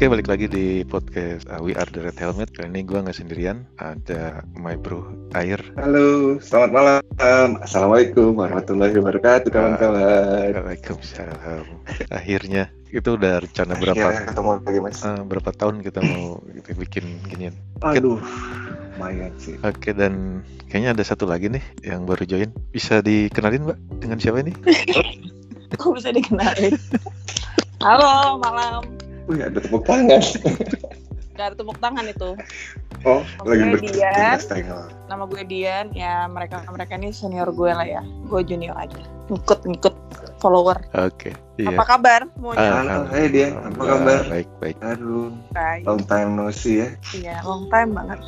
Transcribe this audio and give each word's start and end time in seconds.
Oke, 0.00 0.08
balik 0.16 0.32
lagi 0.32 0.48
di 0.48 0.80
podcast 0.88 1.44
uh, 1.52 1.60
We 1.60 1.76
Are 1.76 1.84
The 1.84 2.00
Red 2.00 2.16
Helmet. 2.16 2.48
Kali 2.56 2.72
ini 2.72 2.88
gue 2.88 3.04
nggak 3.04 3.20
sendirian, 3.20 3.68
ada 3.76 4.40
my 4.56 4.72
bro 4.72 5.04
Air. 5.36 5.60
Halo, 5.76 6.40
selamat 6.40 6.70
malam. 6.72 7.00
Assalamualaikum 7.60 8.32
warahmatullahi 8.32 8.96
wabarakatuh, 8.96 9.52
kawan-kawan. 9.52 10.56
Waalaikumsalam. 10.56 11.84
Akhirnya, 12.16 12.72
itu 12.88 13.12
udah 13.12 13.44
rencana 13.44 13.76
berapa? 13.76 14.24
Ketemu 14.24 14.48
lagi, 14.64 14.80
Mas. 14.80 15.04
uh, 15.04 15.20
berapa 15.20 15.52
tahun 15.52 15.84
kita 15.84 16.00
mau 16.00 16.40
gitu, 16.48 16.68
bikin 16.80 17.04
ginian? 17.28 17.52
Aduh, 17.84 18.24
lumayan 18.96 19.36
sih. 19.36 19.60
Oke, 19.60 19.92
dan 19.92 20.40
kayaknya 20.72 20.96
ada 20.96 21.04
satu 21.04 21.28
lagi 21.28 21.52
nih 21.52 21.64
yang 21.84 22.08
baru 22.08 22.24
join. 22.24 22.48
Bisa 22.72 23.04
dikenalin, 23.04 23.68
Mbak? 23.68 23.78
Dengan 24.00 24.16
siapa 24.16 24.40
ini? 24.40 24.56
Kok 25.76 25.92
bisa 25.92 26.08
dikenalin? 26.08 26.72
Halo, 27.84 28.40
malam. 28.40 29.09
Wih, 29.30 29.46
ada 29.46 29.62
tepuk 29.62 29.86
tangan. 29.86 30.18
Gak 31.38 31.46
ada 31.46 31.54
tepuk 31.54 31.78
tangan 31.78 32.02
itu. 32.02 32.34
Oh, 33.06 33.22
lagi 33.46 33.78
Dian. 33.94 34.36
Nama 35.06 35.24
gue 35.24 35.42
Dian. 35.46 35.86
Ya 35.94 36.26
mereka 36.26 36.66
mereka 36.66 36.98
ini 36.98 37.14
senior 37.14 37.46
gue 37.54 37.70
lah 37.70 37.86
ya. 37.86 38.02
Gue 38.26 38.42
junior 38.42 38.74
aja. 38.74 38.98
Ngikut 39.30 39.62
ngikut 39.70 39.94
follower. 40.42 40.82
Oke, 40.98 41.30
iya. 41.56 41.70
Apa 41.70 41.84
kabar 41.86 42.26
semuanya? 42.34 42.82
Halo, 42.82 43.06
hai 43.14 43.30
dia. 43.30 43.54
Apa 43.54 43.82
kabar? 43.86 44.20
Baik, 44.26 44.48
baik. 44.58 44.76
Aduh, 44.82 45.30
Baik. 45.54 45.86
long 45.86 46.02
time 46.02 46.28
no 46.34 46.50
see 46.50 46.82
ya. 46.82 46.88
Iya, 47.14 47.34
long 47.46 47.70
time 47.70 47.94
banget. 47.94 48.18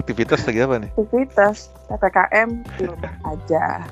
Aktivitas 0.00 0.48
lagi 0.48 0.64
apa 0.64 0.74
nih? 0.80 0.90
Aktivitas 0.96 1.68
PPKM 1.92 2.48
di 2.80 2.84
rumah 2.88 3.14
aja. 3.36 3.84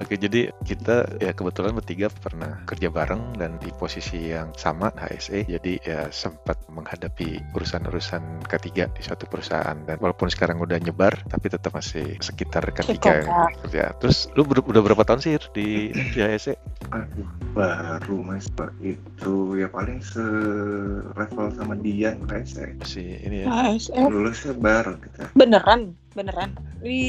Oke, 0.00 0.16
jadi 0.16 0.48
kita 0.64 1.20
ya 1.20 1.36
kebetulan 1.36 1.76
bertiga 1.76 2.08
pernah 2.08 2.64
kerja 2.64 2.88
bareng 2.88 3.36
dan 3.36 3.60
di 3.60 3.68
posisi 3.76 4.32
yang 4.32 4.50
sama 4.56 4.88
HSE. 4.96 5.44
Jadi 5.44 5.76
ya 5.84 6.08
sempat 6.08 6.56
menghadapi 6.72 7.36
urusan-urusan 7.52 8.48
ketiga 8.48 8.88
di 8.96 9.04
suatu 9.04 9.28
perusahaan 9.28 9.76
dan 9.84 10.00
walaupun 10.00 10.32
sekarang 10.32 10.58
udah 10.64 10.80
nyebar, 10.80 11.12
tapi 11.28 11.52
tetap 11.52 11.76
masih 11.76 12.16
sekitar 12.24 12.64
ketiga 12.72 13.22
kerja. 13.62 13.92
Terus 14.00 14.32
lu 14.34 14.48
ber- 14.48 14.64
udah 14.64 14.80
berapa 14.80 15.04
tahun 15.04 15.20
sih 15.20 15.36
di, 15.52 15.92
di 15.92 16.18
HSE? 16.18 16.56
Aduh, 16.90 17.28
baru 17.52 18.24
Mas 18.24 18.48
Pak 18.50 18.72
itu 18.80 19.60
ya 19.60 19.68
paling 19.68 20.00
se-level 20.00 21.46
sama 21.54 21.76
Dian 21.76 22.24
kayak 22.24 22.48
saya. 22.48 22.72
Masih 22.80 23.20
ini 23.20 23.44
ya. 23.44 23.46
ASF 23.52 24.08
Lulusnya 24.08 24.52
bareng 24.56 24.98
kita. 25.04 25.24
beneran 25.36 25.94
beneran? 26.12 26.50
Di 26.80 27.00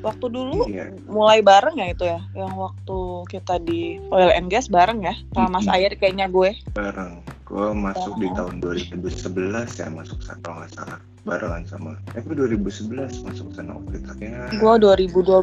waktu 0.00 0.26
dulu 0.26 0.64
Iya. 0.64 0.94
mulai 1.06 1.40
bareng 1.40 1.76
ya 1.76 1.86
itu 1.90 2.04
ya? 2.04 2.20
Yang 2.32 2.52
waktu 2.56 2.98
kita 3.28 3.54
di 3.58 3.98
oil 4.08 4.30
and 4.30 4.46
gas 4.46 4.66
bareng 4.66 5.02
ya? 5.02 5.14
Sama 5.32 5.58
Mas. 5.58 5.66
Ayer 5.66 5.92
kayaknya 5.92 6.26
gue. 6.26 6.54
Bareng. 6.72 7.20
Gue 7.42 7.70
masuk 7.72 8.16
di 8.16 8.26
Bareng. 8.26 8.58
tahun 8.58 8.86
2011 8.98 9.70
ya 9.76 9.86
masuk 9.88 10.18
sana 10.20 10.38
kalau 10.40 10.56
nggak 10.60 10.72
salah. 10.72 10.98
Barengan 11.26 11.66
sama 11.66 11.98
eh 12.14 12.22
gue 12.22 12.38
2011 12.38 13.26
masuk 13.26 13.50
sana 13.50 13.74
waktu 13.74 13.98
itu 13.98 14.12
ya 14.22 14.46
gue 14.46 14.74
2012 14.78 15.42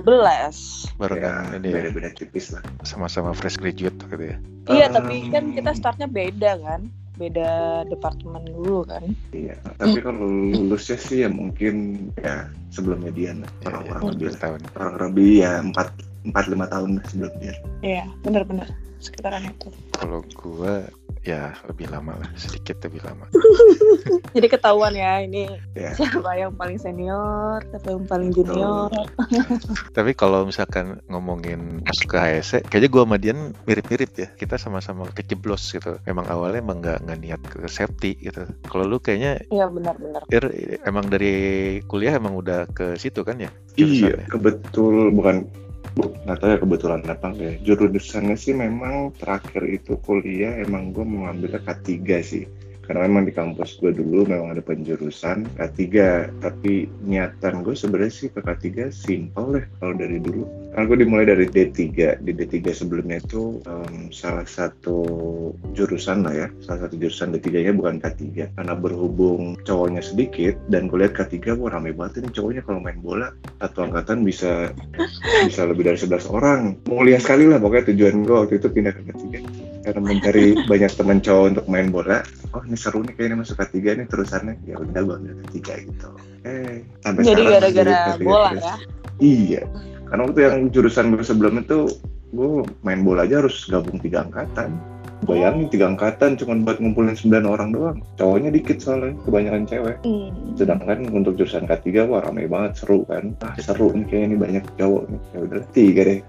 Baru 0.95 1.15
ya 1.19 1.43
ini 1.51 1.67
ya, 1.67 1.75
beda-beda 1.75 2.09
tipis 2.13 2.55
lah. 2.55 2.63
Sama-sama 2.81 3.35
fresh 3.35 3.59
graduate 3.59 3.99
gitu 3.99 4.15
ya. 4.15 4.37
Iya, 4.71 4.85
Um, 4.87 4.95
tapi 4.95 5.27
kan 5.27 5.51
kita 5.51 5.75
startnya 5.75 6.07
beda 6.07 6.55
kan, 6.63 6.87
beda 7.13 7.49
departemen 7.87 8.41
dulu 8.47 8.83
kan. 8.85 9.03
iya 9.31 9.53
tapi 9.77 10.01
kalau 10.01 10.25
lulusnya 10.25 10.97
sih 10.97 11.21
ya 11.21 11.29
mungkin 11.29 11.75
ya 12.17 12.49
sebelumnya 12.73 13.13
Dian 13.13 13.45
lah 13.45 13.51
Ya, 13.61 13.61
ya, 13.61 13.67
orang-orang 13.69 14.03
lebih 14.17 14.27
11 14.33 14.41
tahun. 14.41 14.59
orang 14.73 14.91
lebih 15.13 15.29
ya 15.39 15.51
empat 15.61 15.87
empat 16.23 16.45
lima 16.51 16.65
tahun 16.71 16.99
lah 16.99 17.05
sebelum 17.11 17.33
Dian 17.39 17.57
Iya, 17.83 18.03
benar-benar 18.23 18.67
sekitaran 19.03 19.43
itu. 19.43 19.67
Kalau 19.91 20.23
gua 20.31 20.87
ya 21.23 21.55
lebih 21.71 21.87
lama 21.91 22.19
lah, 22.19 22.29
sedikit 22.35 22.79
lebih 22.83 23.03
lama. 23.03 23.27
Jadi 24.35 24.47
ketahuan 24.47 24.91
ya 24.95 25.23
ini 25.23 25.47
Ya. 25.75 25.91
siapa 25.95 26.35
yang 26.35 26.55
paling 26.55 26.79
senior, 26.79 27.63
siapa 27.67 27.95
yang 27.95 28.03
paling 28.07 28.31
junior. 28.31 28.91
Tapi 29.91 30.11
kalau 30.15 30.47
misalkan 30.47 30.99
ngomongin 31.07 31.83
masuk 31.83 32.15
ke 32.15 32.17
HSE, 32.19 32.59
kayaknya 32.67 32.89
gua 32.91 33.03
sama 33.07 33.17
Dian 33.19 33.39
mirip-mirip 33.67 34.11
ya. 34.15 34.27
Kita 34.35 34.55
sama-sama 34.55 35.07
kejeblos 35.11 35.63
gitu. 35.71 35.99
Emang 36.07 36.27
awalnya 36.31 36.63
emang 36.63 36.79
nggak 36.79 37.03
nggak 37.07 37.19
niat 37.19 37.41
ke 37.43 37.67
safety 37.67 38.15
gitu. 38.19 38.47
Kalau 38.67 38.87
lu 38.87 38.99
kayaknya 39.03 39.43
Iya 39.51 39.67
benar-benar. 39.67 40.23
Emang 40.87 41.07
dari 41.11 41.35
kuliah 41.87 42.15
emang 42.15 42.35
udah 42.39 42.67
ke 42.71 42.95
situ 42.95 43.23
kan 43.23 43.39
ya? 43.39 43.51
Iya, 43.75 44.27
kebetul 44.29 45.09
bukan 45.15 45.47
bu, 45.47 45.72
nggak 45.93 46.37
tahu 46.39 46.49
ya 46.49 46.57
kebetulan 46.57 47.01
apa 47.05 47.25
enggak 47.29 47.49
ya. 47.49 47.55
Jurusannya 47.73 48.35
sih 48.39 48.53
memang 48.57 49.13
terakhir 49.13 49.63
itu 49.69 49.99
kuliah 50.01 50.57
emang 50.63 50.89
gue 50.89 51.05
mau 51.05 51.29
ngambilnya 51.29 51.61
K3 51.61 51.89
sih. 52.25 52.43
Karena 52.83 53.07
memang 53.07 53.23
di 53.23 53.33
kampus 53.33 53.79
gue 53.79 53.95
dulu 53.95 54.27
memang 54.27 54.51
ada 54.51 54.59
penjurusan 54.59 55.55
K3, 55.55 55.81
tapi 56.43 56.91
niatan 57.07 57.63
gue 57.63 57.71
sebenarnya 57.71 58.11
sih 58.11 58.27
ke 58.27 58.43
K3 58.43 58.91
simpel 58.91 59.55
deh 59.55 59.65
kalau 59.79 59.95
dari 59.95 60.19
dulu. 60.19 60.43
Karena 60.75 60.85
gue 60.89 60.97
dimulai 61.05 61.25
dari 61.29 61.45
D3, 61.47 61.79
di 62.19 62.31
D3 62.35 62.55
sebelumnya 62.75 63.23
itu 63.23 63.63
em, 63.63 64.11
salah 64.11 64.43
satu 64.43 64.99
jurusan 65.71 66.27
lah 66.27 66.33
ya, 66.35 66.47
salah 66.65 66.89
satu 66.89 66.99
jurusan 66.99 67.31
D3-nya 67.39 67.71
bukan 67.71 68.03
K3. 68.03 68.51
Karena 68.51 68.73
berhubung 68.75 69.55
cowoknya 69.63 70.03
sedikit 70.03 70.59
dan 70.67 70.91
gue 70.91 70.99
lihat 70.99 71.15
K3 71.15 71.55
wah 71.55 71.71
rame 71.71 71.95
banget 71.95 72.25
ini 72.25 72.29
cowoknya 72.35 72.61
kalau 72.67 72.83
main 72.83 72.99
bola 72.99 73.31
satu 73.63 73.87
angkatan 73.87 74.27
bisa 74.27 74.75
bisa 75.47 75.61
lebih 75.63 75.87
dari 75.87 75.95
11 75.95 76.27
orang. 76.27 76.75
Mulia 76.91 77.21
sekali 77.21 77.47
lah 77.47 77.63
pokoknya 77.63 77.95
tujuan 77.95 78.27
gue 78.27 78.35
waktu 78.35 78.55
itu 78.59 78.67
pindah 78.67 78.91
ke 78.91 79.01
ketiga. 79.13 79.39
Karena 79.83 79.99
mencari 79.99 80.45
banyak 80.63 80.91
teman 80.95 81.19
cowok 81.19 81.45
untuk 81.51 81.65
main 81.67 81.91
bola. 81.91 82.23
Oh 82.55 82.63
ini 82.63 82.79
seru 82.79 83.03
nih 83.03 83.13
kayaknya 83.13 83.43
masuk 83.43 83.59
ketiga 83.67 83.99
nih 83.99 84.07
terusannya. 84.07 84.55
Ya 84.63 84.79
udah 84.79 85.01
gue 85.03 85.15
ambil 85.19 85.35
ketiga 85.47 85.73
gitu. 85.83 86.09
Eh 86.43 86.87
sampai 87.03 87.21
Jadi 87.21 87.41
gara-gara 87.43 87.91
masih 87.91 88.15
K3 88.15 88.23
bola 88.23 88.49
terus. 88.49 88.63
ya. 88.63 88.75
Iya. 89.19 89.61
Karena 90.07 90.21
waktu 90.23 90.39
yang 90.41 90.57
jurusan 90.71 91.05
gue 91.11 91.25
sebelum 91.25 91.53
itu 91.59 91.79
gue 92.31 92.49
main 92.81 93.01
bola 93.03 93.27
aja 93.27 93.43
harus 93.43 93.67
gabung 93.67 93.99
tiga 93.99 94.23
angkatan. 94.23 94.71
Bayangin 95.23 95.71
tiga 95.71 95.87
angkatan 95.87 96.35
cuma 96.35 96.51
buat 96.59 96.83
ngumpulin 96.83 97.15
9 97.15 97.47
orang 97.47 97.71
doang. 97.71 97.97
Cowoknya 98.19 98.51
dikit 98.51 98.83
soalnya, 98.83 99.15
kebanyakan 99.23 99.63
cewek 99.63 99.95
Hmm. 100.03 100.31
sedangkan 100.53 101.07
untuk 101.09 101.35
jurusan 101.35 101.63
K3 101.63 102.03
wah 102.05 102.19
ramai 102.19 102.43
banget 102.45 102.83
seru 102.83 103.07
kan 103.07 103.31
ah 103.39 103.55
seru 103.55 103.95
nih 103.95 104.03
kayaknya 104.05 104.27
ini 104.27 104.37
banyak 104.37 104.63
cowok 104.75 105.03
nih 105.07 105.19
ya 105.31 105.39
udah 105.47 105.61
tiga 105.71 106.01
deh 106.03 106.19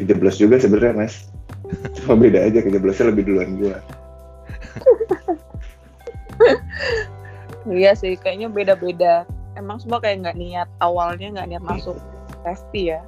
kejeblos 0.00 0.36
juga 0.40 0.56
sebenarnya 0.56 0.94
mas 0.96 1.28
cuma 2.00 2.14
beda 2.16 2.48
aja 2.48 2.58
kejeblosnya 2.64 3.10
lebih 3.12 3.24
duluan 3.28 3.50
gua 3.60 3.78
Iya 7.68 7.92
sih, 7.92 8.16
kayaknya 8.16 8.48
beda-beda. 8.48 9.28
Emang 9.52 9.76
semua 9.76 10.00
kayak 10.00 10.24
nggak 10.24 10.38
niat 10.40 10.68
awalnya 10.80 11.28
nggak 11.36 11.48
niat 11.52 11.64
masuk 11.66 12.00
safety 12.46 12.94
ya. 12.94 13.00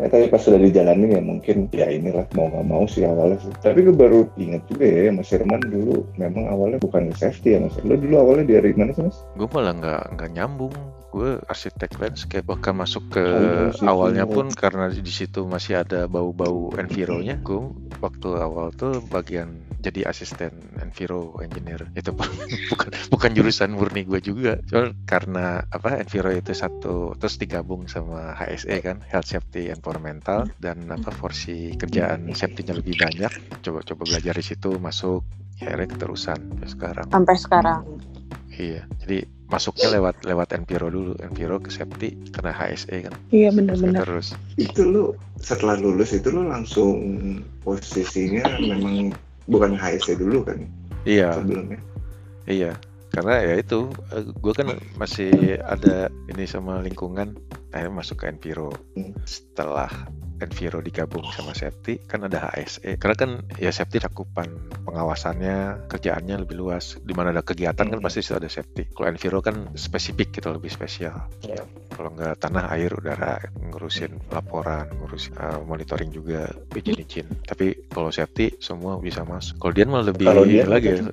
ya, 0.00 0.06
tapi 0.08 0.26
pas 0.32 0.40
sudah 0.40 0.58
dijalanin 0.58 1.14
ya 1.14 1.22
mungkin 1.22 1.68
ya 1.70 1.86
inilah 1.92 2.24
mau 2.34 2.48
nggak 2.48 2.66
mau 2.66 2.84
sih 2.88 3.04
awalnya 3.04 3.38
sih 3.44 3.52
tapi 3.60 3.84
gue 3.84 3.92
baru 3.92 4.24
inget 4.40 4.64
juga 4.66 4.86
ya 4.88 5.12
Mas 5.12 5.28
Herman 5.28 5.60
dulu 5.60 6.02
memang 6.16 6.48
awalnya 6.48 6.80
bukan 6.80 7.12
safety 7.12 7.54
ya 7.54 7.58
Mas 7.60 7.76
lo 7.84 7.94
dulu 7.94 8.16
awalnya 8.16 8.58
dari 8.58 8.72
mana 8.72 8.96
sih 8.96 9.04
Mas 9.04 9.20
Gue 9.36 9.46
malah 9.52 9.76
nggak 9.76 10.02
nggak 10.16 10.30
nyambung. 10.32 10.74
Gue 11.10 11.42
arsitek 11.50 11.98
landscape 11.98 12.46
bahkan 12.46 12.74
masuk 12.74 13.02
ke 13.10 13.22
Oh, 13.22 13.42
iya 13.42 13.70
sih, 13.74 13.86
awalnya 13.86 14.24
iya. 14.26 14.32
pun 14.32 14.46
karena 14.54 14.90
di 14.90 15.12
situ 15.12 15.42
masih 15.46 15.82
ada 15.82 16.06
bau-bau 16.06 16.70
environya. 16.78 17.42
Gue 17.42 17.74
waktu 17.98 18.28
awal 18.38 18.70
tuh 18.72 19.02
bagian 19.10 19.66
jadi 19.80 20.08
asisten 20.08 20.52
enviro 20.80 21.40
engineer 21.40 21.88
itu 21.96 22.12
pun 22.12 22.28
bukan 22.72 22.90
bukan 23.10 23.30
jurusan 23.34 23.74
murni 23.74 24.06
gue 24.06 24.20
juga. 24.22 24.60
Cuma 24.70 24.94
karena 25.08 25.66
apa 25.68 25.98
enviro 25.98 26.30
itu 26.30 26.54
satu 26.54 27.18
terus 27.18 27.36
digabung 27.40 27.90
sama 27.90 28.36
HSE 28.38 28.76
kan 28.84 29.02
health 29.08 29.28
safety 29.28 29.72
environmental 29.72 30.46
dan 30.62 30.86
apa 30.92 31.10
porsi 31.10 31.74
kerjaan 31.74 32.30
safety-nya 32.30 32.78
lebih 32.78 32.94
banyak. 33.00 33.32
Coba-coba 33.60 34.02
belajar 34.06 34.34
di 34.36 34.44
situ 34.44 34.78
masuk 34.78 35.26
ya 35.60 35.76
akhirnya 35.76 35.88
keterusan 35.92 36.38
sampai 36.40 36.68
sekarang. 36.68 37.06
Sampai 37.12 37.36
sekarang. 37.36 37.82
Iya, 38.60 38.84
jadi 39.00 39.24
masuknya 39.48 39.88
lewat 39.96 40.20
lewat 40.28 40.52
Enviro 40.52 40.92
dulu, 40.92 41.16
Enviro 41.24 41.56
ke 41.64 41.72
safety 41.72 42.12
karena 42.36 42.52
HSE 42.52 43.08
kan. 43.08 43.14
Iya 43.32 43.48
benar-benar. 43.56 44.04
Terus 44.04 44.36
itu 44.60 44.84
lu 44.84 45.16
setelah 45.40 45.80
lulus 45.80 46.12
itu 46.12 46.28
lu 46.28 46.44
langsung 46.44 47.00
posisinya 47.64 48.44
memang 48.60 49.16
bukan 49.50 49.72
HSC 49.74 50.20
dulu 50.20 50.46
kan 50.46 50.62
iya, 51.08 51.34
sebelumnya 51.34 51.80
iya. 52.46 52.72
Karena 53.10 53.42
ya 53.42 53.54
itu, 53.58 53.90
gue 54.38 54.52
kan 54.54 54.70
masih 54.94 55.58
ada 55.66 56.08
ini 56.30 56.46
sama 56.46 56.78
lingkungan, 56.78 57.34
akhirnya 57.74 57.92
masuk 57.94 58.22
ke 58.22 58.30
Enviro. 58.30 58.70
Hmm. 58.94 59.12
Setelah 59.26 59.90
Enviro 60.40 60.80
digabung 60.80 61.26
sama 61.36 61.52
safety, 61.52 62.00
kan 62.08 62.24
ada 62.24 62.48
HSE. 62.48 62.96
Karena 62.96 63.16
kan 63.18 63.30
ya 63.60 63.68
safety 63.68 64.00
cakupan 64.00 64.48
pengawasannya, 64.88 65.90
kerjaannya 65.90 66.46
lebih 66.46 66.56
luas. 66.56 66.96
Di 67.04 67.12
mana 67.12 67.34
ada 67.34 67.44
kegiatan 67.44 67.92
kan 67.92 67.98
Hmm. 68.00 68.06
pasti 68.06 68.24
sudah 68.24 68.40
ada 68.40 68.50
safety. 68.50 68.88
Kalau 68.94 69.10
Enviro 69.12 69.44
kan 69.44 69.68
spesifik 69.76 70.40
gitu, 70.40 70.48
lebih 70.54 70.72
spesial. 70.72 71.28
Iya. 71.44 71.66
Kalau 71.92 72.16
nggak 72.16 72.40
tanah, 72.40 72.72
air, 72.72 72.88
udara, 72.94 73.36
ngurusin 73.68 74.16
laporan, 74.32 74.88
ngurusin 74.96 75.36
uh, 75.36 75.60
monitoring 75.66 76.08
juga, 76.08 76.48
izin-izin. 76.72 77.28
Tapi 77.44 77.90
kalau 77.92 78.08
safety 78.08 78.56
semua 78.62 78.96
bisa 78.96 79.26
masuk. 79.28 79.60
Kalau 79.60 79.72
Dian 79.76 79.92
malah 79.92 80.08
lebih 80.08 80.24
Kalau 80.24 80.48
Dian 80.48 80.70
lagi 80.72 80.88
ya. 80.96 81.04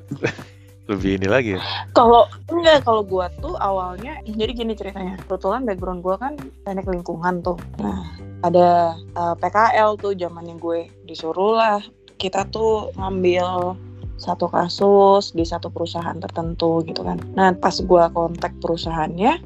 lebih 0.88 1.20
ini 1.20 1.28
lagi 1.28 1.50
ya. 1.60 1.62
Kalau 1.92 2.28
enggak 2.48 2.88
kalau 2.88 3.04
gua 3.04 3.28
tuh 3.44 3.60
awalnya 3.60 4.20
jadi 4.24 4.52
gini 4.56 4.74
ceritanya. 4.74 5.20
Kebetulan 5.28 5.68
background 5.68 6.02
gua 6.02 6.16
kan 6.16 6.34
teknik 6.64 6.88
lingkungan 6.88 7.44
tuh. 7.44 7.60
Nah, 7.84 8.08
ada 8.42 8.96
uh, 9.20 9.36
PKL 9.36 10.00
tuh 10.00 10.14
zamannya 10.14 10.56
gue 10.62 10.88
disuruh 11.10 11.58
lah 11.58 11.82
kita 12.22 12.46
tuh 12.50 12.94
ngambil 12.98 13.78
satu 14.18 14.50
kasus 14.50 15.30
di 15.38 15.46
satu 15.46 15.70
perusahaan 15.70 16.18
tertentu 16.18 16.82
gitu 16.86 17.06
kan. 17.06 17.22
Nah, 17.38 17.54
pas 17.54 17.78
gua 17.86 18.10
kontak 18.10 18.50
perusahaannya, 18.58 19.38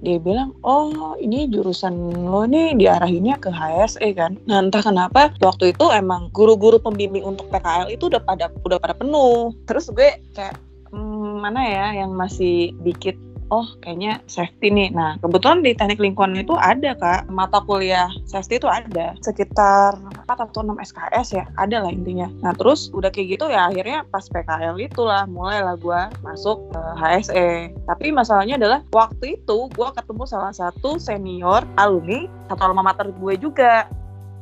dia 0.00 0.16
bilang, 0.16 0.56
oh 0.64 1.18
ini 1.20 1.50
jurusan 1.50 1.92
lo 2.24 2.48
nih 2.48 2.78
diarahinnya 2.78 3.36
ke 3.42 3.52
HSE 3.52 4.16
kan. 4.16 4.38
Nah 4.48 4.64
entah 4.64 4.80
kenapa 4.80 5.34
waktu 5.44 5.76
itu 5.76 5.84
emang 5.92 6.32
guru-guru 6.32 6.80
pembimbing 6.80 7.26
untuk 7.26 7.52
PKL 7.52 7.92
itu 7.92 8.08
udah 8.08 8.22
pada 8.24 8.48
udah 8.64 8.78
pada 8.80 8.96
penuh. 8.96 9.52
Terus 9.68 9.92
gue 9.92 10.16
kayak 10.32 10.56
hmm, 10.92 11.42
mana 11.42 11.60
ya 11.64 11.86
yang 12.04 12.14
masih 12.14 12.74
dikit 12.84 13.16
oh 13.50 13.66
kayaknya 13.82 14.22
safety 14.30 14.70
nih. 14.70 14.88
Nah 14.94 15.18
kebetulan 15.20 15.60
di 15.60 15.74
teknik 15.74 15.98
lingkungan 15.98 16.38
itu 16.38 16.54
ada 16.56 16.94
kak 16.96 17.26
mata 17.28 17.58
kuliah 17.66 18.08
safety 18.24 18.62
itu 18.62 18.70
ada 18.70 19.18
sekitar 19.20 19.98
4 19.98 20.30
atau 20.30 20.62
6 20.62 20.78
SKS 20.78 21.28
ya 21.34 21.44
ada 21.58 21.82
lah 21.82 21.90
intinya. 21.90 22.30
Nah 22.40 22.54
terus 22.54 22.88
udah 22.94 23.10
kayak 23.10 23.36
gitu 23.36 23.50
ya 23.50 23.68
akhirnya 23.68 24.06
pas 24.08 24.24
PKL 24.30 24.78
itulah 24.78 25.26
mulailah 25.26 25.76
gue 25.76 26.00
masuk 26.22 26.70
ke 26.70 26.82
HSE. 27.02 27.50
Tapi 27.90 28.06
masalahnya 28.14 28.56
adalah 28.56 28.80
waktu 28.94 29.42
itu 29.42 29.66
gue 29.74 29.88
ketemu 29.98 30.24
salah 30.24 30.54
satu 30.54 30.96
senior 30.96 31.66
alumni 31.76 32.30
satu 32.48 32.62
alma 32.70 32.86
mater 32.86 33.10
gue 33.10 33.34
juga. 33.36 33.90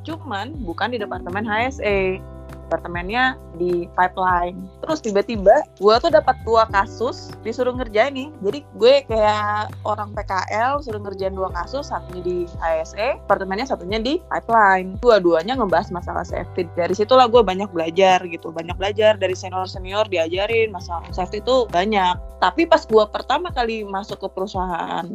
Cuman 0.04 0.52
bukan 0.62 0.92
di 0.94 1.00
departemen 1.00 1.48
HSE 1.48 2.20
departemennya 2.68 3.40
di 3.56 3.88
pipeline. 3.96 4.68
Terus 4.84 5.00
tiba-tiba 5.00 5.64
gue 5.80 5.94
tuh 6.04 6.12
dapat 6.12 6.36
dua 6.44 6.68
kasus 6.68 7.32
disuruh 7.40 7.72
ngerjain 7.72 8.12
nih. 8.12 8.28
Jadi 8.44 8.60
gue 8.76 8.94
kayak 9.08 9.72
orang 9.88 10.12
PKL 10.12 10.84
suruh 10.84 11.00
ngerjain 11.00 11.32
dua 11.32 11.48
kasus, 11.56 11.88
satunya 11.88 12.20
di 12.20 12.38
ASE, 12.60 13.16
departemennya 13.24 13.64
satunya 13.64 13.96
di 13.96 14.20
pipeline. 14.28 15.00
Dua-duanya 15.00 15.56
ngebahas 15.56 15.88
masalah 15.88 16.28
safety. 16.28 16.68
Dari 16.76 16.92
situlah 16.92 17.26
gue 17.26 17.40
banyak 17.40 17.72
belajar 17.72 18.20
gitu, 18.28 18.52
banyak 18.52 18.76
belajar 18.76 19.16
dari 19.16 19.32
senior-senior 19.32 20.06
diajarin 20.12 20.68
masalah 20.68 21.08
safety 21.10 21.40
itu 21.40 21.64
banyak. 21.72 22.20
Tapi 22.38 22.68
pas 22.68 22.84
gue 22.84 23.04
pertama 23.08 23.50
kali 23.50 23.82
masuk 23.82 24.22
ke 24.22 24.28
perusahaan 24.30 25.08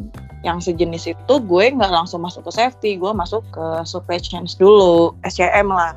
yang 0.43 0.59
sejenis 0.59 1.15
itu 1.15 1.35
gue 1.47 1.65
nggak 1.71 1.91
langsung 1.91 2.19
masuk 2.19 2.43
ke 2.43 2.51
safety 2.51 2.99
gue 2.99 3.11
masuk 3.15 3.41
ke 3.55 3.65
supply 3.87 4.19
chain 4.19 4.43
dulu 4.59 5.15
SCM 5.23 5.71
lah 5.71 5.95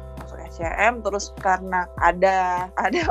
SCM 0.57 1.05
terus 1.05 1.37
karena 1.45 1.85
ada 2.01 2.69
ada 2.81 3.05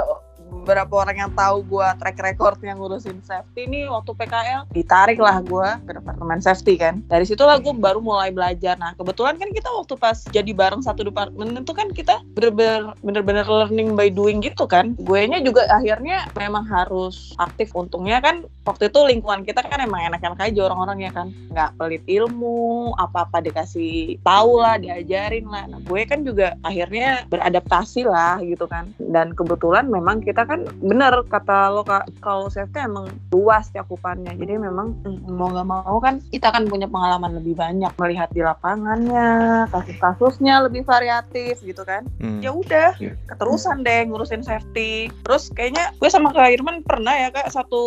beberapa 0.61 1.03
orang 1.03 1.17
yang 1.27 1.31
tahu 1.35 1.65
gue 1.67 1.87
track 1.99 2.17
record 2.23 2.57
yang 2.63 2.79
ngurusin 2.79 3.19
safety 3.21 3.67
nih 3.67 3.91
waktu 3.91 4.11
PKL 4.15 4.71
ditarik 4.71 5.19
lah 5.19 5.43
gue 5.43 5.69
ke 5.83 5.91
departemen 5.99 6.39
safety 6.39 6.79
kan. 6.79 7.03
Dari 7.11 7.27
situlah 7.27 7.59
gue 7.59 7.75
baru 7.75 7.99
mulai 7.99 8.31
belajar. 8.31 8.79
Nah 8.79 8.95
kebetulan 8.95 9.35
kan 9.35 9.49
kita 9.51 9.69
waktu 9.73 9.93
pas 9.99 10.17
jadi 10.31 10.51
bareng 10.55 10.81
satu 10.81 11.03
departemen 11.11 11.59
itu 11.59 11.73
kan 11.75 11.91
kita 11.91 12.23
bener-bener 12.33 13.45
learning 13.45 13.93
by 13.99 14.07
doing 14.07 14.39
gitu 14.39 14.63
kan. 14.65 14.95
Gue 15.03 15.27
nya 15.27 15.43
juga 15.43 15.67
akhirnya 15.67 16.29
memang 16.39 16.63
harus 16.65 17.35
aktif. 17.37 17.75
Untungnya 17.75 18.23
kan 18.23 18.47
waktu 18.63 18.87
itu 18.87 18.99
lingkungan 19.03 19.43
kita 19.43 19.61
kan 19.65 19.83
emang 19.83 20.07
enak-enak 20.13 20.39
aja 20.39 20.59
orang-orang 20.71 21.09
ya 21.09 21.11
kan. 21.11 21.27
Nggak 21.51 21.69
pelit 21.75 22.03
ilmu 22.07 22.93
apa-apa 22.95 23.43
dikasih 23.43 24.21
tahu 24.23 24.61
lah 24.63 24.79
diajarin 24.79 25.45
lah. 25.49 25.67
Nah 25.67 25.79
gue 25.83 26.01
kan 26.07 26.23
juga 26.23 26.55
akhirnya 26.63 27.27
beradaptasi 27.27 28.07
lah 28.07 28.39
gitu 28.41 28.69
kan. 28.69 28.93
Dan 29.01 29.35
kebetulan 29.35 29.89
memang 29.89 30.21
kita 30.21 30.44
kan 30.45 30.65
bener 30.79 31.13
kata 31.27 31.73
lo 31.73 31.81
kak 31.83 32.09
kalau 32.21 32.47
safety 32.47 32.85
emang 32.85 33.09
luas 33.33 33.69
cakupannya 33.73 34.33
jadi 34.37 34.61
memang 34.61 34.97
mm, 35.03 35.29
mau 35.29 35.51
nggak 35.51 35.67
mau 35.67 35.97
kan 35.99 36.21
kita 36.31 36.53
kan 36.53 36.69
punya 36.69 36.85
pengalaman 36.89 37.37
lebih 37.37 37.57
banyak 37.57 37.91
melihat 37.97 38.29
di 38.31 38.41
lapangannya 38.45 39.65
kasus-kasusnya 39.69 40.65
lebih 40.65 40.85
variatif 40.85 41.61
gitu 41.65 41.81
kan 41.83 42.05
hmm. 42.21 42.41
ya 42.41 42.53
udah 42.53 42.93
yeah. 43.01 43.17
keterusan 43.27 43.81
deh 43.81 44.05
ngurusin 44.07 44.45
safety 44.45 45.09
terus 45.25 45.49
kayaknya 45.53 45.91
gue 45.97 46.09
sama 46.09 46.31
kak 46.31 46.55
Irman 46.55 46.85
pernah 46.85 47.13
ya 47.13 47.29
kak 47.33 47.51
satu 47.51 47.83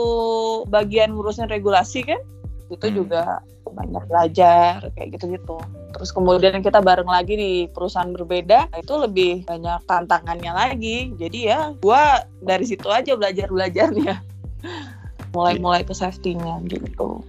bagian 0.68 1.14
ngurusin 1.14 1.48
regulasi 1.48 2.04
kan 2.04 2.20
itu 2.68 2.86
hmm. 2.88 2.96
juga 3.04 3.40
banyak 3.78 4.02
belajar 4.10 4.90
kayak 4.98 5.14
gitu-gitu 5.14 5.56
terus 5.94 6.10
kemudian 6.10 6.58
kita 6.58 6.82
bareng 6.82 7.06
lagi 7.06 7.38
di 7.38 7.52
perusahaan 7.70 8.10
berbeda 8.10 8.74
itu 8.74 8.94
lebih 8.98 9.46
banyak 9.46 9.78
tantangannya 9.86 10.50
lagi 10.50 11.14
jadi 11.14 11.38
ya 11.38 11.60
gue 11.78 12.02
dari 12.42 12.64
situ 12.66 12.90
aja 12.90 13.14
belajar 13.14 13.46
belajarnya 13.46 14.18
mulai-mulai 15.36 15.84
ke 15.84 15.92
safety-nya 15.92 16.64
gitu. 16.72 17.20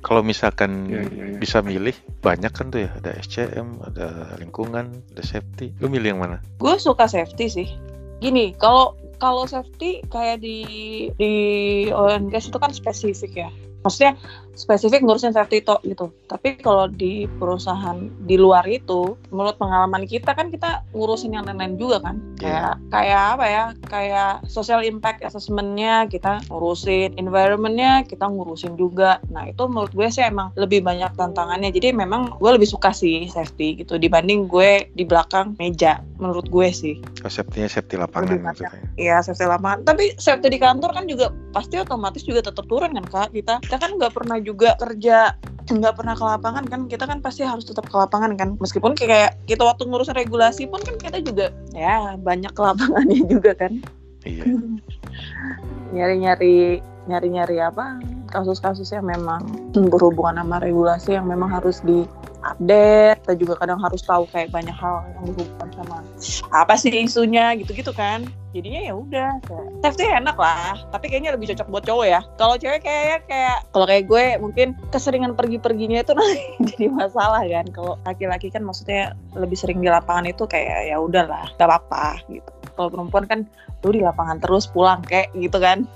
Kalau 0.00 0.22
misalkan 0.24 0.88
ya, 0.88 1.04
ya, 1.04 1.36
ya. 1.36 1.36
bisa 1.36 1.60
milih 1.60 1.92
banyak 2.24 2.52
kan 2.52 2.72
tuh 2.72 2.88
ya 2.88 2.90
ada 2.96 3.12
SCM, 3.20 3.76
ada 3.92 4.36
lingkungan, 4.40 5.04
ada 5.12 5.22
safety. 5.24 5.76
Lu 5.80 5.92
milih 5.92 6.16
yang 6.16 6.20
mana? 6.22 6.40
Gue 6.56 6.80
suka 6.80 7.04
safety 7.04 7.46
sih. 7.52 7.68
Gini, 8.22 8.54
kalau 8.56 8.96
kalau 9.22 9.46
safety 9.46 10.02
kayak 10.10 10.42
di 10.42 10.58
di 11.14 11.34
oil 11.94 12.18
and 12.18 12.34
gas 12.34 12.50
itu 12.50 12.58
kan 12.58 12.74
spesifik 12.74 13.46
ya. 13.46 13.50
Maksudnya 13.82 14.14
spesifik 14.54 15.02
ngurusin 15.02 15.34
safety 15.34 15.64
to 15.64 15.74
gitu. 15.82 16.12
Tapi 16.30 16.60
kalau 16.60 16.86
di 16.86 17.26
perusahaan 17.40 18.08
di 18.28 18.36
luar 18.36 18.62
itu 18.68 19.18
menurut 19.32 19.56
pengalaman 19.56 20.06
kita 20.06 20.36
kan 20.36 20.52
kita 20.52 20.86
ngurusin 20.94 21.34
yang 21.34 21.48
lain-lain 21.48 21.74
juga 21.80 21.98
kan. 21.98 22.16
Yeah. 22.38 22.78
kayak 22.86 22.94
kayak 22.94 23.22
apa 23.38 23.46
ya? 23.48 23.64
Kayak 23.90 24.32
social 24.46 24.86
impact 24.86 25.26
assessmentnya 25.26 26.06
kita 26.06 26.46
ngurusin 26.46 27.18
environmentnya 27.18 28.06
kita 28.06 28.28
ngurusin 28.28 28.78
juga. 28.78 29.18
Nah 29.34 29.50
itu 29.50 29.66
menurut 29.66 29.90
gue 29.90 30.08
sih 30.12 30.22
emang 30.22 30.54
lebih 30.54 30.84
banyak 30.84 31.10
tantangannya. 31.18 31.74
Jadi 31.74 31.90
memang 31.90 32.38
gue 32.38 32.50
lebih 32.54 32.70
suka 32.70 32.94
sih 32.94 33.26
safety 33.26 33.82
gitu 33.82 33.98
dibanding 33.98 34.46
gue 34.46 34.86
di 34.94 35.02
belakang 35.02 35.58
meja 35.58 35.98
menurut 36.22 36.46
gue 36.46 36.68
sih. 36.70 36.94
Oh, 37.26 37.32
safety 37.32 37.66
safety 37.66 37.98
lapangan 37.98 38.38
maksudnya. 38.38 38.78
Iya 38.94 39.11
safety 39.20 39.44
lapangan 39.44 39.84
tapi 39.84 40.16
safety 40.16 40.48
di 40.56 40.58
kantor 40.62 40.96
kan 40.96 41.04
juga 41.04 41.34
pasti 41.52 41.76
otomatis 41.76 42.24
juga 42.24 42.48
tetap 42.48 42.64
turun 42.70 42.96
kan 42.96 43.04
kak 43.04 43.28
kita. 43.36 43.60
Kita 43.60 43.76
kan 43.76 44.00
nggak 44.00 44.12
pernah 44.16 44.38
juga 44.40 44.78
kerja 44.80 45.36
nggak 45.62 45.94
pernah 45.94 46.14
ke 46.18 46.24
lapangan 46.26 46.64
kan 46.66 46.80
kita 46.90 47.04
kan 47.06 47.22
pasti 47.22 47.46
harus 47.46 47.68
tetap 47.68 47.84
ke 47.90 47.96
lapangan 47.96 48.32
kan. 48.38 48.48
Meskipun 48.56 48.96
kayak 48.96 49.36
kita 49.44 49.62
waktu 49.66 49.84
ngurus 49.84 50.08
regulasi 50.14 50.64
pun 50.70 50.80
kan 50.80 50.96
kita 50.96 51.20
juga 51.20 51.52
ya 51.76 52.16
banyak 52.16 52.52
ke 52.54 52.62
lapangannya 52.62 53.20
juga 53.32 53.52
kan. 53.52 53.82
Iya. 54.24 54.44
Nyari-nyari 55.94 56.80
nyari-nyari 57.10 57.58
apa 57.58 57.98
kasus-kasus 58.30 58.94
yang 58.94 59.10
memang 59.10 59.42
berhubungan 59.74 60.38
sama 60.38 60.62
regulasi 60.62 61.18
yang 61.18 61.26
memang 61.26 61.50
harus 61.50 61.82
di 61.82 62.06
update 62.42 63.22
kita 63.22 63.34
juga 63.38 63.54
kadang 63.58 63.78
harus 63.78 64.02
tahu 64.02 64.26
kayak 64.30 64.50
banyak 64.50 64.74
hal 64.74 65.06
yang 65.14 65.24
berhubungan 65.30 65.68
sama 65.78 65.96
apa 66.50 66.74
sih 66.74 66.90
isunya 66.90 67.54
gitu-gitu 67.58 67.94
kan. 67.94 68.26
Jadinya 68.52 68.92
ya 68.92 68.94
udah 68.98 69.30
safety 69.80 70.04
enak 70.04 70.36
lah 70.36 70.76
tapi 70.92 71.08
kayaknya 71.08 71.32
lebih 71.32 71.54
cocok 71.54 71.68
buat 71.72 71.84
cowok 71.86 72.06
ya. 72.06 72.20
Kalau 72.36 72.54
cewek 72.58 72.82
kayak 72.84 73.24
kayak 73.30 73.64
kalau 73.72 73.86
kayak 73.88 74.04
gue 74.10 74.24
mungkin 74.42 74.68
keseringan 74.92 75.32
pergi-perginya 75.38 76.04
itu 76.04 76.12
nanti 76.18 76.42
jadi 76.74 76.86
masalah 76.92 77.42
kan. 77.46 77.66
Kalau 77.72 77.94
laki-laki 78.04 78.52
kan 78.52 78.62
maksudnya 78.66 79.16
lebih 79.38 79.56
sering 79.56 79.80
di 79.80 79.88
lapangan 79.88 80.28
itu 80.28 80.44
kayak 80.44 80.92
ya 80.92 81.00
udahlah 81.00 81.48
gak 81.56 81.66
apa-apa 81.66 82.20
gitu. 82.28 82.50
Kalau 82.76 82.88
perempuan 82.88 83.24
kan 83.24 83.40
lu 83.82 83.90
di 83.94 84.02
lapangan 84.02 84.38
terus 84.42 84.68
pulang 84.68 85.00
kayak 85.06 85.32
gitu 85.38 85.58
kan. 85.58 85.88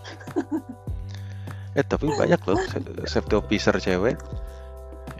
Eh 1.76 1.84
tapi 1.84 2.08
banyak 2.08 2.40
loh 2.48 2.56
safety 3.04 3.36
officer 3.36 3.76
cewek 3.76 4.16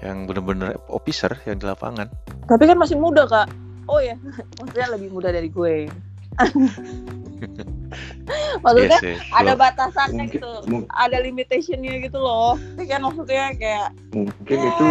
yang 0.05 0.29
bener-bener 0.29 0.77
officer 0.91 1.33
yang 1.49 1.57
di 1.61 1.67
lapangan. 1.69 2.09
Tapi 2.49 2.65
kan 2.69 2.77
masih 2.77 2.97
muda 2.99 3.25
kak. 3.29 3.49
Oh 3.87 4.03
ya, 4.03 4.19
maksudnya 4.59 4.89
lebih 4.93 5.09
muda 5.15 5.31
dari 5.31 5.49
gue. 5.49 5.87
maksudnya 8.65 8.99
yes, 9.01 9.17
yes. 9.17 9.21
ada 9.33 9.57
batasannya 9.57 10.29
mungkin, 10.29 10.41
gitu, 10.43 10.51
mungkin, 10.69 10.91
ada 10.93 11.17
limitationnya 11.23 12.03
gitu 12.05 12.19
loh. 12.21 12.59
Tapi 12.77 12.85
kan 12.91 13.01
maksudnya 13.07 13.45
kayak 13.57 13.89
mungkin 14.13 14.59
ya. 14.59 14.69
itu 14.69 14.87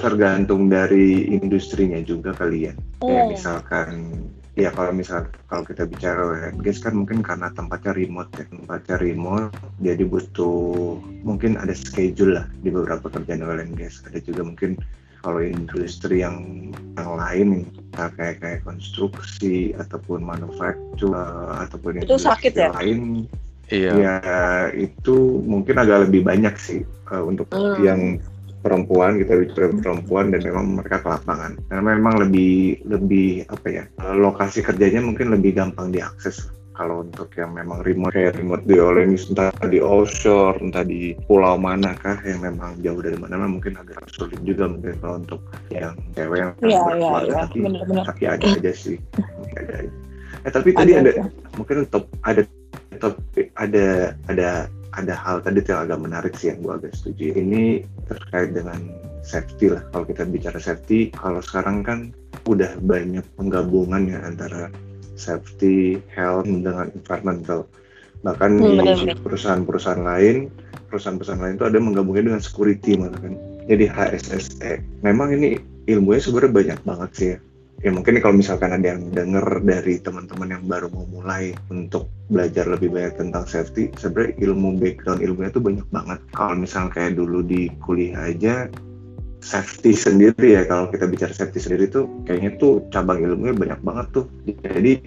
tergantung 0.00 0.72
dari 0.72 1.28
industrinya 1.28 2.00
juga 2.02 2.32
kalian. 2.34 2.74
Ya. 2.74 3.04
Kayak 3.04 3.22
oh. 3.22 3.28
misalkan 3.30 3.88
ya 4.52 4.68
kalau 4.68 4.92
misal 4.92 5.24
kalau 5.48 5.64
kita 5.64 5.88
bicara 5.88 6.52
gas 6.60 6.80
kan 6.84 6.92
mungkin 6.92 7.24
karena 7.24 7.48
tempatnya 7.56 7.96
remote 7.96 8.30
ya. 8.36 8.44
Tempatnya 8.48 8.96
remote 9.00 9.52
jadi 9.80 10.04
butuh 10.04 11.00
mungkin 11.24 11.56
ada 11.56 11.72
schedule 11.72 12.36
lah 12.40 12.46
di 12.60 12.68
beberapa 12.68 13.08
kerjaan 13.08 13.44
gas 13.76 14.04
ada 14.04 14.20
juga 14.20 14.44
mungkin 14.44 14.76
kalau 15.22 15.38
industri 15.38 16.20
yang 16.20 16.68
yang 16.98 17.10
lain 17.14 17.48
kayak 17.94 18.42
kayak 18.42 18.60
konstruksi 18.66 19.70
ataupun 19.78 20.26
manufaktur 20.26 21.14
ataupun 21.62 22.02
itu 22.02 22.18
sakit 22.18 22.52
ya? 22.58 22.68
lain. 22.74 23.30
Iya. 23.72 23.92
Ya 23.96 24.16
itu 24.74 25.40
mungkin 25.46 25.80
agak 25.80 26.10
lebih 26.10 26.26
banyak 26.28 26.52
sih 26.58 26.82
uh, 27.08 27.24
untuk 27.24 27.48
hmm. 27.54 27.80
yang 27.80 28.00
perempuan 28.62 29.18
kita 29.18 29.34
bicara 29.36 29.74
perempuan 29.74 30.30
dan 30.30 30.40
memang 30.46 30.78
mereka 30.78 31.02
ke 31.02 31.08
lapangan 31.10 31.58
karena 31.68 31.82
memang 31.98 32.14
lebih 32.22 32.80
lebih 32.86 33.44
apa 33.50 33.66
ya 33.68 33.84
lokasi 34.14 34.62
kerjanya 34.62 35.02
mungkin 35.02 35.34
lebih 35.34 35.58
gampang 35.58 35.90
diakses 35.90 36.48
kalau 36.72 37.04
untuk 37.04 37.28
yang 37.36 37.52
memang 37.52 37.84
remote 37.84 38.16
kayak 38.16 38.40
remote 38.40 38.64
di 38.64 38.80
Olenis 38.80 39.28
entah 39.28 39.52
di 39.68 39.78
offshore 39.78 40.56
entah 40.58 40.82
di 40.82 41.12
pulau 41.28 41.60
mana 41.60 41.92
kah 41.92 42.16
yang 42.24 42.40
memang 42.40 42.80
jauh 42.80 42.98
dari 42.98 43.18
mana 43.20 43.44
mungkin 43.44 43.76
agak 43.76 44.08
sulit 44.08 44.40
juga 44.42 44.72
mungkin 44.72 44.96
kalau 44.98 45.20
untuk 45.20 45.40
yang 45.68 45.94
cewek 46.16 46.38
yang 46.40 46.52
iya, 46.64 46.80
berkeluarga 46.80 47.28
iya. 47.28 47.40
tapi 47.44 47.58
Bener-bener. 47.60 48.04
tapi 48.08 48.22
ada 48.24 48.46
aja 48.48 48.72
sih 48.72 48.96
ada 49.58 49.72
aja. 49.84 49.92
Eh 50.42 50.50
tapi 50.50 50.68
tadi 50.74 50.92
Ada 50.96 51.12
ada, 51.12 51.12
mungkin 51.54 51.86
top 51.92 52.08
ada 52.24 52.42
topik 52.98 53.52
ada 53.60 54.16
ada 54.26 54.66
ada 54.92 55.14
hal 55.16 55.40
tadi 55.40 55.64
yang 55.64 55.88
agak 55.88 56.00
menarik 56.00 56.34
sih 56.36 56.52
yang 56.52 56.60
gua 56.60 56.76
agak 56.76 56.92
setuju. 56.96 57.36
Ini 57.36 57.84
terkait 58.08 58.52
dengan 58.52 58.78
safety 59.24 59.72
lah. 59.72 59.82
Kalau 59.92 60.04
kita 60.04 60.22
bicara 60.28 60.58
safety 60.60 61.12
kalau 61.14 61.40
sekarang 61.40 61.84
kan 61.84 61.98
udah 62.48 62.76
banyak 62.82 63.24
penggabungan 63.38 64.10
ya 64.10 64.18
antara 64.26 64.68
safety 65.14 66.00
health 66.12 66.48
dengan 66.48 66.90
environmental. 66.92 67.68
Bahkan 68.22 68.50
Hmm, 68.58 68.78
di 68.82 69.14
perusahaan-perusahaan 69.18 70.02
lain 70.02 70.50
perusahaan-perusahaan 70.90 71.42
lain 71.42 71.54
itu 71.56 71.66
ada 71.66 71.78
menggabungnya 71.80 72.24
dengan 72.34 72.42
security 72.42 73.00
malah 73.00 73.18
kan. 73.18 73.34
Jadi 73.66 73.84
HSSE 73.86 74.72
memang 75.06 75.32
ini 75.34 75.58
ilmunya 75.86 76.20
sebenarnya 76.22 76.52
banyak 76.52 76.78
banget 76.86 77.10
sih 77.14 77.28
ya 77.34 77.38
ya 77.82 77.90
mungkin 77.90 78.22
kalau 78.22 78.38
misalkan 78.38 78.70
ada 78.70 78.94
yang 78.94 79.10
denger 79.10 79.62
dari 79.66 79.98
teman-teman 79.98 80.54
yang 80.54 80.64
baru 80.70 80.86
mau 80.94 81.04
mulai 81.10 81.50
untuk 81.68 82.06
belajar 82.30 82.70
lebih 82.70 82.94
banyak 82.94 83.18
tentang 83.18 83.44
safety 83.44 83.90
sebenarnya 83.98 84.38
ilmu 84.38 84.78
background 84.78 85.20
ilmunya 85.20 85.50
tuh 85.50 85.62
banyak 85.62 85.86
banget. 85.90 86.18
Kalau 86.32 86.54
misal 86.54 86.88
kayak 86.94 87.18
dulu 87.18 87.42
di 87.42 87.68
kuliah 87.82 88.30
aja 88.30 88.70
safety 89.42 89.98
sendiri 89.98 90.54
ya 90.54 90.62
kalau 90.70 90.86
kita 90.86 91.10
bicara 91.10 91.34
safety 91.34 91.58
sendiri 91.58 91.90
tuh 91.90 92.06
kayaknya 92.22 92.54
tuh 92.62 92.86
cabang 92.94 93.18
ilmunya 93.18 93.52
banyak 93.58 93.80
banget 93.82 94.06
tuh. 94.14 94.26
Jadi 94.62 95.02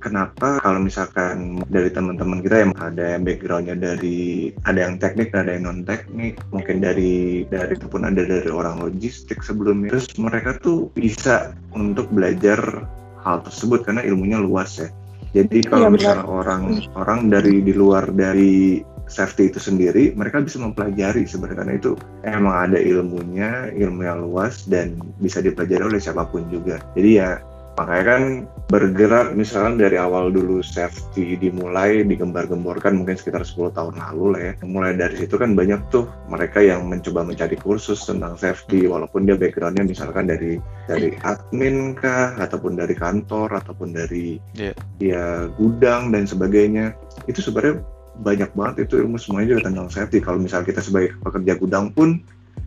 kenapa 0.00 0.60
kalau 0.62 0.80
misalkan 0.82 1.60
dari 1.72 1.90
teman-teman 1.90 2.40
kita 2.44 2.56
yang 2.68 2.72
ada 2.78 3.16
yang 3.16 3.22
backgroundnya 3.26 3.76
dari 3.76 4.50
ada 4.68 4.86
yang 4.86 4.96
teknik 5.00 5.34
ada 5.34 5.56
yang 5.56 5.64
non 5.68 5.80
teknik 5.82 6.38
mungkin 6.52 6.80
dari 6.84 7.44
dari 7.48 7.74
ataupun 7.76 8.06
ada 8.06 8.22
dari 8.22 8.50
orang 8.50 8.80
logistik 8.80 9.42
sebelumnya. 9.42 9.96
Terus 9.96 10.08
mereka 10.20 10.56
tuh 10.60 10.92
bisa 10.94 11.56
untuk 11.74 12.08
belajar 12.12 12.86
hal 13.24 13.42
tersebut 13.42 13.82
karena 13.82 14.06
ilmunya 14.06 14.38
luas 14.38 14.78
ya. 14.78 14.88
Jadi 15.34 15.66
kalau 15.66 15.90
Iya, 15.90 15.92
benar. 15.92 15.96
misalnya 15.98 16.24
orang 16.30 16.62
orang 16.96 17.20
dari 17.28 17.54
di 17.60 17.72
luar 17.76 18.08
dari 18.14 18.80
safety 19.06 19.54
itu 19.54 19.62
sendiri 19.62 20.14
mereka 20.18 20.42
bisa 20.42 20.58
mempelajari 20.62 21.26
sebenarnya. 21.26 21.58
Karena 21.62 21.74
itu 21.76 21.92
emang 22.24 22.56
ada 22.70 22.78
ilmunya 22.78 23.70
ilmu 23.74 24.00
yang 24.06 24.22
luas 24.24 24.64
dan 24.70 24.96
bisa 25.20 25.42
dipelajari 25.42 25.82
oleh 25.82 26.00
siapa 26.00 26.24
pun 26.30 26.46
juga. 26.48 26.80
Jadi 26.94 27.10
ya 27.20 27.42
makanya 27.76 28.04
kan 28.08 28.22
bergerak 28.66 29.36
misalnya 29.38 29.86
dari 29.86 29.96
awal 30.00 30.32
dulu 30.32 30.58
safety 30.64 31.38
dimulai 31.38 32.02
digembar-gemborkan 32.02 32.98
mungkin 32.98 33.14
sekitar 33.14 33.46
10 33.46 33.76
tahun 33.76 33.94
lalu 34.00 34.24
lah 34.34 34.42
ya. 34.42 34.52
Mulai 34.66 34.92
dari 34.98 35.16
situ 35.22 35.36
kan 35.38 35.54
banyak 35.54 35.92
tuh 35.92 36.10
mereka 36.26 36.64
yang 36.64 36.88
mencoba 36.88 37.22
mencari 37.22 37.54
kursus 37.60 38.02
tentang 38.08 38.34
safety 38.34 38.88
walaupun 38.90 39.28
dia 39.28 39.38
backgroundnya 39.38 39.86
misalkan 39.86 40.26
dari 40.26 40.58
dari 40.90 41.14
admin 41.22 41.94
kah 41.94 42.34
ataupun 42.40 42.74
dari 42.74 42.96
kantor 42.96 43.60
ataupun 43.60 43.94
dari 43.94 44.40
Iya. 44.56 44.72
ya 44.98 45.24
gudang 45.54 46.10
dan 46.10 46.26
sebagainya. 46.26 46.96
Itu 47.28 47.44
sebenarnya 47.44 47.84
banyak 48.16 48.50
banget 48.56 48.88
itu 48.88 49.04
ilmu 49.04 49.20
semuanya 49.20 49.56
juga 49.56 49.68
tentang 49.68 49.92
safety. 49.92 50.24
Kalau 50.24 50.40
misal 50.40 50.64
kita 50.64 50.80
sebagai 50.80 51.14
pekerja 51.20 51.52
gudang 51.60 51.92
pun 51.92 52.24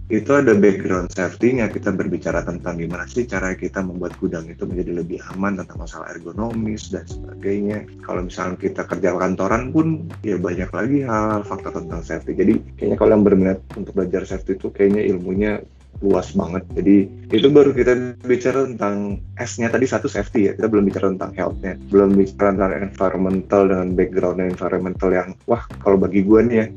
itu 0.09 0.33
ada 0.33 0.57
background 0.57 1.13
safety-nya 1.13 1.69
kita 1.69 1.93
berbicara 1.93 2.41
tentang 2.41 2.81
gimana 2.81 3.05
sih 3.05 3.29
cara 3.29 3.53
kita 3.53 3.85
membuat 3.85 4.17
gudang 4.17 4.49
itu 4.49 4.65
menjadi 4.65 5.05
lebih 5.05 5.21
aman 5.37 5.61
tentang 5.61 5.85
masalah 5.85 6.09
ergonomis 6.09 6.89
dan 6.89 7.05
sebagainya. 7.05 7.85
Kalau 8.01 8.25
misalnya 8.25 8.57
kita 8.57 8.89
kerja 8.89 9.13
kantoran 9.13 9.69
pun 9.69 10.09
ya 10.25 10.41
banyak 10.41 10.73
lagi 10.73 11.05
hal 11.05 11.45
faktor 11.45 11.77
tentang 11.77 12.01
safety. 12.01 12.33
Jadi 12.33 12.53
kayaknya 12.81 12.97
kalau 12.97 13.11
yang 13.13 13.23
berminat 13.23 13.61
untuk 13.77 13.93
belajar 13.93 14.25
safety 14.25 14.57
itu 14.57 14.73
kayaknya 14.73 15.05
ilmunya 15.13 15.61
luas 16.01 16.33
banget. 16.33 16.65
Jadi 16.73 16.95
itu 17.29 17.47
baru 17.53 17.69
kita 17.69 18.17
bicara 18.25 18.65
tentang 18.65 19.21
S-nya. 19.37 19.69
Tadi 19.69 19.85
satu 19.85 20.09
safety 20.09 20.49
ya 20.49 20.51
kita 20.57 20.65
belum 20.73 20.89
bicara 20.89 21.13
tentang 21.13 21.37
health-nya. 21.37 21.77
Belum 21.93 22.17
bicara 22.17 22.57
tentang 22.57 22.73
environmental 22.81 23.61
dengan 23.69 23.87
background 23.93 24.41
environmental 24.41 25.09
yang 25.13 25.29
wah 25.45 25.61
kalau 25.85 26.01
bagi 26.01 26.25
gue 26.25 26.39
nih 26.49 26.57
ya 26.57 26.67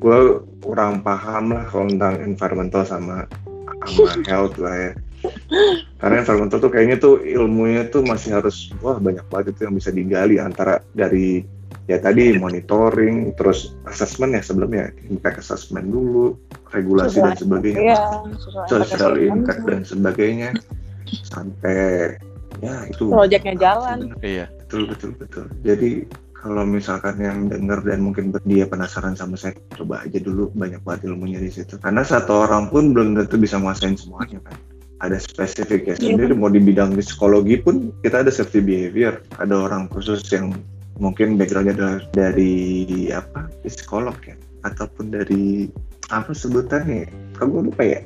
gue 0.00 0.18
kurang 0.64 1.04
paham 1.04 1.52
lah 1.52 1.68
kalau 1.68 1.86
tentang 1.92 2.16
environmental 2.24 2.82
sama 2.88 3.28
sama 3.84 4.12
health 4.30 4.56
lah 4.56 4.74
ya. 4.74 4.92
Karena 6.00 6.24
environmental 6.24 6.58
tuh 6.64 6.72
kayaknya 6.72 6.96
tuh 6.96 7.20
ilmunya 7.20 7.84
tuh 7.92 8.00
masih 8.00 8.40
harus 8.40 8.72
wah 8.80 8.96
banyak 8.96 9.24
banget 9.28 9.52
itu 9.52 9.68
yang 9.68 9.76
bisa 9.76 9.92
digali 9.92 10.40
antara 10.40 10.80
dari 10.96 11.44
ya 11.84 12.00
tadi 12.00 12.38
monitoring 12.40 13.36
terus 13.36 13.76
assessment 13.84 14.32
ya 14.32 14.40
sebelumnya 14.40 14.94
impact 15.10 15.44
assessment 15.44 15.92
dulu 15.92 16.38
regulasi 16.72 17.20
dan 17.20 17.36
sebagainya. 17.36 17.80
Iya, 17.82 18.02
sesuai 18.40 18.66
social 18.88 19.14
impact 19.20 19.62
dan 19.68 19.82
sebagainya. 19.84 20.50
Sampai 21.28 22.16
ya 22.64 22.74
itu. 22.88 23.10
Projectnya 23.10 23.54
jalan. 23.58 24.14
Iya. 24.24 24.46
betul 24.64 24.86
betul 24.86 25.10
betul. 25.18 25.44
Jadi 25.66 26.06
kalau 26.40 26.64
misalkan 26.64 27.20
yang 27.20 27.52
denger 27.52 27.84
dan 27.84 28.00
mungkin 28.00 28.32
dia 28.48 28.64
penasaran 28.64 29.12
sama 29.12 29.36
saya 29.36 29.52
coba 29.76 30.00
aja 30.08 30.16
dulu. 30.16 30.48
Banyak 30.56 30.80
banget 30.80 31.12
ilmunya 31.12 31.36
di 31.36 31.52
situ. 31.52 31.76
Karena 31.76 32.00
satu 32.00 32.48
orang 32.48 32.72
pun 32.72 32.96
belum 32.96 33.20
tentu 33.20 33.36
bisa 33.36 33.60
menguasain 33.60 34.00
semuanya 34.00 34.40
kan? 34.48 34.56
Ada 35.04 35.20
spesifik 35.20 35.92
ya. 35.92 35.96
Iya. 35.96 36.16
sendiri 36.16 36.32
mau 36.36 36.48
di 36.48 36.60
bidang 36.60 36.96
psikologi 36.96 37.60
pun 37.60 37.92
kita 38.00 38.24
ada 38.24 38.32
safety 38.32 38.64
behavior. 38.64 39.20
Ada 39.36 39.52
orang 39.52 39.92
khusus 39.92 40.24
yang 40.32 40.56
mungkin 40.96 41.36
backgroundnya 41.36 41.76
adalah 41.76 41.98
dari 42.16 42.56
apa 43.12 43.52
psikolog 43.64 44.16
ya. 44.24 44.36
Ataupun 44.64 45.12
dari 45.12 45.68
apa 46.10 46.32
sebutannya 46.34 47.06
kamu 47.38 47.70
lupa 47.70 47.86
ya 47.86 48.00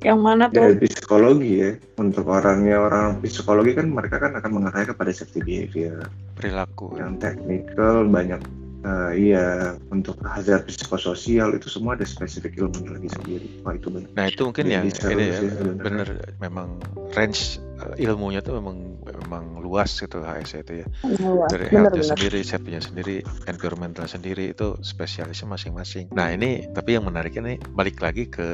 Yang 0.00 0.20
mana 0.24 0.44
dari 0.48 0.80
tuh? 0.80 0.88
psikologi 0.88 1.52
ya 1.60 1.70
untuk 2.00 2.24
orangnya 2.24 2.76
orang 2.80 3.20
psikologi 3.20 3.76
kan 3.76 3.86
mereka 3.92 4.16
kan 4.16 4.32
akan 4.32 4.50
mengarahnya 4.56 4.96
kepada 4.96 5.12
safety 5.12 5.44
behavior 5.44 6.08
perilaku 6.40 6.96
yang 6.96 7.20
teknikal 7.20 8.08
banyak 8.08 8.40
eh, 8.80 9.10
iya 9.16 9.46
untuk 9.90 10.16
hazard 10.24 10.64
psikososial 10.66 11.52
itu 11.54 11.68
semua 11.68 11.94
ada 11.96 12.04
spesifik 12.04 12.56
ilmunya 12.58 12.96
lagi 12.96 13.08
sendiri 13.12 13.46
wah 13.62 13.74
itu 13.74 13.88
benar 13.88 14.08
nah 14.16 14.24
itu 14.26 14.42
mungkin 14.46 14.64
Jadi 14.66 14.90
seru 14.92 15.10
ini 15.16 15.24
ya 15.26 15.38
sebenarnya. 15.40 15.82
bener 15.82 16.08
memang 16.40 16.68
range 17.12 17.40
eh, 17.80 18.04
ilmunya 18.04 18.40
tuh 18.40 18.56
memang 18.60 18.76
memang 19.00 19.44
luas 19.62 19.94
gitu 19.94 20.20
HS 20.20 20.64
itu 20.66 20.72
ya 20.82 20.86
Luas. 21.22 21.50
dari 21.50 21.70
Bener 21.70 21.90
health 21.90 21.94
bener. 21.94 22.08
sendiri, 22.14 22.38
safety-nya 22.42 22.82
sendiri, 22.82 23.16
environmental 23.46 24.06
sendiri 24.06 24.50
itu 24.50 24.74
spesialisnya 24.82 25.46
masing-masing. 25.46 26.10
Nah 26.10 26.34
ini 26.34 26.66
tapi 26.70 26.98
yang 26.98 27.06
menariknya 27.06 27.54
nih 27.54 27.58
balik 27.70 28.02
lagi 28.02 28.26
ke 28.26 28.46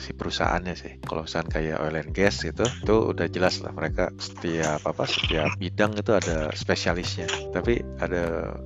si 0.00 0.16
perusahaannya 0.16 0.72
sih. 0.72 0.92
Kalau 1.04 1.28
misalkan 1.28 1.52
kayak 1.52 1.80
oil 1.84 1.96
and 1.96 2.12
gas 2.16 2.40
gitu, 2.40 2.64
itu 2.64 2.94
udah 3.12 3.26
jelas 3.28 3.60
lah 3.60 3.72
mereka 3.76 4.08
setiap 4.16 4.80
apa 4.88 5.04
setiap 5.04 5.52
bidang 5.60 5.92
itu 5.96 6.12
ada 6.12 6.48
spesialisnya. 6.56 7.28
Tapi 7.52 7.84
ada 8.00 8.56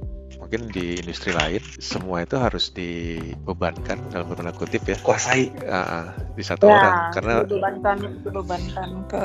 mungkin 0.46 0.70
di 0.70 1.02
industri 1.02 1.34
lain 1.34 1.58
semua 1.82 2.22
itu 2.22 2.38
harus 2.38 2.70
dibebankan 2.70 3.98
dalam 4.14 4.30
tanda 4.30 4.54
kutip 4.54 4.86
ya. 4.86 4.94
Kuasai. 5.02 5.50
Ah, 5.66 6.14
di 6.38 6.46
satu 6.46 6.70
orang 6.70 7.10
karena 7.10 7.42
dibebankan 7.42 7.96
dibebankan 8.22 8.88
ke 9.10 9.24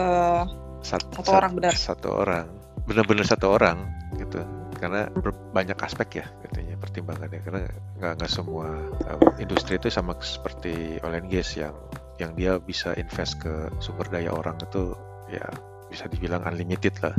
sat- 0.82 1.06
Satu 1.14 1.30
sat- 1.30 1.38
orang 1.38 1.52
benar. 1.62 1.74
satu 1.78 2.10
orang. 2.10 2.46
Benar-benar 2.90 3.26
satu 3.30 3.54
orang 3.54 3.86
gitu. 4.18 4.42
Karena 4.82 5.06
ber- 5.14 5.38
banyak 5.54 5.78
aspek 5.78 6.26
ya 6.26 6.26
katanya 6.42 6.74
pertimbangannya. 6.82 7.40
Karena 7.46 7.62
nggak 8.02 8.14
nggak 8.18 8.32
semua 8.34 8.82
uh, 9.06 9.22
industri 9.38 9.78
itu 9.78 9.94
sama 9.94 10.18
seperti 10.26 10.98
oil 11.06 11.22
and 11.22 11.30
gas 11.30 11.54
yang 11.54 11.78
yang 12.18 12.34
dia 12.34 12.58
bisa 12.58 12.98
invest 12.98 13.38
ke 13.38 13.70
sumber 13.78 14.10
daya 14.10 14.34
orang 14.34 14.58
itu 14.58 14.98
ya 15.30 15.46
bisa 15.86 16.10
dibilang 16.10 16.42
unlimited 16.50 16.98
lah 17.06 17.14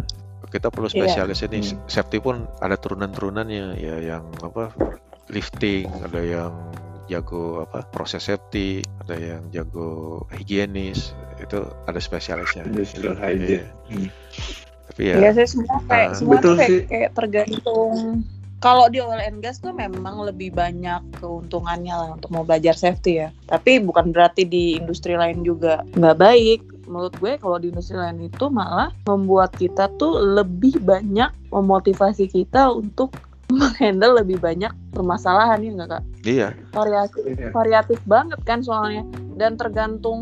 kita 0.48 0.68
perlu 0.68 0.88
Iya. 0.88 0.96
spesialis 1.06 1.40
ini 1.42 1.58
Hmm. 1.60 1.78
safety 1.86 2.18
pun 2.18 2.48
ada 2.58 2.74
turunan-turunannya 2.74 3.76
ya 3.76 3.96
yang 3.98 4.24
apa 4.40 4.72
lifting 5.28 5.86
ada 6.02 6.18
yang 6.18 6.52
jago 7.06 7.62
apa 7.62 7.84
proses 7.86 8.24
safety 8.24 8.80
ada 9.02 9.14
yang 9.14 9.42
jago 9.50 10.22
higienis 10.32 11.12
itu 11.36 11.58
ada 11.84 11.98
spesialisnya 11.98 12.64
industrial 12.64 13.14
Iya. 13.14 13.22
hygiene 13.22 13.68
Hmm. 13.86 14.08
tapi 14.88 15.02
ya 15.08 15.30
sih 15.32 15.46
semua 15.46 15.78
kayak 15.84 16.08
Ah, 16.08 16.14
semua 16.14 16.32
betul 16.36 16.44
tuh 16.44 16.56
kayak, 16.56 16.70
sih. 16.70 16.80
kayak 16.86 17.10
tergantung 17.12 17.92
kalau 18.58 18.86
di 18.86 19.02
oil 19.02 19.18
and 19.18 19.42
gas 19.42 19.58
tuh 19.58 19.74
memang 19.74 20.22
lebih 20.22 20.54
banyak 20.54 21.02
keuntungannya 21.18 21.90
lah 21.90 22.08
untuk 22.14 22.30
mau 22.30 22.46
belajar 22.46 22.78
safety 22.78 23.18
ya. 23.18 23.34
Tapi 23.42 23.82
bukan 23.82 24.14
berarti 24.14 24.46
di 24.46 24.78
industri 24.78 25.18
lain 25.18 25.42
juga 25.42 25.82
nggak 25.90 26.14
baik. 26.16 26.60
Menurut 26.92 27.16
gue 27.16 27.40
kalau 27.40 27.56
di 27.56 27.72
industri 27.72 27.96
lain 27.96 28.28
itu 28.28 28.52
malah 28.52 28.92
membuat 29.08 29.56
kita 29.56 29.88
tuh 29.96 30.20
lebih 30.20 30.76
banyak 30.84 31.32
memotivasi 31.48 32.28
kita 32.28 32.68
untuk 32.68 33.16
menghandle 33.48 34.20
lebih 34.20 34.36
banyak 34.36 34.68
permasalahan 34.92 35.64
ya 35.64 35.70
nggak 35.74 35.90
kak? 35.90 36.02
iya. 36.22 36.48
Variasi 36.70 37.18
Iya. 37.26 37.50
variatif 37.50 37.98
banget 38.06 38.38
kan 38.46 38.62
soalnya. 38.62 39.02
Dan 39.34 39.56
tergantung 39.58 40.20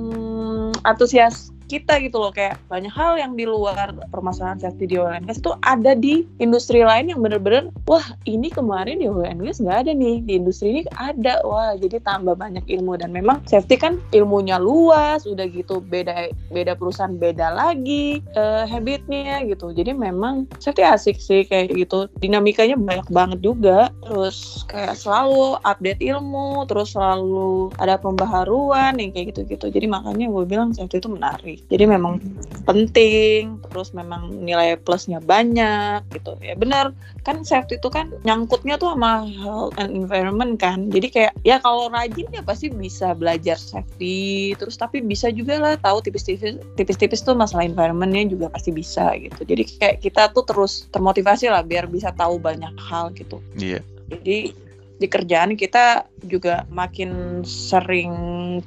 antusias 0.87 1.51
kita 1.67 2.03
gitu 2.03 2.19
loh. 2.19 2.35
Kayak 2.35 2.59
banyak 2.67 2.91
hal 2.91 3.15
yang 3.15 3.39
di 3.39 3.47
luar 3.47 3.95
permasalahan 4.11 4.59
safety 4.59 4.91
di 4.91 4.97
oil 4.99 5.15
and 5.15 5.31
gas 5.31 5.39
itu 5.39 5.55
ada 5.63 5.95
di 5.95 6.27
industri 6.43 6.83
lain 6.83 7.15
yang 7.15 7.23
bener-bener 7.23 7.71
wah 7.87 8.03
ini 8.27 8.51
kemarin 8.51 8.99
di 8.99 9.07
oil 9.07 9.23
and 9.23 9.47
gas 9.47 9.63
nggak 9.63 9.87
ada 9.87 9.93
nih. 9.95 10.19
Di 10.27 10.43
industri 10.43 10.67
ini 10.75 10.83
ada. 10.99 11.39
Wah 11.47 11.79
jadi 11.79 12.03
tambah 12.03 12.35
banyak 12.35 12.67
ilmu. 12.67 12.99
Dan 12.99 13.15
memang 13.15 13.47
safety 13.47 13.79
kan 13.79 14.03
ilmunya 14.11 14.59
luas 14.59 15.23
udah 15.31 15.47
gitu 15.47 15.79
beda 15.79 16.35
beda 16.51 16.75
perusahaan 16.75 17.15
beda 17.15 17.55
lagi 17.55 18.19
uh, 18.35 18.67
habitnya 18.67 19.47
gitu. 19.47 19.71
Jadi 19.71 19.95
memang 19.95 20.51
safety 20.59 20.83
asik 20.83 21.23
sih 21.23 21.47
kayak 21.47 21.71
gitu. 21.71 22.11
Dinamikanya 22.19 22.75
banyak 22.75 23.07
banget 23.15 23.39
juga. 23.47 23.95
Terus 24.03 24.60
kayak 24.67 24.99
selalu 24.99 25.57
update 25.63 26.01
ilmu 26.03 26.65
terus 26.67 26.93
selalu 26.97 27.73
ada 27.79 27.97
pembaharuan 27.97 28.99
yang 28.99 29.15
kayak 29.15 29.33
gitu-gitu. 29.33 29.71
Jadi 29.71 29.87
makanya 29.87 30.27
gue 30.29 30.45
bilang 30.45 30.75
safety 30.75 30.99
itu 30.99 31.11
menarik. 31.13 31.59
Jadi 31.71 31.85
memang 31.87 32.19
penting 32.65 33.63
terus 33.71 33.95
memang 33.95 34.43
nilai 34.43 34.77
plusnya 34.81 35.23
banyak 35.23 36.03
gitu. 36.13 36.35
Ya 36.43 36.59
benar 36.59 36.93
kan 37.23 37.45
safety 37.45 37.77
itu 37.79 37.89
kan 37.93 38.11
nyangkutnya 38.25 38.81
tuh 38.81 38.97
sama 38.97 39.29
health 39.29 39.77
and 39.79 39.95
environment 39.95 40.59
kan. 40.59 40.91
Jadi 40.91 41.07
kayak 41.13 41.33
ya 41.47 41.63
kalau 41.63 41.93
rajin 41.93 42.27
ya 42.33 42.43
pasti 42.43 42.73
bisa 42.73 43.15
belajar 43.15 43.61
safety 43.61 44.57
terus 44.59 44.75
tapi 44.75 45.05
bisa 45.05 45.31
juga 45.31 45.61
lah 45.61 45.75
tahu 45.79 46.03
tipis-tipis 46.03 46.59
tipis-tipis 46.75 47.23
tuh 47.23 47.37
masalah 47.37 47.69
environmentnya 47.69 48.27
juga 48.27 48.51
pasti 48.51 48.75
bisa 48.75 49.15
gitu. 49.21 49.47
Jadi 49.47 49.63
kayak 49.79 49.97
kita 50.03 50.33
tuh 50.35 50.43
terus 50.43 50.91
termotivasi 50.91 51.53
lah 51.53 51.63
biar 51.63 51.87
bisa 51.87 52.11
tahu 52.17 52.41
banyak 52.43 52.73
hal 52.81 53.13
gitu. 53.15 53.39
Iya 53.55 53.85
jadi 54.11 54.53
di 55.01 55.09
kerjaan 55.09 55.57
kita 55.57 56.05
juga 56.29 56.69
makin 56.69 57.41
sering 57.41 58.13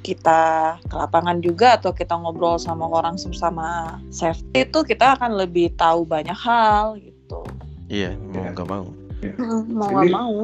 kita 0.02 0.74
ke 0.82 0.94
lapangan 0.98 1.38
juga 1.38 1.78
atau 1.78 1.94
kita 1.94 2.18
ngobrol 2.18 2.58
sama 2.58 2.90
orang 2.90 3.14
sama 3.14 4.02
safety 4.10 4.66
itu 4.66 4.82
kita 4.82 5.14
akan 5.14 5.38
lebih 5.38 5.70
tahu 5.78 6.02
banyak 6.02 6.34
hal 6.34 6.98
gitu. 6.98 7.46
Iya, 7.86 8.18
mau 8.34 8.50
nggak 8.50 8.66
mau. 8.66 8.86
Ya. 9.22 9.32
mau 9.70 9.88
nggak 9.94 10.10
mau. 10.10 10.36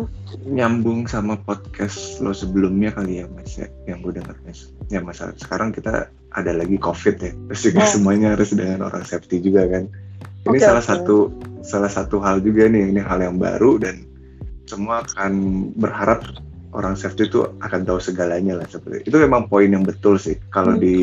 Nyambung 0.47 1.11
sama 1.11 1.35
podcast 1.43 2.23
lo 2.23 2.31
sebelumnya 2.31 2.95
kali 2.95 3.21
ya 3.21 3.27
mas 3.35 3.59
ya, 3.59 3.67
yang 3.91 3.99
gue 4.07 4.15
dengar 4.15 4.39
mas. 4.47 4.71
Ya 4.95 5.03
mas, 5.03 5.19
sekarang 5.43 5.75
kita 5.75 6.07
ada 6.07 6.53
lagi 6.55 6.79
covid 6.79 7.19
ya, 7.19 7.35
terus 7.51 7.61
juga 7.67 7.83
oh. 7.83 7.91
semuanya 7.91 8.39
harus 8.39 8.55
dengan 8.55 8.87
orang 8.87 9.03
safety 9.03 9.43
juga 9.43 9.67
kan. 9.67 9.91
Ini 10.47 10.57
okay, 10.57 10.63
salah 10.63 10.85
okay. 10.87 10.93
satu 10.95 11.17
salah 11.67 11.91
satu 11.91 12.23
hal 12.23 12.39
juga 12.47 12.71
nih, 12.71 12.95
ini 12.95 13.03
hal 13.03 13.19
yang 13.19 13.43
baru 13.43 13.83
dan 13.83 14.07
semua 14.71 15.03
akan 15.03 15.33
berharap 15.75 16.23
orang 16.73 16.95
safety 16.95 17.27
itu 17.27 17.47
akan 17.63 17.83
tahu 17.83 17.99
segalanya 17.99 18.59
lah 18.59 18.67
seperti 18.67 19.07
itu. 19.07 19.07
Itu 19.15 19.19
memang 19.23 19.51
poin 19.51 19.71
yang 19.71 19.83
betul 19.83 20.17
sih 20.17 20.39
kalau 20.55 20.79
hmm. 20.79 20.83
di 20.83 20.97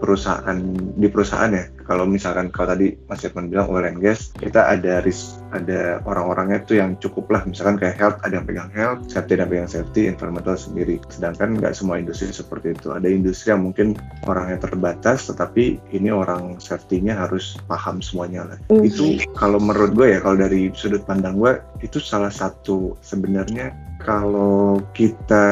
perusahaan 0.00 0.58
di 0.98 1.08
perusahaan 1.08 1.52
ya. 1.52 1.66
Kalau 1.84 2.08
misalkan 2.08 2.48
kalau 2.48 2.72
tadi 2.72 2.96
Mas 3.12 3.20
Irman 3.28 3.52
bilang 3.52 3.68
oil 3.68 3.84
and 3.84 4.00
gas, 4.00 4.32
kita 4.40 4.64
ada 4.64 5.04
risk, 5.04 5.36
ada 5.52 6.00
orang-orangnya 6.08 6.64
itu 6.64 6.80
yang 6.80 6.96
cukup 6.96 7.28
lah. 7.28 7.44
Misalkan 7.44 7.76
kayak 7.76 8.00
health, 8.00 8.18
ada 8.24 8.40
yang 8.40 8.48
pegang 8.48 8.72
health, 8.72 9.04
safety 9.12 9.36
ada 9.36 9.44
yang 9.44 9.52
pegang 9.52 9.70
safety, 9.70 10.00
environmental 10.08 10.56
sendiri. 10.56 10.96
Sedangkan 11.12 11.60
nggak 11.60 11.76
semua 11.76 12.00
industri 12.00 12.32
seperti 12.32 12.72
itu. 12.72 12.88
Ada 12.88 13.08
industri 13.12 13.52
yang 13.52 13.68
mungkin 13.68 14.00
orangnya 14.24 14.64
terbatas, 14.64 15.28
tetapi 15.28 15.76
ini 15.92 16.08
orang 16.08 16.56
safety-nya 16.56 17.20
harus 17.20 17.60
paham 17.68 18.00
semuanya 18.00 18.48
lah. 18.48 18.58
Hmm. 18.72 18.80
Itu 18.80 19.20
kalau 19.36 19.60
menurut 19.60 19.92
gue 19.92 20.16
ya, 20.16 20.18
kalau 20.24 20.40
dari 20.40 20.72
sudut 20.72 21.04
pandang 21.04 21.36
gue, 21.36 21.60
itu 21.84 22.00
salah 22.00 22.32
satu 22.32 22.96
sebenarnya 23.04 23.76
kalau 24.04 24.84
kita 24.92 25.44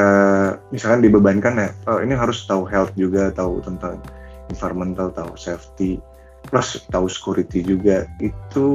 misalkan 0.69 1.01
dibebankan 1.01 1.53
ya, 1.57 1.69
oh 1.89 1.99
ini 1.99 2.13
harus 2.13 2.45
tahu 2.45 2.69
health 2.69 2.93
juga, 2.93 3.33
tahu 3.33 3.59
tentang 3.65 3.97
environmental, 4.53 5.09
tahu 5.09 5.33
safety, 5.33 5.97
plus 6.47 6.85
tahu 6.93 7.09
security 7.09 7.65
juga. 7.65 8.05
Itu 8.21 8.67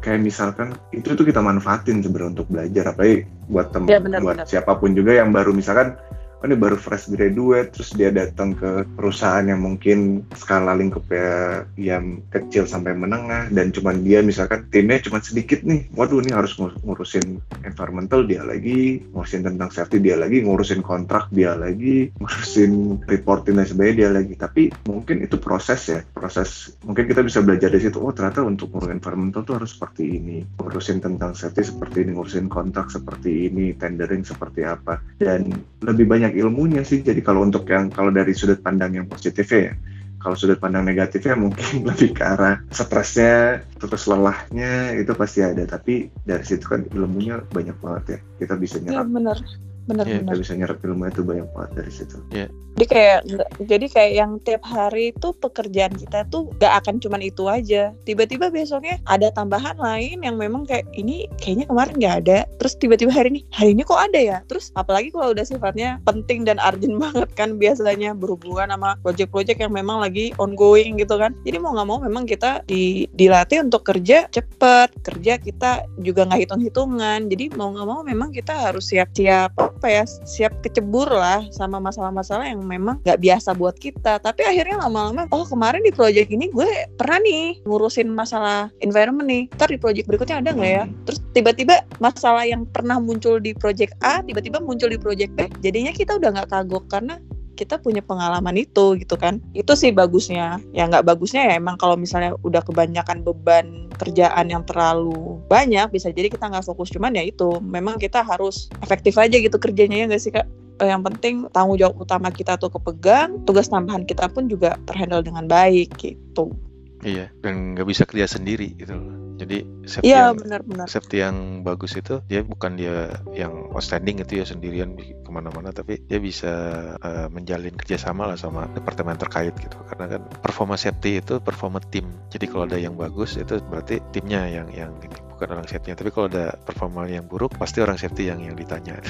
kayak 0.00 0.24
misalkan 0.24 0.72
itu 0.96 1.12
tuh 1.12 1.26
kita 1.28 1.44
manfaatin 1.44 2.00
sebenarnya 2.00 2.40
untuk 2.40 2.48
belajar, 2.48 2.96
apalagi 2.96 3.28
buat 3.52 3.68
teman, 3.76 3.92
ya, 3.92 4.00
buat 4.00 4.40
benar. 4.40 4.48
siapa 4.48 4.72
pun 4.80 4.96
juga 4.96 5.20
yang 5.20 5.30
baru 5.36 5.52
misalkan 5.52 6.00
oh 6.40 6.48
ini 6.48 6.56
baru 6.56 6.80
fresh 6.80 7.12
graduate 7.12 7.76
terus 7.76 7.92
dia 7.92 8.08
datang 8.08 8.56
ke 8.56 8.88
perusahaan 8.96 9.44
yang 9.44 9.60
mungkin 9.60 10.24
skala 10.32 10.72
lingkupnya 10.72 11.68
yang 11.76 12.24
kecil 12.32 12.64
sampai 12.64 12.96
menengah 12.96 13.52
dan 13.52 13.68
cuman 13.68 14.00
dia 14.00 14.24
misalkan 14.24 14.64
timnya 14.72 15.04
cuma 15.04 15.20
sedikit 15.20 15.60
nih. 15.60 15.92
Waduh 15.92 16.24
ini 16.24 16.32
harus 16.32 16.56
ngurusin 16.56 17.44
environmental 17.68 18.24
dia 18.24 18.40
lagi 18.40 19.04
ngurusin 19.12 19.44
tentang 19.44 19.68
safety 19.68 20.00
dia 20.00 20.16
lagi 20.16 20.40
ngurusin 20.40 20.80
kontrak 20.80 21.28
dia 21.28 21.52
lagi 21.52 22.08
ngurusin 22.20 23.04
reporting 23.04 23.60
dan 23.60 23.68
sebagainya 23.68 23.96
dia 24.00 24.10
lagi. 24.16 24.34
Tapi 24.40 24.62
mungkin 24.88 25.20
itu 25.20 25.36
proses 25.36 25.80
ya 25.92 26.00
proses 26.16 26.72
mungkin 26.88 27.04
kita 27.04 27.20
bisa 27.20 27.44
belajar 27.44 27.68
dari 27.68 27.84
situ 27.84 28.00
oh 28.00 28.16
ternyata 28.16 28.40
untuk 28.40 28.72
ngurusin 28.72 28.96
environmental 28.96 29.44
tuh 29.44 29.60
harus 29.60 29.76
seperti 29.76 30.16
ini 30.16 30.40
ngurusin 30.56 31.04
tentang 31.04 31.36
safety 31.36 31.68
seperti 31.68 32.08
ini 32.08 32.16
ngurusin 32.16 32.48
kontrak 32.48 32.88
seperti 32.88 33.52
ini 33.52 33.76
tendering 33.76 34.24
seperti 34.24 34.64
apa. 34.64 35.04
Dan 35.20 35.52
lebih 35.84 36.08
banyak 36.08 36.29
banyak 36.30 36.46
ilmunya 36.46 36.82
sih. 36.86 37.02
Jadi 37.02 37.18
kalau 37.26 37.42
untuk 37.42 37.66
yang 37.66 37.90
kalau 37.90 38.14
dari 38.14 38.30
sudut 38.30 38.62
pandang 38.62 38.94
yang 38.94 39.10
positif 39.10 39.50
ya, 39.50 39.74
kalau 40.22 40.38
sudut 40.38 40.62
pandang 40.62 40.86
negatifnya 40.86 41.34
mungkin 41.34 41.82
lebih 41.90 42.14
ke 42.14 42.22
arah 42.22 42.62
stresnya, 42.70 43.66
terus 43.82 44.06
lelahnya 44.06 44.94
itu 44.94 45.10
pasti 45.18 45.42
ada. 45.42 45.66
Tapi 45.66 46.06
dari 46.22 46.46
situ 46.46 46.62
kan 46.70 46.86
ilmunya 46.94 47.42
banyak 47.50 47.74
banget 47.82 48.04
ya. 48.06 48.18
Kita 48.46 48.54
bisa 48.54 48.78
iya, 48.78 49.02
nyerap. 49.02 49.10
Ya, 49.10 49.42
benar 49.90 50.00
benar-benar 50.06 50.06
yeah. 50.06 50.22
kita 50.22 50.42
bisa 50.42 50.52
nyerap 50.58 50.78
ilmu 50.84 51.04
itu 51.10 51.22
banyak 51.22 51.48
banget 51.54 51.70
dari 51.76 51.92
situ. 51.92 52.16
Yeah. 52.30 52.48
jadi 52.78 52.86
kayak 52.86 53.18
jadi 53.66 53.86
kayak 53.92 54.12
yang 54.14 54.32
tiap 54.46 54.62
hari 54.64 55.12
itu 55.12 55.28
pekerjaan 55.36 55.92
kita 56.00 56.24
tuh 56.32 56.48
gak 56.62 56.80
akan 56.80 57.02
cuman 57.02 57.20
itu 57.20 57.44
aja. 57.50 57.92
Tiba-tiba 58.06 58.48
besoknya 58.48 58.96
ada 59.04 59.28
tambahan 59.34 59.76
lain 59.76 60.24
yang 60.24 60.40
memang 60.40 60.64
kayak 60.64 60.86
ini 60.96 61.28
kayaknya 61.42 61.66
kemarin 61.68 61.94
nggak 61.98 62.16
ada. 62.24 62.38
Terus 62.62 62.74
tiba-tiba 62.80 63.12
hari 63.12 63.36
ini 63.36 63.40
hari 63.52 63.76
ini 63.76 63.82
kok 63.84 64.00
ada 64.00 64.16
ya? 64.16 64.38
Terus 64.48 64.72
apalagi 64.78 65.12
kalau 65.12 65.34
udah 65.34 65.44
sifatnya 65.44 66.00
penting 66.06 66.46
dan 66.46 66.56
urgent 66.62 66.96
banget 67.04 67.28
kan 67.36 67.60
biasanya 67.60 68.16
berhubungan 68.16 68.72
sama 68.72 68.96
project-project 69.04 69.60
yang 69.60 69.74
memang 69.74 70.00
lagi 70.00 70.32
ongoing 70.40 70.96
gitu 70.96 71.20
kan. 71.20 71.36
Jadi 71.44 71.60
mau 71.60 71.76
nggak 71.76 71.88
mau 71.90 71.98
memang 72.00 72.24
kita 72.24 72.64
di, 72.64 73.10
dilatih 73.12 73.66
untuk 73.66 73.84
kerja 73.84 74.30
cepet. 74.30 74.88
Kerja 75.04 75.36
kita 75.36 75.84
juga 76.00 76.24
nggak 76.24 76.48
hitung-hitungan. 76.48 77.28
Jadi 77.28 77.44
mau 77.58 77.74
nggak 77.74 77.88
mau 77.88 78.00
memang 78.06 78.32
kita 78.32 78.70
harus 78.70 78.88
siap-siap 78.88 79.52
apa 79.80 79.88
ya 79.88 80.04
siap 80.04 80.60
kecebur 80.60 81.08
lah 81.08 81.40
sama 81.48 81.80
masalah-masalah 81.80 82.52
yang 82.52 82.60
memang 82.60 83.00
nggak 83.00 83.16
biasa 83.16 83.56
buat 83.56 83.80
kita. 83.80 84.20
Tapi 84.20 84.44
akhirnya 84.44 84.76
lama-lama 84.76 85.24
oh 85.32 85.48
kemarin 85.48 85.80
di 85.80 85.88
project 85.88 86.28
ini 86.28 86.52
gue 86.52 86.68
pernah 87.00 87.16
nih 87.24 87.64
ngurusin 87.64 88.12
masalah 88.12 88.68
environment 88.84 89.24
nih. 89.24 89.48
Ntar 89.56 89.72
di 89.72 89.80
project 89.80 90.04
berikutnya 90.04 90.44
ada 90.44 90.52
nggak 90.52 90.72
ya? 90.76 90.84
Hmm. 90.84 90.92
terus 91.08 91.24
tiba-tiba 91.32 91.80
masalah 91.96 92.44
yang 92.44 92.68
pernah 92.68 93.00
muncul 93.00 93.40
di 93.40 93.56
project 93.56 93.96
A 94.04 94.20
tiba-tiba 94.20 94.60
muncul 94.60 94.92
di 94.92 95.00
project 95.00 95.32
B. 95.32 95.48
Jadinya 95.64 95.96
kita 95.96 96.20
udah 96.20 96.28
nggak 96.28 96.52
kagok 96.52 96.84
karena 96.92 97.16
kita 97.60 97.76
punya 97.76 98.00
pengalaman 98.00 98.56
itu 98.56 98.96
gitu 98.96 99.20
kan. 99.20 99.44
Itu 99.52 99.76
sih 99.76 99.92
bagusnya. 99.92 100.56
Ya 100.72 100.88
nggak 100.88 101.04
bagusnya 101.04 101.44
ya 101.44 101.52
emang 101.60 101.76
kalau 101.76 102.00
misalnya 102.00 102.32
udah 102.40 102.64
kebanyakan 102.64 103.20
beban 103.20 103.92
kerjaan 104.00 104.48
yang 104.48 104.64
terlalu 104.64 105.36
banyak 105.52 105.92
bisa 105.92 106.08
jadi 106.08 106.32
kita 106.32 106.48
nggak 106.48 106.64
fokus. 106.64 106.88
Cuman 106.88 107.12
ya 107.12 107.28
itu 107.28 107.60
memang 107.60 108.00
kita 108.00 108.24
harus 108.24 108.72
efektif 108.80 109.20
aja 109.20 109.36
gitu 109.36 109.60
kerjanya 109.60 110.00
ya 110.00 110.04
nggak 110.08 110.22
sih 110.24 110.32
kak? 110.32 110.48
Eh, 110.80 110.88
yang 110.88 111.04
penting 111.04 111.44
tanggung 111.52 111.76
jawab 111.76 112.00
utama 112.00 112.32
kita 112.32 112.56
tuh 112.56 112.72
kepegang 112.72 113.44
tugas 113.44 113.68
tambahan 113.68 114.08
kita 114.08 114.32
pun 114.32 114.48
juga 114.48 114.80
terhandle 114.88 115.20
dengan 115.20 115.44
baik 115.44 115.92
gitu 116.00 116.56
iya 117.04 117.32
dan 117.40 117.76
nggak 117.76 117.88
bisa 117.88 118.02
kerja 118.04 118.26
sendiri 118.28 118.76
gitu 118.76 118.92
loh 118.96 119.20
jadi 119.40 119.64
safety 119.88 120.12
ya, 120.12 120.28
yang 120.28 120.36
benar, 120.36 120.60
benar. 120.68 120.86
safety 120.86 121.24
yang 121.24 121.64
bagus 121.64 121.96
itu 121.96 122.20
dia 122.28 122.44
bukan 122.44 122.76
dia 122.76 123.24
yang 123.32 123.72
outstanding 123.72 124.20
itu 124.20 124.36
ya 124.36 124.44
sendirian 124.44 124.92
ke 125.00 125.30
mana-mana, 125.32 125.72
tapi 125.72 125.96
dia 126.04 126.20
bisa 126.20 126.52
uh, 127.00 127.26
menjalin 127.32 127.72
kerjasama 127.72 128.28
lah 128.28 128.36
sama 128.36 128.68
departemen 128.76 129.16
terkait 129.16 129.56
gitu. 129.56 129.80
Karena 129.88 130.12
kan 130.12 130.20
performa 130.44 130.76
safety 130.76 131.24
itu 131.24 131.40
performa 131.40 131.80
tim. 131.88 132.04
Jadi 132.28 132.44
kalau 132.52 132.68
ada 132.68 132.76
yang 132.76 133.00
bagus 133.00 133.40
itu 133.40 133.56
berarti 133.64 134.04
timnya 134.12 134.44
yang 134.44 134.68
yang 134.76 134.92
ini 135.00 135.16
bukan 135.32 135.56
orang 135.56 135.64
safety. 135.64 135.96
Tapi 135.96 136.12
kalau 136.12 136.28
ada 136.28 136.60
performa 136.60 137.08
yang 137.08 137.24
buruk 137.24 137.56
pasti 137.56 137.80
orang 137.80 137.96
safety 137.96 138.28
yang 138.28 138.44
yang 138.44 138.52
ditanya. 138.52 139.00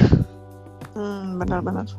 Hmm, 0.94 1.42
benar-benar. 1.42 1.90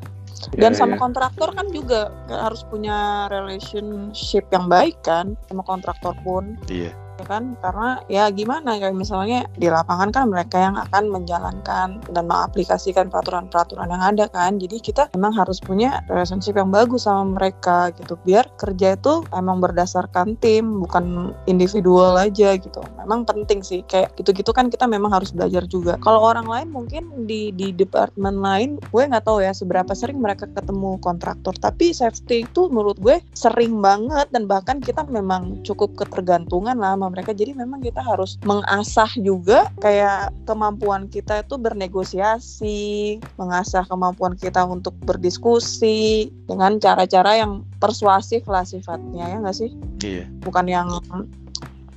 Dan 0.57 0.73
yeah, 0.73 0.79
sama 0.79 0.95
yeah. 0.97 1.01
kontraktor 1.01 1.49
kan 1.53 1.67
juga 1.69 2.09
harus 2.29 2.65
punya 2.67 3.29
relationship 3.29 4.49
yang 4.49 4.65
baik 4.65 4.97
kan 5.05 5.37
sama 5.51 5.61
kontraktor 5.63 6.15
pun. 6.25 6.57
Iya. 6.67 6.91
Yeah 6.91 7.11
ya 7.21 7.25
kan. 7.29 7.53
Karena 7.62 7.89
ya 8.10 8.23
gimana 8.34 8.81
kayak 8.81 8.97
misalnya 8.97 9.45
di 9.55 9.69
lapangan 9.69 10.10
kan 10.10 10.25
mereka 10.27 10.57
yang 10.57 10.75
akan 10.75 11.13
menjalankan 11.13 12.01
dan 12.01 12.23
mengaplikasikan 12.25 13.13
peraturan-peraturan 13.13 13.93
yang 13.93 14.03
ada 14.03 14.25
kan. 14.27 14.57
Jadi 14.57 14.81
kita 14.81 15.13
memang 15.13 15.38
harus 15.38 15.62
punya 15.62 16.01
relationship 16.10 16.57
yang 16.57 16.73
bagus 16.73 17.05
sama 17.05 17.38
mereka 17.38 17.93
gitu. 17.93 18.17
Biar 18.25 18.49
kerja 18.57 18.97
itu 18.97 19.21
emang 19.31 19.62
berdasarkan 19.62 20.36
tim 20.41 20.81
bukan 20.81 21.36
individual 21.45 22.17
aja 22.17 22.57
gitu. 22.57 22.81
Memang 22.97 23.29
penting 23.29 23.62
sih 23.62 23.86
kayak 23.86 24.17
gitu-gitu 24.17 24.49
kan 24.51 24.73
kita 24.73 24.89
memang 24.89 25.13
harus 25.13 25.29
belajar 25.29 25.63
juga. 25.69 26.01
Kalau 26.01 26.25
orang 26.25 26.49
lain 26.49 26.67
mungkin 26.73 27.29
di 27.29 27.53
di 27.53 27.69
departemen 27.75 28.41
lain 28.41 28.81
gue 28.89 29.03
nggak 29.05 29.27
tahu 29.27 29.45
ya 29.45 29.53
seberapa 29.53 29.93
sering 29.93 30.17
mereka 30.17 30.49
ketemu 30.49 30.97
kontraktor. 31.03 31.53
Tapi 31.53 31.93
safety 31.93 32.47
itu 32.47 32.71
menurut 32.71 32.97
gue 32.97 33.21
sering 33.36 33.77
banget 33.84 34.31
dan 34.31 34.47
bahkan 34.47 34.79
kita 34.79 35.05
memang 35.12 35.62
cukup 35.62 35.93
ketergantungan 35.99 36.79
lah 36.79 36.95
sama 36.95 37.11
mereka. 37.12 37.36
Jadi 37.36 37.52
memang 37.54 37.84
kita 37.84 38.00
harus 38.00 38.39
mengasah 38.47 39.12
juga 39.19 39.67
kayak 39.84 40.32
kemampuan 40.47 41.12
kita 41.12 41.43
itu 41.43 41.60
bernegosiasi 41.60 43.19
mengasah 43.36 43.84
kemampuan 43.86 44.34
kita 44.39 44.63
untuk 44.63 44.95
berdiskusi 45.04 46.32
dengan 46.47 46.80
cara-cara 46.80 47.38
yang 47.38 47.67
persuasif 47.78 48.47
lah 48.47 48.63
sifatnya 48.63 49.28
ya 49.28 49.38
nggak 49.43 49.58
sih? 49.58 49.69
Iya. 50.02 50.26
Bukan 50.41 50.65
yang 50.71 50.88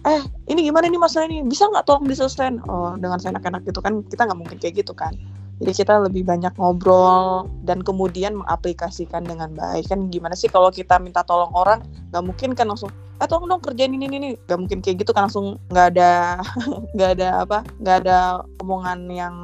eh 0.05 0.21
ini 0.53 0.69
gimana 0.69 0.85
nih 0.85 1.01
masalah 1.01 1.31
ini 1.31 1.41
bisa 1.49 1.65
nggak 1.71 1.89
tolong 1.89 2.05
diselesaikan? 2.05 2.61
Oh 2.69 2.93
dengan 3.01 3.17
seenak-enak 3.17 3.65
gitu 3.65 3.81
kan 3.81 4.05
kita 4.05 4.29
nggak 4.29 4.39
mungkin 4.39 4.59
kayak 4.61 4.85
gitu 4.85 4.93
kan 4.93 5.17
jadi 5.63 5.73
kita 5.85 5.95
lebih 6.11 6.27
banyak 6.27 6.51
ngobrol 6.59 7.47
dan 7.63 7.79
kemudian 7.87 8.35
mengaplikasikan 8.35 9.23
dengan 9.23 9.55
baik. 9.55 9.87
Kan 9.87 10.11
gimana 10.11 10.35
sih 10.35 10.51
kalau 10.51 10.75
kita 10.75 10.99
minta 10.99 11.23
tolong 11.23 11.51
orang 11.55 11.79
nggak 12.11 12.25
mungkin 12.27 12.51
kan 12.59 12.67
langsung 12.67 12.91
eh 13.23 13.31
tolong 13.31 13.47
dong 13.47 13.63
kerjain 13.63 13.95
ini 13.95 14.11
ini 14.11 14.35
nggak 14.35 14.59
mungkin 14.59 14.83
kayak 14.83 15.07
gitu 15.07 15.15
kan 15.15 15.31
langsung 15.31 15.55
nggak 15.71 15.95
ada 15.95 16.43
nggak 16.99 17.11
ada 17.15 17.29
apa 17.47 17.59
nggak 17.79 17.97
ada 18.03 18.19
omongan 18.59 19.01
yang 19.07 19.35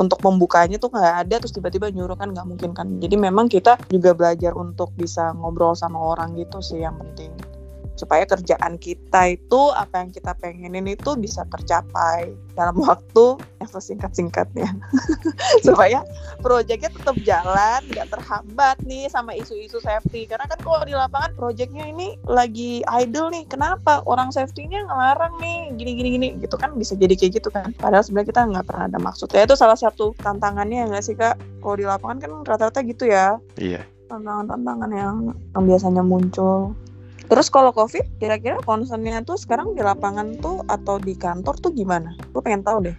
untuk 0.00 0.16
membukanya 0.24 0.80
tuh 0.80 0.88
nggak 0.88 1.28
ada 1.28 1.34
terus 1.36 1.52
tiba-tiba 1.52 1.92
nyuruh 1.92 2.16
kan 2.16 2.32
nggak 2.32 2.48
mungkin 2.48 2.72
kan. 2.72 2.88
Jadi 2.96 3.20
memang 3.20 3.52
kita 3.52 3.76
juga 3.92 4.16
belajar 4.16 4.56
untuk 4.56 4.88
bisa 4.96 5.36
ngobrol 5.36 5.76
sama 5.76 6.00
orang 6.00 6.32
gitu 6.40 6.64
sih 6.64 6.80
yang 6.80 6.96
penting 6.96 7.28
supaya 7.98 8.22
kerjaan 8.22 8.78
kita 8.78 9.34
itu 9.34 9.60
apa 9.74 10.06
yang 10.06 10.10
kita 10.14 10.32
pengenin 10.38 10.86
itu 10.86 11.18
bisa 11.18 11.42
tercapai 11.50 12.30
dalam 12.54 12.78
waktu 12.88 13.38
yang 13.58 13.70
sesingkat-singkatnya. 13.70 14.70
Supaya 15.66 16.02
proyeknya 16.42 16.90
tetap 16.90 17.14
jalan 17.22 17.80
nggak 17.90 18.10
terhambat 18.10 18.76
nih 18.86 19.06
sama 19.10 19.34
isu-isu 19.34 19.78
safety. 19.78 20.26
Karena 20.26 20.46
kan 20.50 20.58
kalau 20.62 20.82
di 20.82 20.94
lapangan 20.94 21.34
proyeknya 21.38 21.86
ini 21.86 22.18
lagi 22.26 22.82
idle 22.86 23.30
nih. 23.30 23.46
Kenapa 23.46 24.02
orang 24.06 24.34
safety-nya 24.34 24.86
ngelarang 24.86 25.38
nih? 25.38 25.74
Gini-gini 25.78 26.08
gini. 26.18 26.28
Gitu 26.42 26.54
kan 26.58 26.74
bisa 26.74 26.98
jadi 26.98 27.14
kayak 27.14 27.42
gitu 27.42 27.48
kan. 27.50 27.70
Padahal 27.78 28.02
sebenarnya 28.02 28.30
kita 28.34 28.40
nggak 28.50 28.66
pernah 28.66 28.84
ada 28.90 28.98
maksud. 28.98 29.28
Ya 29.34 29.46
itu 29.46 29.54
salah 29.54 29.78
satu 29.78 30.14
tantangannya 30.18 30.90
nggak 30.90 31.04
sih 31.04 31.14
kak? 31.14 31.38
Kalau 31.62 31.76
di 31.78 31.86
lapangan 31.86 32.18
kan 32.22 32.30
rata-rata 32.46 32.80
gitu 32.82 33.06
ya. 33.06 33.38
Iya. 33.58 33.82
Tantangan-tantangan 34.08 34.90
yang, 34.94 35.16
yang 35.52 35.64
biasanya 35.68 36.02
muncul 36.02 36.72
Terus 37.28 37.52
kalau 37.52 37.76
COVID, 37.76 38.16
kira-kira 38.16 38.56
concernnya 38.64 39.20
tuh 39.20 39.36
sekarang 39.36 39.76
di 39.76 39.84
lapangan 39.84 40.40
tuh 40.40 40.64
atau 40.64 40.96
di 40.96 41.12
kantor 41.12 41.60
tuh 41.60 41.76
gimana? 41.76 42.16
Gue 42.32 42.40
pengen 42.40 42.64
tahu 42.64 42.88
deh 42.88 42.96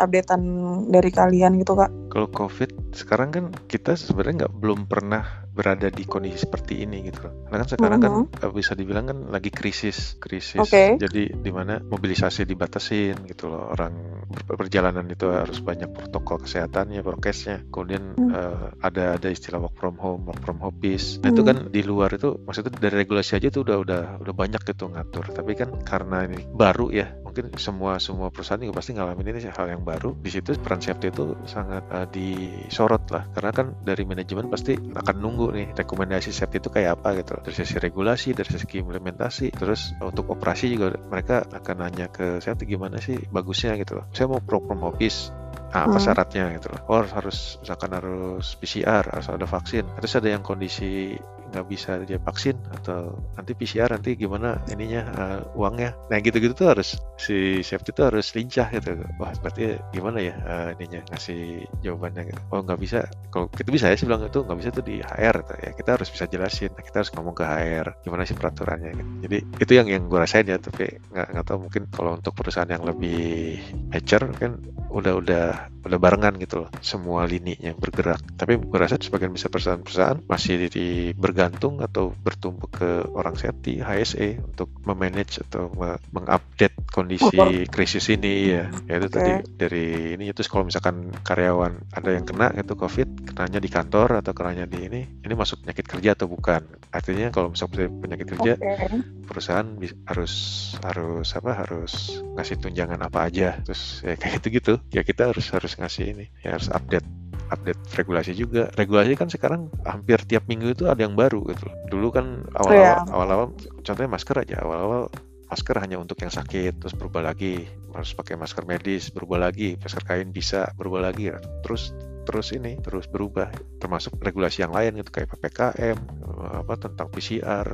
updatean 0.00 0.42
dari 0.88 1.10
kalian 1.12 1.60
gitu 1.60 1.76
kak. 1.76 1.90
Kalau 2.12 2.28
COVID 2.28 2.92
sekarang 2.92 3.32
kan 3.32 3.44
kita 3.64 3.96
sebenarnya 3.96 4.44
nggak 4.44 4.54
belum 4.60 4.84
pernah 4.84 5.48
berada 5.52 5.88
di 5.88 6.04
kondisi 6.04 6.44
seperti 6.44 6.84
ini 6.84 7.08
gitu 7.08 7.24
loh. 7.24 7.48
Karena 7.48 7.64
kan 7.64 7.68
sekarang 7.72 7.98
Mhm. 8.00 8.04
kan 8.04 8.12
eh, 8.44 8.52
bisa 8.52 8.72
dibilang 8.76 9.04
kan 9.08 9.18
lagi 9.32 9.48
krisis, 9.48 10.20
krisis. 10.20 10.60
Oke. 10.60 10.96
Jadi 11.00 11.32
di 11.32 11.50
mana 11.52 11.80
mobilisasi 11.80 12.44
dibatasin 12.44 13.16
gitu 13.24 13.48
loh. 13.48 13.72
Orang 13.72 14.24
perjalanan 14.44 15.08
itu 15.08 15.28
harus 15.28 15.60
banyak 15.60 15.88
protokol 15.92 16.44
kesehatannya, 16.44 17.00
prokesnya. 17.00 17.64
Kemudian 17.68 18.16
Hmm. 18.16 18.28
eh, 18.32 18.66
ada 18.84 19.16
ada 19.16 19.28
istilah 19.28 19.60
work 19.60 19.76
from 19.76 19.96
home, 19.96 20.28
work 20.28 20.40
from 20.44 20.60
office. 20.60 21.16
Nah 21.24 21.32
itu 21.32 21.40
Hmm. 21.44 21.48
kan 21.48 21.56
di 21.72 21.80
luar 21.84 22.12
itu 22.12 22.36
maksudnya 22.44 22.72
dari 22.76 23.04
regulasi 23.04 23.40
aja 23.40 23.48
itu 23.48 23.64
udah 23.64 23.76
udah 23.80 24.02
udah 24.20 24.34
banyak 24.36 24.60
gitu 24.68 24.88
ngatur. 24.88 25.32
Tapi 25.32 25.52
kan 25.56 25.68
karena 25.84 26.28
ini 26.28 26.44
baru 26.48 26.92
ya, 26.92 27.12
mungkin 27.24 27.52
semua 27.56 27.96
semua 28.00 28.28
perusahaan 28.32 28.60
juga 28.60 28.80
pasti 28.80 28.96
ngalamin 28.96 29.36
ini 29.36 29.48
hal 29.48 29.68
yang 29.68 29.84
baru. 29.84 30.16
Di 30.16 30.28
situ 30.32 30.56
peran 30.60 30.80
safety 30.80 31.12
itu 31.12 31.36
sangat 31.44 31.84
disorot 32.08 33.04
lah. 33.12 33.28
Karena 33.30 33.50
kan 33.54 33.66
dari 33.82 34.02
manajemen 34.06 34.48
pasti 34.48 34.74
akan 34.76 35.16
nunggu 35.18 35.46
nih 35.54 35.66
rekomendasi 35.76 36.30
safety 36.34 36.58
itu 36.62 36.70
kayak 36.70 37.00
apa 37.00 37.18
gitu. 37.20 37.38
Dari 37.42 37.54
sisi 37.54 37.76
regulasi, 37.78 38.34
dari 38.34 38.50
segi 38.50 38.80
implementasi, 38.82 39.54
terus 39.54 39.94
untuk 40.02 40.30
operasi 40.32 40.72
juga 40.72 40.96
mereka 41.10 41.44
akan 41.46 41.76
nanya 41.82 42.06
ke 42.08 42.40
safety 42.42 42.74
gimana 42.76 42.98
sih 42.98 43.18
bagusnya 43.30 43.76
gitu 43.78 44.02
loh. 44.02 44.04
Saya 44.10 44.26
mau 44.30 44.40
pro 44.42 44.62
from 44.62 44.82
office, 44.86 45.32
Nah, 45.72 45.88
apa 45.88 45.96
Hmm. 45.96 46.04
syaratnya 46.04 46.44
gitu 46.60 46.68
loh. 46.68 46.80
Oh, 46.84 47.00
harus 47.00 47.56
misalkan 47.64 47.96
harus 47.96 48.60
PCR, 48.60 49.08
harus 49.08 49.28
ada 49.32 49.48
vaksin. 49.48 49.88
Terus 50.04 50.12
ada 50.20 50.28
yang 50.28 50.44
kondisi 50.44 51.16
nggak 51.52 51.66
bisa 51.68 52.00
dia 52.08 52.16
vaksin 52.16 52.56
atau 52.72 53.14
nanti 53.36 53.52
PCR 53.52 53.92
nanti 53.92 54.16
gimana 54.16 54.56
ininya 54.72 55.02
eh, 55.04 55.40
uangnya. 55.58 55.92
Nah 56.08 56.18
gitu-gitu 56.24 56.56
tuh 56.56 56.68
harus 56.72 56.96
si 57.20 57.60
safety 57.60 57.92
tuh 57.92 58.08
harus 58.08 58.32
lincah 58.32 58.72
gitu. 58.72 58.96
Wah 59.20 59.32
berarti 59.38 59.76
gimana 59.92 60.18
ya 60.24 60.34
eh, 60.34 60.68
ininya 60.80 61.04
ngasih 61.12 61.68
jawabannya 61.84 62.32
gitu. 62.32 62.40
Oh 62.50 62.64
nggak 62.64 62.80
bisa. 62.80 63.04
Kalau 63.28 63.52
itu 63.52 63.70
bisa 63.70 63.92
ya 63.92 63.96
sih 63.96 64.08
bilang 64.08 64.24
itu 64.24 64.40
nggak 64.40 64.58
bisa 64.58 64.70
tuh 64.72 64.84
di 64.84 65.04
HR 65.04 65.36
gitu. 65.44 65.52
ya 65.62 65.70
kita 65.76 65.90
harus 66.00 66.08
bisa 66.08 66.24
jelasin. 66.26 66.70
Nah, 66.72 66.82
kita 66.82 66.96
harus 67.04 67.10
ngomong 67.12 67.34
ke 67.36 67.44
HR 67.44 67.86
gimana 68.02 68.22
sih 68.24 68.36
peraturannya 68.36 68.90
gitu. 68.96 69.10
Jadi 69.28 69.38
itu 69.60 69.72
yang 69.76 69.88
yang 69.92 70.02
gue 70.08 70.18
rasain 70.18 70.48
ya 70.48 70.56
tapi 70.56 70.98
nggak 71.12 71.26
nggak 71.36 71.46
tahu 71.46 71.58
mungkin 71.68 71.82
kalau 71.92 72.16
untuk 72.16 72.32
perusahaan 72.32 72.68
yang 72.68 72.82
lebih 72.82 73.60
mature 73.92 74.26
kan 74.38 74.56
udah 74.92 75.14
udah 75.18 75.46
udah 75.82 75.98
barengan 75.98 76.36
gitu 76.38 76.62
loh 76.62 76.70
semua 76.84 77.24
lininya 77.24 77.72
bergerak 77.74 78.20
tapi 78.36 78.60
gue 78.60 78.78
rasa 78.78 79.00
sebagian 79.00 79.32
besar 79.34 79.48
perusahaan-perusahaan 79.48 80.28
masih 80.28 80.68
di 80.68 81.16
bergantung 81.42 81.82
atau 81.82 82.14
bertumpu 82.22 82.70
ke 82.70 83.02
orang 83.18 83.34
safety 83.34 83.82
HSE 83.82 84.38
untuk 84.46 84.70
memanage 84.86 85.42
atau 85.42 85.74
me- 85.74 85.98
mengupdate 86.14 86.78
kondisi 86.86 87.66
krisis 87.66 88.06
ini 88.14 88.54
ya. 88.54 88.70
Ya 88.86 89.02
itu 89.02 89.10
Oke. 89.10 89.18
tadi 89.18 89.32
dari 89.58 89.86
ini 90.14 90.30
itu 90.30 90.46
kalau 90.46 90.70
misalkan 90.70 91.10
karyawan 91.26 91.82
ada 91.90 92.14
yang 92.14 92.22
kena 92.22 92.54
itu 92.54 92.78
covid 92.78 93.10
kenanya 93.34 93.58
di 93.58 93.66
kantor 93.66 94.22
atau 94.22 94.30
kenanya 94.30 94.70
di 94.70 94.86
ini 94.86 95.02
ini 95.26 95.34
masuk 95.34 95.66
penyakit 95.66 95.82
kerja 95.90 96.14
atau 96.14 96.30
bukan? 96.30 96.62
Artinya 96.94 97.34
kalau 97.34 97.50
misalnya 97.50 97.90
penyakit 97.90 98.26
kerja 98.38 98.52
Oke. 98.54 99.02
perusahaan 99.26 99.66
harus 100.06 100.32
harus 100.78 101.26
apa 101.34 101.50
harus 101.58 102.22
ngasih 102.38 102.62
tunjangan 102.62 103.02
apa 103.02 103.26
aja. 103.26 103.58
Terus 103.66 103.98
ya 104.06 104.14
kayak 104.14 104.38
gitu 104.38 104.46
gitu 104.62 104.74
ya 104.94 105.02
kita 105.02 105.34
harus 105.34 105.50
harus 105.50 105.74
ngasih 105.74 106.14
ini 106.14 106.30
ya 106.46 106.54
harus 106.54 106.70
update 106.70 107.21
update 107.50 107.80
regulasi 107.96 108.32
juga. 108.36 108.68
Regulasi 108.74 109.16
kan 109.18 109.26
sekarang 109.26 109.72
hampir 109.82 110.20
tiap 110.22 110.46
minggu 110.46 110.76
itu 110.76 110.84
ada 110.86 111.02
yang 111.02 111.16
baru 111.16 111.42
gitu 111.50 111.66
loh. 111.68 111.76
dulu 111.92 112.08
kan 112.08 112.26
awal-awal 112.56 112.80
Iya. 112.80 112.94
awal-awal 113.12 113.46
contohnya 113.84 114.10
masker 114.10 114.36
aja. 114.40 114.56
Awal-awal 114.64 115.12
masker 115.52 115.76
hanya 115.84 116.00
untuk 116.00 116.16
yang 116.24 116.32
sakit 116.32 116.80
terus 116.80 116.94
berubah 116.96 117.20
lagi. 117.20 117.68
Harus 117.92 118.16
pakai 118.16 118.40
masker 118.40 118.64
medis 118.64 119.12
berubah 119.12 119.48
lagi. 119.48 119.76
Masker 119.76 120.04
kain 120.04 120.32
bisa 120.32 120.72
berubah 120.76 121.12
lagi. 121.12 121.28
Terus 121.64 121.92
terus 122.22 122.54
ini 122.54 122.78
terus 122.80 123.04
berubah. 123.10 123.52
Termasuk 123.76 124.16
regulasi 124.22 124.64
yang 124.64 124.72
lain 124.72 124.96
gitu 124.96 125.10
kayak 125.12 125.28
ppkm 125.36 125.98
eh, 126.00 126.52
apa 126.64 126.74
tentang 126.80 127.12
PCR 127.12 127.68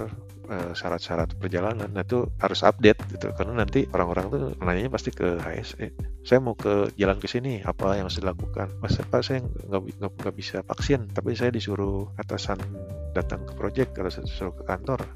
syarat-syarat 0.72 1.36
perjalanan. 1.36 1.88
Nah 1.92 2.02
itu 2.02 2.24
harus 2.40 2.64
update 2.64 3.00
gitu 3.12 3.30
karena 3.36 3.62
nanti 3.64 3.84
orang-orang 3.92 4.24
tuh 4.32 4.40
nanyanya 4.64 4.90
pasti 4.90 5.12
ke 5.12 5.36
HSE 5.38 5.86
saya 6.24 6.44
mau 6.44 6.52
ke 6.52 6.92
jalan 7.00 7.16
ke 7.16 7.24
sini 7.24 7.64
apa 7.64 7.96
yang 7.96 8.04
harus 8.08 8.20
dilakukan? 8.20 8.68
Mas 8.84 9.00
pak 9.00 9.24
saya 9.24 9.40
nggak 9.40 9.80
bi- 9.80 9.96
nggak 9.96 10.12
nggak 10.20 10.34
bisa 10.36 10.60
vaksin 10.60 11.08
tapi 11.08 11.32
saya 11.32 11.48
disuruh 11.48 12.08
atasan 12.20 12.60
datang 13.16 13.40
ke 13.48 13.52
project 13.56 13.96
kalau 13.96 14.12
saya 14.12 14.28
disuruh 14.28 14.52
ke 14.52 14.64
kantor. 14.68 15.08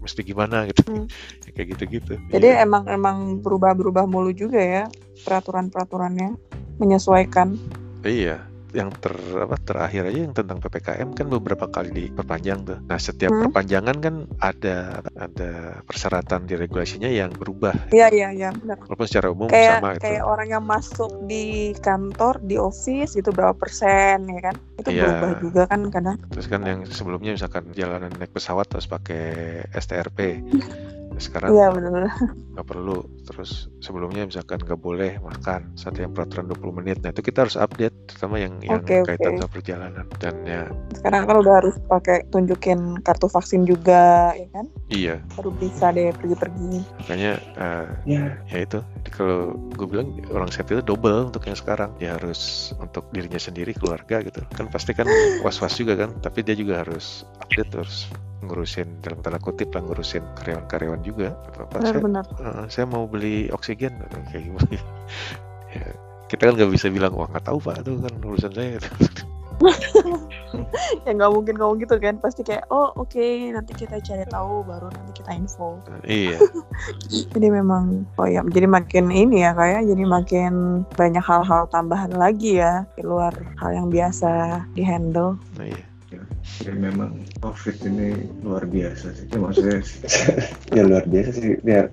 Mesti 0.00 0.20
gimana 0.20 0.68
gitu? 0.68 0.84
Hmm. 0.88 1.06
Ya, 1.48 1.50
kayak 1.56 1.68
gitu-gitu. 1.76 2.12
Jadi 2.28 2.48
Iya. 2.52 2.62
emang 2.68 2.84
emang 2.92 3.40
berubah-berubah 3.40 4.04
mulu 4.04 4.30
juga 4.36 4.60
ya 4.60 4.84
peraturan-peraturannya 5.24 6.36
menyesuaikan. 6.76 7.56
Iya, 8.04 8.44
yang 8.70 8.90
ter 8.94 9.14
apa 9.14 9.56
terakhir 9.58 10.06
aja 10.06 10.18
yang 10.26 10.34
tentang 10.34 10.58
PPKM 10.58 11.08
kan 11.14 11.26
beberapa 11.26 11.66
kali 11.66 11.90
diperpanjang 11.90 12.58
tuh. 12.62 12.78
Nah, 12.86 12.98
setiap 12.98 13.30
Hmm. 13.30 13.42
perpanjangan 13.50 13.96
kan 13.98 14.14
ada 14.38 14.76
ada 15.18 15.50
persyaratan 15.84 16.46
di 16.46 16.54
regulasinya 16.54 17.10
yang 17.10 17.34
berubah. 17.34 17.90
Iya 17.90 18.08
iya 18.14 18.28
iya. 18.30 18.50
Walaupun 18.54 19.06
secara 19.06 19.28
umum 19.30 19.50
Kayak 19.50 19.82
sama 19.82 19.88
itu. 19.96 20.02
kayak 20.06 20.22
orang 20.22 20.48
yang 20.50 20.64
masuk 20.64 21.10
di 21.26 21.44
kantor 21.80 22.38
di 22.42 22.56
office 22.56 23.14
itu 23.14 23.30
berapa 23.30 23.54
persen 23.54 24.28
ya 24.30 24.40
kan? 24.50 24.56
Itu 24.78 24.88
Iya. 24.90 25.02
berubah 25.02 25.30
juga 25.42 25.62
kan 25.66 25.80
kadang. 25.90 26.16
Terus 26.30 26.46
kan 26.46 26.60
yang 26.62 26.80
sebelumnya 26.86 27.34
misalkan 27.34 27.64
jalanan 27.74 28.10
naik 28.14 28.30
pesawat 28.30 28.70
harus 28.70 28.86
pakai 28.86 29.24
STRP. 29.74 30.18
sekarang 31.20 31.52
Iya 31.52 31.68
benar. 31.70 32.08
nggak 32.56 32.66
perlu. 32.66 33.04
Terus 33.30 33.70
sebelumnya 33.78 34.26
misalkan 34.26 34.58
nggak 34.58 34.80
boleh 34.80 35.20
makan 35.22 35.70
saat 35.76 35.94
yang 35.96 36.10
peraturan 36.10 36.50
20 36.50 36.78
menit. 36.82 36.96
Nah 37.00 37.14
itu 37.14 37.22
kita 37.22 37.46
harus 37.46 37.54
update 37.54 37.94
terutama 38.10 38.42
yang 38.42 38.58
yang 38.64 38.82
Oke, 38.82 39.06
kaitan 39.06 39.36
oke. 39.36 39.40
sama 39.44 39.50
perjalanan. 39.52 40.04
Dan 40.18 40.34
ya 40.42 40.62
Sekarang 40.96 41.22
kan 41.24 41.36
udah 41.38 41.54
harus 41.62 41.76
pakai 41.86 42.26
tunjukin 42.28 42.80
kartu 43.00 43.30
vaksin 43.30 43.62
juga, 43.64 44.34
ya 44.34 44.48
kan? 44.50 44.66
iya. 44.90 45.16
Baru 45.38 45.54
bisa 45.54 45.94
deh 45.94 46.10
pergi-pergi. 46.12 46.82
makanya 46.98 47.32
eh, 47.56 47.86
Ya, 48.08 48.22
ya 48.50 48.58
itu. 48.64 48.80
Kalau 49.14 49.54
gue 49.76 49.86
bilang 49.86 50.10
orang 50.32 50.50
sehat 50.50 50.68
itu 50.68 50.82
double 50.82 51.30
untuk 51.30 51.46
yang 51.46 51.56
sekarang. 51.56 51.92
Dia 52.00 52.16
harus 52.18 52.72
untuk 52.76 53.06
dirinya 53.12 53.38
sendiri 53.38 53.70
keluarga 53.72 54.20
gitu. 54.20 54.42
Kan 54.56 54.66
pasti 54.68 54.90
kan 54.92 55.06
was-was 55.40 55.76
juga 55.76 55.94
kan 55.96 56.10
tapi 56.20 56.42
dia 56.42 56.56
juga 56.56 56.82
harus 56.82 57.22
update 57.40 57.70
terus 57.70 58.08
ngurusin 58.40 59.04
dalam 59.04 59.20
tanda 59.20 59.38
kutip 59.40 59.72
lah 59.76 59.84
ngurusin 59.84 60.24
karyawan-karyawan 60.40 61.00
juga 61.04 61.36
apa 61.52 61.68
apa. 61.68 61.76
Saya, 61.84 62.00
eh, 62.00 62.64
saya 62.72 62.86
mau 62.88 63.04
beli 63.04 63.52
oksigen 63.52 64.00
kayak 64.32 64.44
gimana. 64.48 64.76
Ya, 65.70 65.86
kita 66.26 66.50
kan 66.50 66.58
nggak 66.58 66.74
bisa 66.74 66.90
bilang 66.90 67.14
wah 67.14 67.30
nggak 67.30 67.46
tahu 67.46 67.62
pak 67.62 67.86
itu 67.86 68.02
kan 68.02 68.12
urusan 68.26 68.50
saya. 68.50 68.82
Ya 71.06 71.14
nggak 71.14 71.30
mungkin 71.30 71.54
ngomong 71.62 71.78
gitu 71.78 71.94
kan 72.02 72.18
pasti 72.18 72.42
kayak 72.42 72.66
oh 72.74 72.90
oke 72.98 73.54
nanti 73.54 73.70
kita 73.70 74.02
cari 74.02 74.26
tahu 74.26 74.66
baru 74.66 74.90
nanti 74.90 75.22
kita 75.22 75.30
info. 75.36 75.78
Iya. 76.10 76.42
Jadi 77.06 77.48
memang 77.54 78.02
oh 78.18 78.26
ya 78.26 78.42
jadi 78.42 78.66
makin 78.66 79.14
ini 79.14 79.46
ya 79.46 79.54
kayak 79.54 79.86
jadi 79.86 80.04
makin 80.10 80.52
banyak 80.98 81.22
hal-hal 81.22 81.70
tambahan 81.70 82.10
lagi 82.18 82.58
ya 82.58 82.82
di 82.98 83.06
luar 83.06 83.30
hal 83.62 83.70
yang 83.70 83.86
biasa 83.94 84.64
dihandle. 84.74 85.38
Nah, 85.54 85.70
iya 85.70 85.89
ya 86.60 86.74
memang 86.76 87.24
COVID 87.40 87.76
ini 87.88 88.08
luar 88.44 88.68
biasa 88.68 89.16
sih. 89.16 89.26
Ya, 89.32 89.38
maksudnya 89.40 89.78
ya 90.76 90.82
luar 90.84 91.04
biasa 91.08 91.30
sih. 91.36 91.56
Ya 91.64 91.88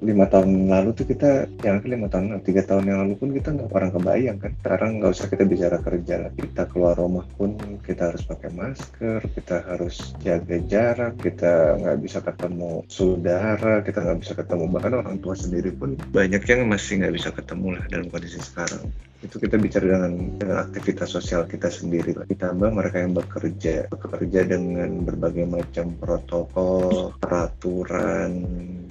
lima 0.00 0.24
tahun 0.32 0.72
lalu 0.72 0.96
tuh 0.96 1.04
kita, 1.04 1.44
yang 1.60 1.84
lima 1.84 2.08
tahun, 2.08 2.40
tiga 2.40 2.64
tahun 2.64 2.88
yang 2.88 2.98
lalu 3.04 3.14
pun 3.20 3.28
kita 3.36 3.52
nggak 3.52 3.68
pernah 3.68 3.90
kebayang 3.92 4.38
kan. 4.40 4.52
Sekarang 4.64 4.90
nggak 4.96 5.12
usah 5.12 5.26
kita 5.28 5.44
bicara 5.44 5.76
kerja 5.84 6.14
lah. 6.24 6.30
Kita 6.32 6.62
keluar 6.72 6.94
rumah 6.96 7.26
pun 7.36 7.60
kita 7.84 8.12
harus 8.14 8.24
pakai 8.24 8.50
masker, 8.56 9.20
kita 9.36 9.56
harus 9.68 10.16
jaga 10.24 10.56
jarak, 10.64 11.20
kita 11.20 11.76
nggak 11.84 11.98
bisa 12.00 12.18
ketemu 12.24 12.72
saudara, 12.88 13.84
kita 13.84 13.98
nggak 14.00 14.18
bisa 14.24 14.32
ketemu 14.32 14.64
bahkan 14.72 14.94
orang 14.96 15.16
tua 15.20 15.36
sendiri 15.36 15.70
pun 15.76 16.00
banyak 16.16 16.42
yang 16.48 16.64
masih 16.64 17.04
nggak 17.04 17.14
bisa 17.14 17.28
ketemu 17.34 17.76
lah 17.76 17.84
dalam 17.92 18.08
kondisi 18.08 18.40
sekarang 18.40 18.88
itu 19.18 19.36
kita 19.42 19.58
bicara 19.58 19.98
dengan, 19.98 20.12
dengan 20.38 20.56
aktivitas 20.62 21.10
sosial 21.10 21.42
kita 21.50 21.66
sendiri 21.66 22.14
lah. 22.14 22.22
Ditambah 22.30 22.70
mereka 22.70 23.02
yang 23.02 23.18
bekerja, 23.18 23.90
bekerja 23.90 24.40
dengan 24.46 25.02
berbagai 25.02 25.42
macam 25.42 25.90
protokol, 25.98 27.10
peraturan 27.18 28.30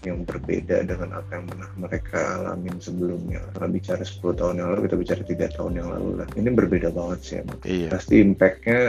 yang 0.03 0.27
berbeda 0.27 0.83
dengan 0.83 1.15
apa 1.15 1.29
yang 1.39 1.45
pernah 1.47 1.71
mereka 1.79 2.19
alamin 2.43 2.75
sebelumnya. 2.83 3.41
Kalau 3.55 3.69
bicara 3.71 4.03
10 4.03 4.39
tahun 4.39 4.55
yang 4.59 4.67
lalu, 4.75 4.79
kita 4.91 4.95
bicara 4.99 5.21
tiga 5.23 5.47
tahun 5.55 5.73
yang 5.79 5.87
lalu 5.95 6.09
lah. 6.19 6.27
Ini 6.35 6.49
berbeda 6.51 6.89
banget 6.91 7.19
sih 7.23 7.35
emang. 7.39 7.59
iya 7.63 7.87
Pasti 7.87 8.19
impact-nya 8.19 8.79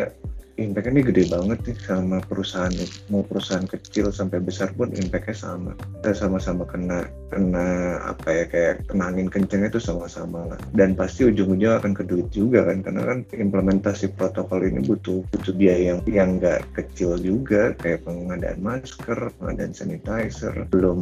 impact 0.59 0.90
ini 0.90 1.01
gede 1.07 1.25
banget 1.31 1.59
nih 1.71 1.79
sama 1.87 2.18
perusahaan 2.27 2.75
mau 3.14 3.23
perusahaan 3.23 3.64
kecil 3.64 4.11
sampai 4.11 4.42
besar 4.42 4.75
pun 4.75 4.90
impactnya 4.90 5.35
sama. 5.38 5.73
Kita 5.79 6.11
sama-sama 6.12 6.66
kena 6.66 7.07
kena 7.31 7.99
apa 8.03 8.29
ya 8.29 8.44
kayak 8.51 8.75
kena 8.90 9.14
angin 9.14 9.31
kenceng 9.31 9.62
itu 9.62 9.79
sama-sama 9.79 10.51
lah. 10.51 10.59
Dan 10.75 10.99
pasti 10.99 11.31
ujung-ujungnya 11.31 11.79
akan 11.79 11.92
ke 11.94 12.03
duit 12.05 12.29
juga 12.35 12.66
kan 12.66 12.83
karena 12.83 13.03
kan 13.07 13.18
implementasi 13.31 14.12
protokol 14.18 14.66
ini 14.66 14.83
butuh 14.83 15.23
butuh 15.31 15.55
biaya 15.55 15.94
yang 15.94 16.01
yang 16.11 16.31
nggak 16.42 16.66
kecil 16.75 17.14
juga 17.16 17.79
kayak 17.79 18.03
pengadaan 18.03 18.59
masker 18.59 19.31
pengadaan 19.38 19.73
sanitizer 19.73 20.66
belum 20.68 21.01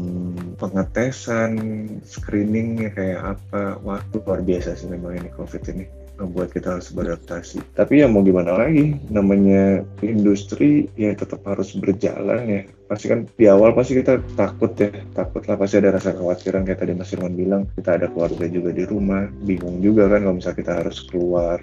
pengetesan 0.61 1.57
screeningnya 2.05 2.93
kayak 2.93 3.41
apa. 3.41 3.81
Wah 3.81 4.05
luar 4.13 4.45
biasa 4.45 4.77
sih 4.77 4.89
memang 4.91 5.17
ini 5.17 5.31
covid 5.33 5.65
ini 5.73 6.06
membuat 6.17 6.53
kita 6.53 6.77
harus 6.77 6.89
beradaptasi. 6.93 7.61
Tapi 7.77 8.03
ya 8.03 8.07
mau 8.09 8.25
gimana 8.25 8.57
lagi, 8.57 8.97
namanya 9.13 9.85
industri 10.01 10.89
ya 10.97 11.13
tetap 11.13 11.45
harus 11.45 11.77
berjalan 11.77 12.43
ya. 12.49 12.63
Pasti 12.87 13.07
kan 13.11 13.27
di 13.27 13.47
awal 13.51 13.75
pasti 13.75 13.99
kita 13.99 14.23
takut 14.39 14.73
ya, 14.79 14.91
takut 15.11 15.43
lah 15.47 15.59
pasti 15.59 15.83
ada 15.83 15.99
rasa 15.99 16.15
kekhawatiran 16.15 16.63
kayak 16.63 16.79
tadi 16.79 16.93
Mas 16.95 17.11
Irwan 17.11 17.35
bilang, 17.35 17.63
kita 17.75 17.99
ada 17.99 18.07
keluarga 18.07 18.47
juga 18.47 18.71
di 18.71 18.85
rumah, 18.87 19.27
bingung 19.43 19.83
juga 19.83 20.07
kan 20.07 20.23
kalau 20.23 20.39
misalnya 20.39 20.59
kita 20.63 20.73
harus 20.85 20.99
keluar, 21.11 21.59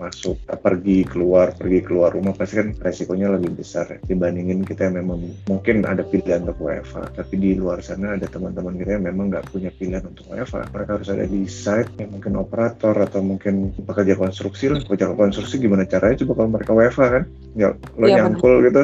masuk, 0.00 0.40
pergi 0.48 1.04
keluar, 1.04 1.52
pergi 1.52 1.80
keluar 1.84 2.16
rumah 2.16 2.32
pasti 2.32 2.56
kan 2.56 2.72
resikonya 2.72 3.36
lebih 3.36 3.52
besar 3.58 3.84
ya. 3.92 3.98
dibandingin 4.02 4.64
kita 4.64 4.88
yang 4.88 5.04
memang 5.04 5.20
mungkin 5.44 5.84
ada 5.84 6.00
pilihan 6.06 6.48
untuk 6.48 6.64
WFA, 6.64 7.04
tapi 7.12 7.34
di 7.36 7.50
luar 7.58 7.84
sana 7.84 8.16
ada 8.16 8.24
teman-teman 8.24 8.80
kita 8.80 8.96
yang 8.96 9.04
memang 9.12 9.28
nggak 9.28 9.52
punya 9.52 9.68
pilihan 9.76 10.04
untuk 10.08 10.24
WFA. 10.32 10.72
Mereka 10.72 10.90
harus 10.96 11.08
ada 11.12 11.24
di 11.28 11.44
site, 11.44 11.92
yang 12.00 12.16
mungkin 12.16 12.32
operator 12.40 12.96
atau 12.96 13.20
mungkin 13.20 13.76
pekerja 13.76 14.14
konstruksi 14.16 14.72
lah 14.72 14.80
pekerja 14.80 15.12
konstruksi 15.12 15.60
gimana 15.60 15.84
caranya 15.84 16.24
coba 16.24 16.32
kalau 16.40 16.50
mereka 16.56 16.72
WFA 16.72 17.06
kan 17.20 17.24
ya 17.58 17.68
lo 17.98 18.06
Iya, 18.08 18.16
nyangkul 18.24 18.54
gitu 18.68 18.82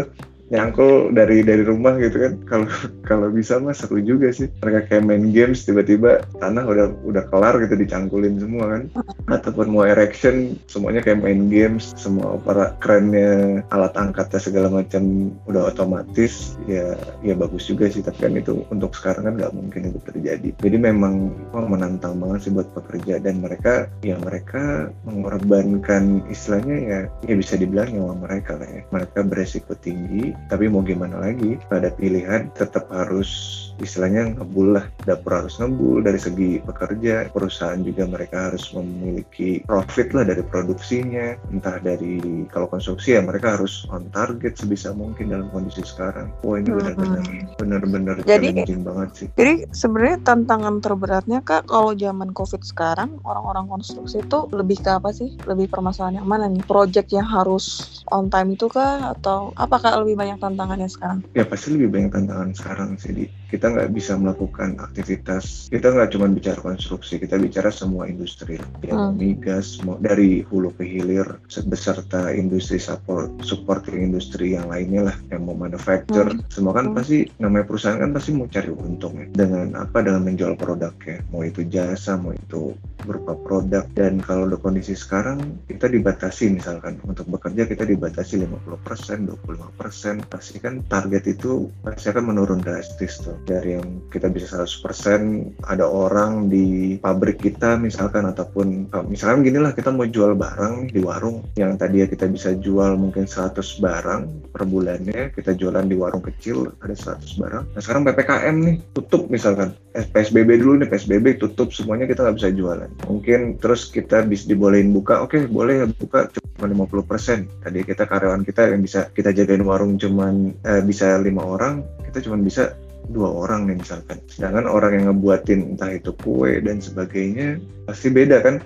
nyangkul 0.48 1.12
dari 1.12 1.44
dari 1.44 1.62
rumah 1.64 2.00
gitu 2.00 2.16
kan. 2.24 2.32
Kalau 2.48 2.68
kalau 3.08 3.28
bisa 3.32 3.60
mah 3.60 3.76
seru 3.76 4.00
juga 4.00 4.32
sih. 4.32 4.48
Mereka 4.64 4.88
kayak 4.88 5.04
main 5.04 5.30
games 5.30 5.64
tiba-tiba 5.68 6.24
tanah 6.40 6.64
udah 6.64 6.86
udah 7.04 7.24
kelar 7.28 7.60
gitu 7.60 7.76
dicangkulin 7.76 8.40
semua 8.40 8.64
kan. 8.76 8.82
Ataupun 9.28 9.72
mau 9.72 9.84
erection 9.84 10.56
semuanya 10.66 11.04
kayak 11.04 11.20
main 11.20 11.52
games. 11.52 11.92
Semua 11.96 12.40
para 12.40 12.74
kerennya 12.80 13.62
alat 13.72 13.94
angkatnya 13.96 14.40
segala 14.40 14.68
macam 14.72 15.32
udah 15.46 15.68
otomatis. 15.68 16.56
Ya 16.64 16.96
ya 17.20 17.36
bagus 17.36 17.68
juga 17.68 17.88
sih. 17.92 18.00
Tapi 18.00 18.18
kan 18.18 18.32
itu 18.36 18.64
untuk 18.72 18.96
sekarang 18.96 19.28
kan 19.28 19.34
nggak 19.36 19.54
mungkin 19.54 19.92
itu 19.92 20.00
terjadi. 20.08 20.48
Jadi 20.56 20.76
memang 20.80 21.32
wah, 21.52 21.64
menantang 21.68 22.16
banget 22.18 22.48
sih 22.48 22.52
buat 22.52 22.68
pekerja. 22.72 23.20
Dan 23.20 23.44
mereka 23.44 23.88
ya 24.00 24.16
mereka 24.16 24.88
mengorbankan 25.04 26.24
istilahnya 26.32 26.76
ya 26.78 26.98
ya 27.28 27.34
bisa 27.36 27.60
dibilang 27.60 27.92
nyawa 27.92 28.16
mereka 28.16 28.56
lah 28.56 28.68
ya. 28.68 28.82
Mereka 28.88 29.28
beresiko 29.28 29.76
tinggi 29.76 30.37
tapi 30.46 30.70
mau 30.70 30.80
gimana 30.80 31.18
lagi? 31.18 31.58
Pada 31.66 31.90
pilihan 31.90 32.48
tetap 32.54 32.86
harus 32.88 33.30
istilahnya 33.78 34.34
ngebul 34.34 34.74
lah. 34.74 34.86
Dapur 35.06 35.32
harus 35.44 35.54
ngebul 35.56 36.02
dari 36.02 36.18
segi 36.18 36.58
pekerja. 36.58 37.30
Perusahaan 37.30 37.78
juga 37.78 38.04
mereka 38.10 38.50
harus 38.50 38.66
memiliki 38.74 39.62
profit 39.62 40.10
lah 40.14 40.26
dari 40.26 40.42
produksinya. 40.42 41.38
Entah 41.50 41.78
dari 41.78 42.44
kalau 42.50 42.66
konstruksi 42.66 43.14
ya 43.14 43.22
mereka 43.22 43.54
harus 43.56 43.86
on 43.88 44.10
target 44.10 44.58
sebisa 44.58 44.90
mungkin 44.92 45.30
dalam 45.30 45.48
kondisi 45.54 45.86
sekarang. 45.86 46.28
Wah 46.42 46.58
ini 46.58 46.68
Hmm. 46.68 46.78
benar-benar 46.82 47.24
benar-benar 47.56 48.16
Jadi- 48.26 48.50
challenging 48.52 48.82
banget 48.82 49.08
sih. 49.14 49.26
Jadi 49.38 49.54
sebenarnya 49.70 50.18
tantangan 50.26 50.74
terberatnya 50.82 51.38
kak 51.40 51.70
kalau 51.70 51.94
zaman 51.94 52.34
covid 52.34 52.60
sekarang 52.66 53.16
orang-orang 53.22 53.70
konstruksi 53.70 54.20
itu 54.20 54.38
lebih 54.50 54.82
ke 54.82 54.90
apa 54.90 55.14
sih? 55.14 55.38
Lebih 55.46 55.70
permasalahan 55.70 56.20
yang 56.20 56.28
mana 56.28 56.50
nih? 56.50 56.66
Project 56.66 57.14
yang 57.14 57.24
harus 57.24 57.64
on 58.10 58.26
time 58.28 58.58
itu 58.58 58.66
kah? 58.66 59.14
Atau 59.14 59.54
apakah 59.54 60.02
lebih 60.02 60.18
banyak 60.18 60.27
tantangannya 60.36 60.90
sekarang? 60.90 61.24
ya 61.32 61.48
pasti 61.48 61.72
lebih 61.72 61.88
banyak 61.88 62.10
tantangan 62.12 62.50
sekarang 62.52 62.90
sih 63.00 63.12
di 63.16 63.24
kita 63.48 63.72
nggak 63.72 63.90
bisa 63.96 64.12
melakukan 64.20 64.76
aktivitas 64.76 65.72
kita 65.72 65.88
nggak 65.92 66.12
cuma 66.12 66.28
bicara 66.28 66.60
konstruksi 66.60 67.16
kita 67.16 67.40
bicara 67.40 67.72
semua 67.72 68.04
industri. 68.04 68.60
Ya 68.84 68.92
mau 68.92 69.08
Hmm. 69.08 69.16
migas 69.16 69.80
mau 69.84 69.96
dari 69.96 70.44
hulu 70.44 70.76
ke 70.76 70.84
hilir 70.84 71.40
beserta 71.64 72.28
industri 72.32 72.76
support 72.76 73.40
supporting 73.40 74.04
industri 74.04 74.52
yang 74.52 74.68
lainnya 74.68 75.08
lah 75.08 75.16
yang 75.32 75.48
mau 75.48 75.56
manufacture. 75.56 76.28
Hmm. 76.28 76.44
semua 76.52 76.76
kan 76.76 76.92
Hmm. 76.92 76.96
pasti 76.96 77.24
namanya 77.40 77.64
perusahaan 77.64 77.96
kan 77.96 78.10
pasti 78.12 78.30
mau 78.36 78.48
cari 78.50 78.68
untung 78.68 79.14
ya. 79.16 79.26
Dengan 79.32 79.66
apa? 79.80 80.04
Dengan 80.04 80.28
menjual 80.28 80.54
produknya. 80.60 81.24
Mau 81.32 81.40
itu 81.46 81.64
jasa 81.64 82.20
mau 82.20 82.36
itu 82.36 82.76
berupa 83.06 83.32
produk. 83.38 83.84
Dan 83.94 84.20
kalau 84.20 84.44
udah 84.50 84.60
kondisi 84.60 84.92
sekarang 84.92 85.62
kita 85.64 85.88
dibatasi 85.88 86.52
misalkan. 86.52 87.00
Untuk 87.06 87.30
bekerja 87.30 87.64
kita 87.64 87.86
dibatasi 87.88 88.44
50% 88.44 89.24
25% 89.24 90.26
pasti 90.28 90.58
kan 90.60 90.82
target 90.84 91.24
itu 91.38 91.70
pasti 91.80 92.10
akan 92.12 92.24
menurun 92.34 92.60
drastis 92.60 93.22
tuh 93.22 93.37
dari 93.44 93.78
yang 93.78 94.02
kita 94.08 94.32
bisa 94.32 94.64
100% 94.64 95.62
ada 95.66 95.86
orang 95.86 96.48
di 96.50 96.96
pabrik 96.98 97.42
kita 97.42 97.76
misalkan 97.78 98.26
ataupun 98.26 98.90
eh, 98.90 99.04
misalkan 99.06 99.44
gini 99.44 99.58
lah 99.60 99.76
kita 99.76 99.92
mau 99.92 100.08
jual 100.08 100.34
barang 100.34 100.90
di 100.90 101.00
warung 101.02 101.44
yang 101.54 101.76
tadi 101.76 102.02
ya 102.02 102.06
kita 102.08 102.26
bisa 102.30 102.56
jual 102.56 102.98
mungkin 102.98 103.28
100 103.28 103.58
barang 103.78 104.22
per 104.50 104.62
bulannya 104.64 105.30
kita 105.36 105.54
jualan 105.54 105.86
di 105.86 105.96
warung 105.98 106.24
kecil 106.24 106.72
ada 106.82 106.94
100 106.94 107.40
barang. 107.40 107.64
Nah 107.76 107.80
sekarang 107.80 108.02
PPKM 108.08 108.56
nih 108.64 108.76
tutup 108.96 109.28
misalkan. 109.28 109.74
Eh, 109.94 110.06
PSBB 110.06 110.62
dulu 110.62 110.78
nih 110.82 110.88
PSBB 110.88 111.42
tutup 111.42 111.74
semuanya 111.74 112.06
kita 112.06 112.22
nggak 112.26 112.36
bisa 112.38 112.50
jualan. 112.54 112.90
Mungkin 113.06 113.58
terus 113.58 113.90
kita 113.90 114.22
bisa 114.24 114.46
dibolehin 114.46 114.94
buka 114.94 115.22
oke 115.26 115.50
boleh 115.50 115.84
buka 115.98 116.30
cuma 116.32 116.86
50% 116.88 117.62
tadi 117.62 117.80
kita 117.86 118.04
karyawan 118.06 118.42
kita 118.42 118.74
yang 118.74 118.82
bisa 118.82 119.10
kita 119.14 119.30
jagain 119.30 119.62
warung 119.62 119.94
cuman 119.98 120.54
eh, 120.66 120.82
bisa 120.82 121.18
lima 121.22 121.42
orang 121.42 121.82
kita 122.08 122.24
cuman 122.24 122.42
bisa 122.42 122.74
dua 123.06 123.28
orang 123.30 123.70
nih 123.70 123.78
misalkan. 123.78 124.18
Sedangkan 124.26 124.66
orang 124.66 124.92
yang 124.98 125.04
ngebuatin 125.14 125.76
entah 125.76 125.94
itu 125.94 126.10
kue 126.18 126.58
dan 126.60 126.82
sebagainya 126.82 127.62
pasti 127.86 128.10
beda 128.10 128.42
kan 128.42 128.60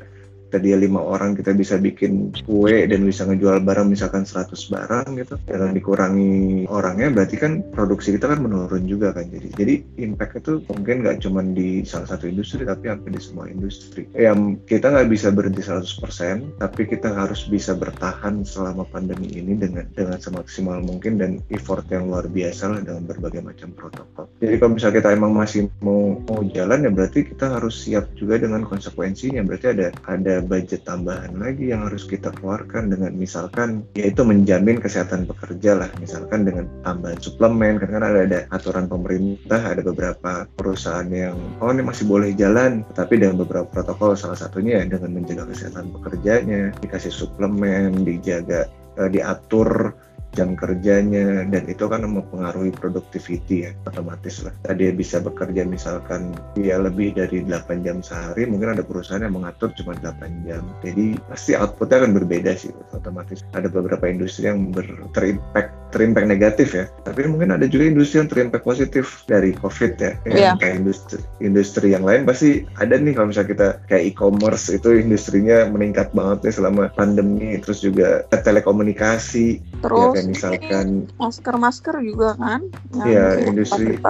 tadi 0.52 0.76
lima 0.76 1.00
orang 1.00 1.32
kita 1.32 1.56
bisa 1.56 1.80
bikin 1.80 2.36
kue 2.44 2.84
dan 2.84 3.00
bisa 3.08 3.24
ngejual 3.24 3.64
barang 3.64 3.88
misalkan 3.88 4.28
100 4.28 4.52
barang 4.52 5.06
gitu. 5.16 5.34
Dengan 5.48 5.72
dikurangi 5.72 6.68
orangnya 6.68 7.08
berarti 7.08 7.36
kan 7.40 7.64
produksi 7.72 8.12
kita 8.12 8.28
kan 8.28 8.44
menurun 8.44 8.84
juga 8.84 9.16
kan 9.16 9.24
jadi. 9.32 9.48
Jadi 9.56 9.74
impact 10.04 10.44
itu 10.44 10.60
mungkin 10.68 11.00
nggak 11.00 11.24
cuma 11.24 11.40
di 11.40 11.80
salah 11.88 12.12
satu 12.12 12.28
industri 12.28 12.68
tapi 12.68 12.92
hampir 12.92 13.16
di 13.16 13.22
semua 13.24 13.48
industri. 13.48 14.04
Yang 14.12 14.60
kita 14.68 14.92
nggak 14.92 15.08
bisa 15.08 15.32
berhenti 15.32 15.64
100% 15.64 16.60
tapi 16.60 16.82
kita 16.84 17.08
harus 17.16 17.48
bisa 17.48 17.72
bertahan 17.72 18.44
selama 18.44 18.84
pandemi 18.84 19.32
ini 19.32 19.56
dengan 19.56 19.88
dengan 19.96 20.20
semaksimal 20.20 20.84
mungkin 20.84 21.16
dan 21.16 21.40
effort 21.48 21.88
yang 21.88 22.12
luar 22.12 22.28
biasa 22.28 22.68
lah 22.68 22.80
dengan 22.84 23.08
berbagai 23.08 23.40
macam 23.40 23.72
protokol. 23.72 24.28
Jadi 24.42 24.54
kalau 24.60 24.76
misalnya 24.76 24.96
kita 25.00 25.08
emang 25.16 25.32
masih 25.32 25.72
mau 25.80 26.20
mau 26.28 26.44
jalan 26.52 26.84
ya 26.84 26.90
berarti 26.92 27.24
kita 27.32 27.56
harus 27.56 27.86
siap 27.86 28.12
juga 28.18 28.36
dengan 28.36 28.66
konsekuensinya. 28.66 29.40
Berarti 29.46 29.66
ada 29.72 29.88
ada 30.04 30.41
budget 30.46 30.86
tambahan 30.86 31.34
lagi 31.38 31.70
yang 31.70 31.86
harus 31.86 32.06
kita 32.06 32.30
keluarkan 32.38 32.92
dengan 32.92 33.14
misalkan 33.14 33.86
yaitu 33.98 34.22
menjamin 34.26 34.78
kesehatan 34.78 35.26
pekerja 35.26 35.78
lah. 35.78 35.90
Misalkan 35.98 36.46
dengan 36.46 36.66
tambahan 36.86 37.18
suplemen 37.22 37.78
karena 37.82 38.02
ada, 38.02 38.20
ada 38.26 38.40
aturan 38.54 38.86
pemerintah 38.86 39.60
ada 39.62 39.82
beberapa 39.82 40.46
perusahaan 40.54 41.08
yang 41.08 41.36
oh 41.58 41.70
ini 41.70 41.82
masih 41.82 42.04
boleh 42.06 42.34
jalan 42.34 42.86
tapi 42.94 43.18
dengan 43.18 43.42
beberapa 43.42 43.68
protokol 43.68 44.14
salah 44.18 44.38
satunya 44.38 44.82
ya 44.82 44.98
dengan 44.98 45.18
menjaga 45.18 45.48
kesehatan 45.48 45.90
pekerjanya 45.94 46.72
dikasih 46.80 47.12
suplemen 47.12 48.02
dijaga 48.02 48.68
eh, 48.98 49.10
diatur 49.10 49.94
jam 50.32 50.56
kerjanya 50.56 51.44
dan 51.48 51.64
itu 51.68 51.84
kan 51.88 52.04
mempengaruhi 52.04 52.72
productivity 52.72 53.68
ya 53.68 53.70
otomatis 53.84 54.40
lah. 54.44 54.54
Dia 54.72 54.92
bisa 54.92 55.20
bekerja 55.20 55.68
misalkan 55.68 56.32
dia 56.56 56.80
lebih 56.80 57.12
dari 57.16 57.44
8 57.44 57.84
jam 57.84 58.00
sehari 58.00 58.48
mungkin 58.48 58.72
ada 58.72 58.84
perusahaan 58.84 59.22
yang 59.22 59.36
mengatur 59.36 59.72
cuma 59.76 59.92
8 59.98 60.48
jam. 60.48 60.64
Jadi 60.80 61.20
pasti 61.28 61.52
outputnya 61.52 62.04
akan 62.04 62.12
berbeda 62.16 62.52
sih 62.56 62.72
otomatis. 62.96 63.44
Ada 63.52 63.68
beberapa 63.68 64.08
industri 64.08 64.48
yang 64.48 64.72
ber, 64.72 64.86
terimpact 65.12 65.81
terimpact 65.92 66.26
negatif 66.26 66.68
ya. 66.72 66.88
Tapi 67.04 67.28
mungkin 67.28 67.52
ada 67.52 67.68
juga 67.68 67.92
industri 67.92 68.24
yang 68.24 68.30
terimpact 68.32 68.64
positif 68.64 69.22
dari 69.28 69.52
covid 69.52 69.92
ya. 70.00 70.12
Yeah. 70.24 70.56
kayak 70.56 70.82
industri 70.82 71.20
industri 71.44 71.86
yang 71.92 72.08
lain 72.08 72.24
pasti 72.24 72.64
ada 72.80 72.96
nih 72.96 73.12
kalau 73.12 73.28
misalnya 73.30 73.50
kita 73.52 73.68
kayak 73.86 74.04
e-commerce 74.16 74.72
itu 74.72 74.88
industrinya 74.96 75.68
meningkat 75.68 76.10
banget 76.16 76.48
nih 76.48 76.54
selama 76.56 76.82
pandemi. 76.96 77.60
Terus 77.60 77.84
juga 77.84 78.24
telekomunikasi. 78.32 79.60
Terus 79.84 80.16
ya, 80.16 80.22
misalkan 80.24 80.86
masker-masker 81.20 82.00
juga 82.00 82.34
kan 82.40 82.64
ya 83.04 83.36
industri 83.44 84.00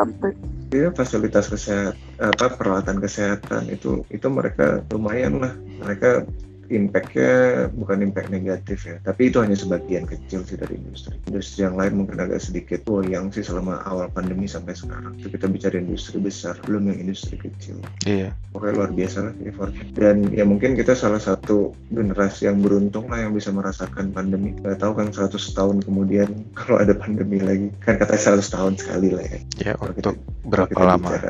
ya 0.73 0.89
fasilitas 0.97 1.53
kesehatan 1.53 2.01
apa 2.23 2.57
peralatan 2.57 2.97
kesehatan 3.03 3.69
itu 3.69 4.07
itu 4.09 4.27
mereka 4.31 4.81
lumayan 4.89 5.43
lah. 5.43 5.53
Mereka 5.85 6.25
impactnya 6.73 7.69
bukan 7.77 7.99
impact 8.03 8.29
negatif 8.33 8.89
ya 8.89 8.97
tapi 9.03 9.29
itu 9.29 9.39
hanya 9.45 9.59
sebagian 9.59 10.09
kecil 10.09 10.41
sih 10.47 10.57
dari 10.57 10.79
industri. 10.79 11.19
Industri 11.29 11.67
yang 11.67 11.77
lain 11.77 11.93
mungkin 12.01 12.17
agak 12.23 12.41
sedikit 12.41 12.81
yang 13.03 13.29
sih 13.35 13.43
selama 13.43 13.83
awal 13.85 14.09
pandemi 14.13 14.47
sampai 14.47 14.73
sekarang. 14.79 15.19
Itu 15.19 15.29
kita 15.33 15.51
bicara 15.51 15.77
industri 15.81 16.23
besar 16.23 16.57
belum 16.65 16.93
yang 16.93 16.99
industri 17.09 17.37
kecil. 17.41 17.83
Iya. 18.07 18.33
Pokoknya 18.55 18.75
luar 18.79 18.91
biasa 18.95 19.19
lah 19.27 19.35
effortnya 19.43 19.85
dan 19.97 20.17
ya 20.31 20.45
mungkin 20.47 20.79
kita 20.79 20.95
salah 20.95 21.21
satu 21.21 21.75
generasi 21.91 22.47
yang 22.49 22.63
beruntung 22.63 23.11
lah 23.11 23.27
yang 23.27 23.33
bisa 23.35 23.51
merasakan 23.53 24.13
pandemi. 24.15 24.55
Nggak 24.57 24.81
tahu 24.81 24.93
kan 24.97 25.09
100 25.13 25.35
tahun 25.35 25.77
kemudian 25.83 26.29
kalau 26.59 26.81
ada 26.81 26.95
pandemi 26.97 27.43
lagi. 27.43 27.69
Kan 27.85 27.99
katanya 27.99 28.39
100 28.39 28.55
tahun 28.55 28.73
sekali 28.79 29.09
lah 29.13 29.25
ya. 29.27 29.41
Ya 29.61 29.75
untuk 29.77 30.17
berapa 30.47 30.81
lama? 30.81 31.11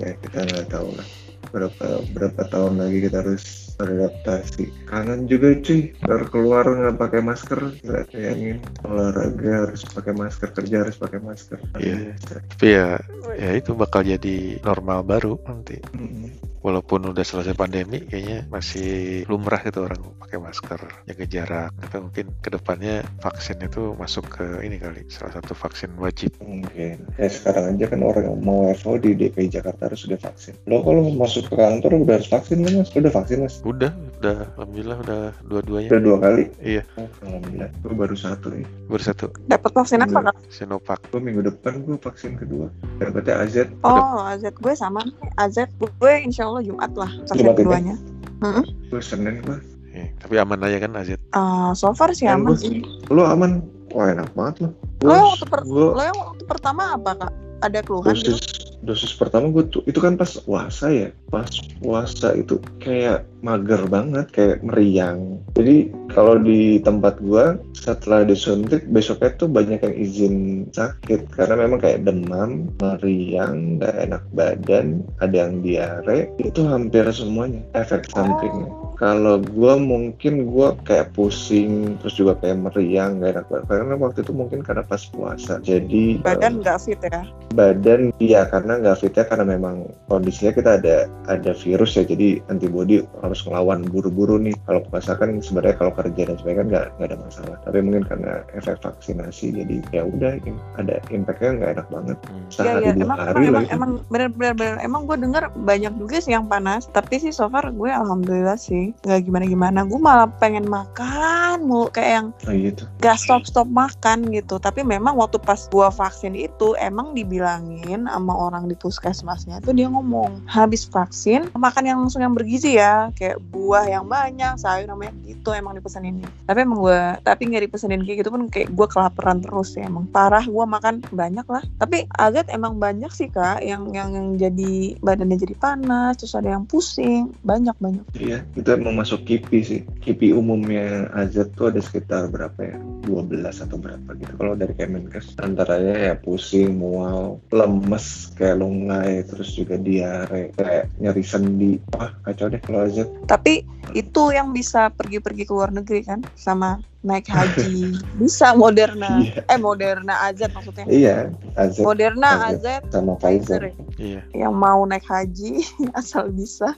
ya 0.00 0.10
kita 0.18 0.38
nggak 0.48 0.66
tahu 0.72 0.88
lah 0.96 1.21
berapa 1.52 1.86
berapa 2.16 2.42
tahun 2.48 2.80
lagi 2.80 2.98
kita 3.06 3.16
harus 3.20 3.44
beradaptasi. 3.76 4.64
Kangen 4.88 5.28
juga 5.28 5.54
cuy. 5.60 5.92
Baru 6.00 6.24
keluar 6.32 6.64
nggak 6.64 6.96
pakai 6.98 7.20
masker 7.20 7.60
nggak 7.84 8.04
ingin 8.16 8.58
olahraga 8.88 9.68
harus 9.68 9.84
pakai 9.84 10.12
masker 10.16 10.48
kerja 10.56 10.76
harus 10.88 10.96
pakai 10.96 11.20
masker. 11.20 11.58
Iya. 11.78 12.16
Tapi 12.56 12.66
ya 12.66 12.96
ya 13.36 13.50
itu 13.54 13.76
bakal 13.76 14.02
jadi 14.02 14.58
normal 14.64 15.04
baru 15.04 15.36
nanti. 15.44 15.78
Mm-hmm 15.92 16.51
walaupun 16.62 17.10
udah 17.10 17.26
selesai 17.26 17.58
pandemi 17.58 18.00
kayaknya 18.06 18.46
masih 18.48 19.22
lumrah 19.26 19.60
gitu 19.62 19.84
orang 19.84 19.98
pakai 20.22 20.38
masker 20.38 20.80
jaga 21.10 21.24
jarak. 21.26 21.70
Atau 21.82 22.08
mungkin 22.08 22.30
ke 22.40 22.48
depannya 22.48 23.02
vaksin 23.20 23.58
itu 23.60 23.92
masuk 23.98 24.24
ke 24.30 24.46
ini 24.64 24.78
kali 24.78 25.04
salah 25.10 25.36
satu 25.36 25.52
vaksin 25.52 25.92
wajib. 25.98 26.32
Mungkin 26.40 27.02
ya 27.18 27.28
sekarang 27.28 27.76
aja 27.76 27.86
kan 27.90 28.00
orang 28.00 28.24
yang 28.30 28.38
mau 28.40 28.70
FO 28.78 28.96
di 28.96 29.12
DKI 29.18 29.60
Jakarta 29.60 29.90
harus 29.90 30.06
sudah 30.06 30.16
vaksin. 30.16 30.56
Lo 30.70 30.80
kalau 30.86 31.10
masuk 31.12 31.50
ke 31.50 31.54
kantor 31.58 32.06
udah 32.06 32.14
harus 32.22 32.30
vaksin 32.30 32.62
kan 32.64 32.72
mas? 32.80 32.90
Udah 32.94 33.12
vaksin 33.12 33.38
mas? 33.44 33.58
Udah 33.66 33.90
udah 34.22 34.38
alhamdulillah 34.54 34.98
udah 35.02 35.20
dua-duanya 35.50 35.88
udah 35.90 36.02
dua 36.06 36.16
kali 36.22 36.44
iya 36.62 36.82
oh, 36.94 37.10
alhamdulillah 37.26 37.70
gue 37.74 37.94
baru 37.98 38.14
satu 38.14 38.46
nih 38.54 38.66
baru 38.86 39.02
satu 39.02 39.24
dapat 39.50 39.70
vaksin 39.74 40.06
apa 40.06 40.18
kak 40.30 40.36
Sinovac 40.46 41.02
gue 41.10 41.18
minggu 41.18 41.42
depan 41.42 41.82
gue 41.82 41.98
vaksin 41.98 42.38
kedua 42.38 42.70
dapetnya 43.02 43.42
AZ 43.42 43.56
oh 43.82 44.22
AZ 44.22 44.46
gue 44.46 44.74
sama 44.78 45.02
AZ 45.42 45.58
gue 45.74 46.12
insya 46.22 46.46
Allah 46.46 46.62
Jumat 46.62 46.94
lah 46.94 47.10
vaksin 47.26 47.50
keduanya 47.50 47.98
hmm? 48.46 48.64
gue 48.94 49.02
Senin 49.02 49.42
gue 49.42 49.58
Eh, 49.92 50.08
tapi 50.16 50.40
aman 50.40 50.56
aja 50.64 50.80
kan 50.80 50.96
AZ? 50.96 51.20
Uh, 51.36 51.76
so 51.76 51.92
far 51.92 52.08
sih 52.16 52.24
aman 52.24 52.56
sih. 52.56 52.80
Lo 53.12 53.28
aman? 53.28 53.60
Wah 53.92 54.08
enak 54.08 54.32
banget 54.32 54.64
lo. 54.64 54.68
Lo 55.04 55.12
yang 55.12 55.28
waktu, 55.36 55.46
per 55.52 55.60
gua... 55.68 55.88
lo 55.92 56.02
yang 56.02 56.18
waktu 56.18 56.42
pertama 56.48 56.82
apa 56.96 57.10
kak? 57.12 57.32
Ada 57.60 57.78
keluhan 57.84 58.16
dosis, 58.16 58.40
gitu? 58.40 58.71
Dosis 58.82 59.14
pertama 59.14 59.48
gue 59.54 59.64
tuh, 59.70 59.82
itu 59.86 60.02
kan 60.02 60.18
pas 60.18 60.30
puasa 60.42 60.90
ya. 60.90 61.08
Pas 61.30 61.48
puasa 61.78 62.34
itu 62.34 62.58
kayak 62.82 63.24
mager 63.42 63.82
banget 63.90 64.30
kayak 64.30 64.62
meriang. 64.62 65.42
Jadi 65.58 65.90
kalau 66.14 66.38
di 66.38 66.78
tempat 66.80 67.18
gua 67.20 67.58
setelah 67.74 68.22
disuntik 68.22 68.86
besoknya 68.88 69.34
tuh 69.36 69.50
banyak 69.50 69.82
yang 69.82 69.94
izin 69.98 70.36
sakit. 70.70 71.28
Karena 71.34 71.66
memang 71.66 71.82
kayak 71.82 72.06
demam 72.06 72.70
meriang 72.78 73.82
gak 73.82 73.98
enak 73.98 74.22
badan 74.32 75.02
ada 75.18 75.34
yang 75.34 75.60
diare 75.60 76.30
itu 76.38 76.62
hampir 76.64 77.04
semuanya 77.10 77.60
efek 77.74 78.06
sampingnya. 78.14 78.70
Kalau 78.96 79.42
gua 79.42 79.74
mungkin 79.76 80.46
gua 80.46 80.78
kayak 80.86 81.10
pusing 81.18 81.98
terus 81.98 82.14
juga 82.14 82.38
kayak 82.38 82.62
meriang 82.70 83.18
gak 83.18 83.42
enak 83.42 83.46
badan. 83.50 83.66
Karena 83.66 83.94
waktu 83.98 84.18
itu 84.22 84.32
mungkin 84.32 84.62
karena 84.62 84.86
pas 84.86 85.02
puasa. 85.10 85.58
Jadi 85.60 86.22
badan 86.22 86.62
nggak 86.62 86.78
um, 86.78 86.84
fit 86.86 87.02
ya? 87.02 87.22
badan 87.52 88.16
iya 88.16 88.48
karena 88.48 88.71
nggak 88.80 88.96
fit 89.02 89.14
ya 89.16 89.24
karena 89.26 89.44
memang 89.44 89.88
kondisinya 90.08 90.52
kita 90.54 90.70
ada 90.80 90.96
ada 91.28 91.52
virus 91.52 91.98
ya 91.98 92.04
jadi 92.06 92.40
antibody 92.48 93.02
harus 93.20 93.40
ngelawan 93.44 93.84
buru-buru 93.88 94.38
nih. 94.38 94.56
Kalau 94.64 94.80
puasa 94.88 95.18
kan 95.18 95.40
sebenarnya 95.42 95.76
kalau 95.76 95.92
kerja 95.96 96.22
dan 96.28 96.36
sebagainya 96.38 96.60
kan 96.60 96.66
nggak 96.70 96.86
nggak 96.96 97.08
ada 97.12 97.18
masalah. 97.18 97.56
Tapi 97.66 97.78
mungkin 97.82 98.04
karena 98.06 98.32
efek 98.56 98.76
vaksinasi 98.80 99.46
jadi 99.56 99.76
ya 99.92 100.02
udah 100.06 100.32
ada 100.78 100.94
impactnya 101.10 101.50
nggak 101.58 101.70
enak 101.78 101.88
banget. 101.90 102.16
Hmm. 102.22 102.44
sehari 102.48 102.68
ya, 102.68 102.90
ya. 102.90 102.92
dua 102.92 103.04
emang, 103.04 103.18
hari 103.18 103.44
emang, 103.48 103.64
emang 103.68 103.90
bener-bener 104.08 104.76
emang 104.80 105.00
gue 105.08 105.16
dengar 105.18 105.44
banyak 105.52 105.92
juga 105.98 106.16
sih 106.20 106.32
yang 106.32 106.46
panas 106.46 106.88
tapi 106.92 107.18
sih 107.18 107.32
so 107.32 107.48
far 107.48 107.64
gue 107.72 107.90
alhamdulillah 107.90 108.56
sih 108.56 108.94
nggak 109.04 109.26
gimana-gimana. 109.26 109.84
Gue 109.88 110.00
malah 110.00 110.28
pengen 110.38 110.68
makan 110.68 111.64
mau 111.66 111.88
kayak 111.88 112.10
yang 112.12 112.26
oh, 112.46 112.52
gitu. 112.52 112.84
gak 113.00 113.18
stop-stop 113.18 113.68
makan 113.70 114.28
gitu. 114.30 114.58
Tapi 114.60 114.84
memang 114.84 115.16
waktu 115.16 115.40
pas 115.40 115.66
gue 115.68 115.88
vaksin 115.88 116.34
itu 116.36 116.74
emang 116.78 117.14
dibilangin 117.16 118.04
sama 118.06 118.34
orang 118.34 118.61
di 118.66 118.76
puskesmasnya 118.78 119.62
itu 119.62 119.70
dia 119.74 119.88
ngomong 119.88 120.46
habis 120.46 120.86
vaksin 120.86 121.50
makan 121.54 121.84
yang 121.86 121.98
langsung 122.02 122.22
yang 122.22 122.34
bergizi 122.34 122.78
ya 122.78 123.10
kayak 123.14 123.38
buah 123.52 123.86
yang 123.86 124.06
banyak 124.06 124.58
sayur 124.58 124.90
namanya 124.90 125.14
gitu 125.26 125.54
emang 125.54 125.78
dipesenin. 125.78 126.22
Tapi 126.46 126.58
emang 126.62 126.82
gue 126.82 127.00
tapi 127.22 127.48
nggak 127.48 127.70
dipesenin 127.70 128.02
kayak 128.06 128.26
gitu 128.26 128.30
pun 128.34 128.46
kayak 128.50 128.70
gue 128.74 128.86
kelaparan 128.90 129.38
terus 129.40 129.74
ya 129.78 129.86
emang. 129.86 130.06
Parah 130.10 130.44
gue 130.44 130.64
makan 130.64 131.02
banyak 131.10 131.46
lah. 131.46 131.62
Tapi 131.78 132.06
agak 132.18 132.50
emang 132.50 132.76
banyak 132.78 133.10
sih 133.14 133.30
kak 133.30 133.62
yang 133.62 133.90
yang 133.94 134.12
yang 134.12 134.28
jadi 134.38 134.98
badannya 135.00 135.38
jadi 135.38 135.56
panas 135.56 136.18
terus 136.20 136.34
ada 136.36 136.54
yang 136.54 136.64
pusing 136.66 137.32
banyak 137.46 137.74
banyak. 137.78 138.04
Iya 138.18 138.44
itu 138.58 138.68
emang 138.68 138.98
masuk 138.98 139.24
KIPI 139.24 139.60
sih. 139.62 139.80
KIPI 140.02 140.34
umumnya 140.36 141.08
Azat 141.12 141.54
tuh 141.54 141.70
ada 141.70 141.80
sekitar 141.80 142.28
berapa 142.28 142.58
ya? 142.60 142.76
12 143.06 143.64
atau 143.66 143.76
berapa 143.78 144.10
gitu. 144.18 144.32
Kalau 144.38 144.54
dari 144.54 144.74
Kemenkes 144.74 145.38
antaranya 145.42 146.12
ya 146.12 146.14
pusing 146.18 146.78
mual 146.78 147.38
lemes 147.50 148.30
kayak 148.34 148.51
lungai 148.56 149.24
terus 149.26 149.52
juga 149.54 149.76
diare 149.76 150.52
kayak 150.56 150.96
nyeri 151.00 151.24
sendi. 151.24 151.72
Wah 151.96 152.12
kacau 152.26 152.48
deh 152.52 152.60
kalau 152.62 152.86
Azat 152.86 153.08
tapi 153.26 153.64
itu 153.92 154.22
yang 154.32 154.52
bisa 154.54 154.88
pergi-pergi 154.92 155.44
ke 155.44 155.52
luar 155.52 155.70
negeri 155.74 156.00
kan? 156.06 156.20
Sama 156.38 156.80
naik 157.02 157.26
haji. 157.28 157.92
Bisa 158.22 158.54
Moderna. 158.54 159.18
Yeah. 159.20 159.42
eh 159.50 159.58
Moderna 159.58 160.14
AZ 160.30 160.40
maksudnya. 160.54 160.86
Iya 160.86 161.16
AZ 161.58 161.82
Moderna 161.82 162.54
AZ, 162.54 162.62
AZ 162.62 162.94
sama 162.94 163.18
Pfizer. 163.18 163.74
iya. 163.98 164.22
Yang 164.32 164.54
mau 164.54 164.80
naik 164.86 165.04
haji 165.04 165.66
asal 165.98 166.30
bisa. 166.30 166.72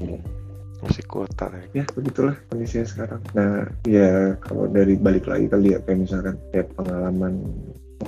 Iya. 0.00 0.20
masih 0.84 1.00
kuota 1.08 1.48
ya 1.72 1.80
begitulah 1.96 2.36
kondisinya 2.52 2.84
sekarang. 2.84 3.22
Nah 3.32 3.72
ya 3.88 4.36
kalau 4.44 4.68
dari 4.68 5.00
balik 5.00 5.24
lagi 5.24 5.48
kali 5.48 5.72
ya 5.72 5.80
kayak 5.80 6.04
misalkan 6.04 6.36
kayak 6.52 6.68
pengalaman 6.76 7.40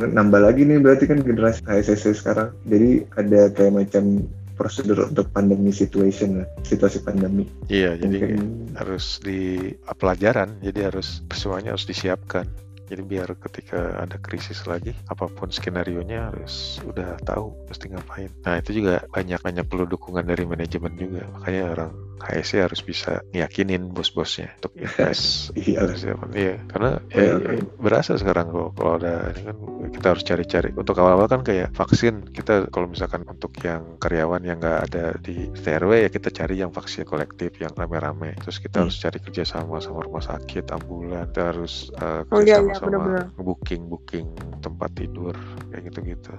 nambah 0.01 0.41
lagi 0.45 0.69
nih 0.69 0.79
berarti 0.81 1.09
kan 1.09 1.25
generasi 1.25 1.65
HSS 1.65 2.21
sekarang 2.21 2.53
jadi 2.69 3.05
ada 3.17 3.49
kayak 3.53 3.73
macam 3.73 4.29
prosedur 4.57 5.13
untuk 5.13 5.29
pandemi 5.37 5.69
situation 5.69 6.43
lah, 6.43 6.49
situasi 6.65 7.05
pandemi. 7.05 7.45
Iya, 7.69 8.01
jadi 8.01 8.17
Mungkin 8.17 8.43
harus 8.75 9.21
di 9.21 9.71
pelajaran, 9.85 10.59
jadi 10.65 10.89
harus 10.91 11.21
semuanya 11.37 11.77
harus 11.77 11.85
disiapkan. 11.85 12.49
Jadi 12.87 13.03
biar 13.03 13.29
ketika 13.37 13.99
ada 13.99 14.17
krisis 14.23 14.63
lagi, 14.65 14.95
apa 15.11 15.27
pun 15.27 15.51
skenario 15.51 16.01
nya 16.07 16.31
harus 16.31 16.79
udah 16.87 17.19
tahu 17.27 17.53
mesti 17.67 17.91
ngapain. 17.91 18.31
Nah 18.47 18.63
itu 18.63 18.79
juga 18.79 19.03
banyak 19.11 19.43
banyak 19.43 19.67
perlu 19.67 19.91
dukungan 19.91 20.23
dari 20.23 20.47
manajemen 20.47 20.95
juga. 20.95 21.27
Makanya 21.35 21.63
orang 21.75 21.93
HSC 22.17 22.53
harus 22.61 22.81
bisa 22.81 23.21
ngiyakinin 23.31 23.93
bos-bosnya 23.93 24.57
untuk 24.59 24.73
invest. 24.75 25.53
iya. 25.55 25.85
Persiapan. 25.85 26.29
Iya, 26.37 26.55
karena 26.69 26.91
ya, 27.09 27.17
iya, 27.17 27.35
ya, 27.37 27.51
iya. 27.57 27.65
berasa 27.77 28.17
sekarang 28.17 28.51
kalau 28.51 28.69
kalau 28.73 28.93
ada 28.99 29.33
ini 29.33 29.43
kan 29.45 29.57
kita 29.93 30.07
harus 30.13 30.25
cari-cari. 30.25 30.71
Untuk 30.73 30.97
awal-awal 30.97 31.27
kan 31.27 31.41
kayak 31.41 31.73
vaksin 31.73 32.29
kita 32.31 32.69
kalau 32.69 32.89
misalkan 32.89 33.25
untuk 33.25 33.53
yang 33.61 33.97
karyawan 33.97 34.43
yang 34.43 34.59
nggak 34.59 34.81
ada 34.91 35.05
di 35.17 35.49
TRW 35.53 36.05
ya 36.05 36.11
kita 36.11 36.29
cari 36.29 36.59
yang 36.59 36.71
vaksin 36.71 37.05
kolektif 37.05 37.57
yang 37.57 37.73
rame-rame. 37.73 38.37
Terus 38.41 38.59
kita 38.59 38.81
Hmm. 38.81 38.89
harus 38.89 38.97
cari 38.99 39.19
kerjasama 39.19 39.81
sama 39.81 40.05
rumah 40.05 40.21
sakit, 40.21 40.65
ambulan. 40.73 41.29
Kita 41.31 41.43
harus 41.53 41.89
uh, 41.97 42.25
Oh, 42.29 42.41
iya, 42.41 42.61
kerjasama 42.61 42.67
iya, 42.67 42.75
sama 42.77 42.87
bener-bener. 42.91 43.25
booking 43.39 43.83
booking 43.87 44.27
tempat 44.61 44.91
tidur 44.93 45.35
kayak 45.71 45.83
gitu-gitu. 45.89 46.33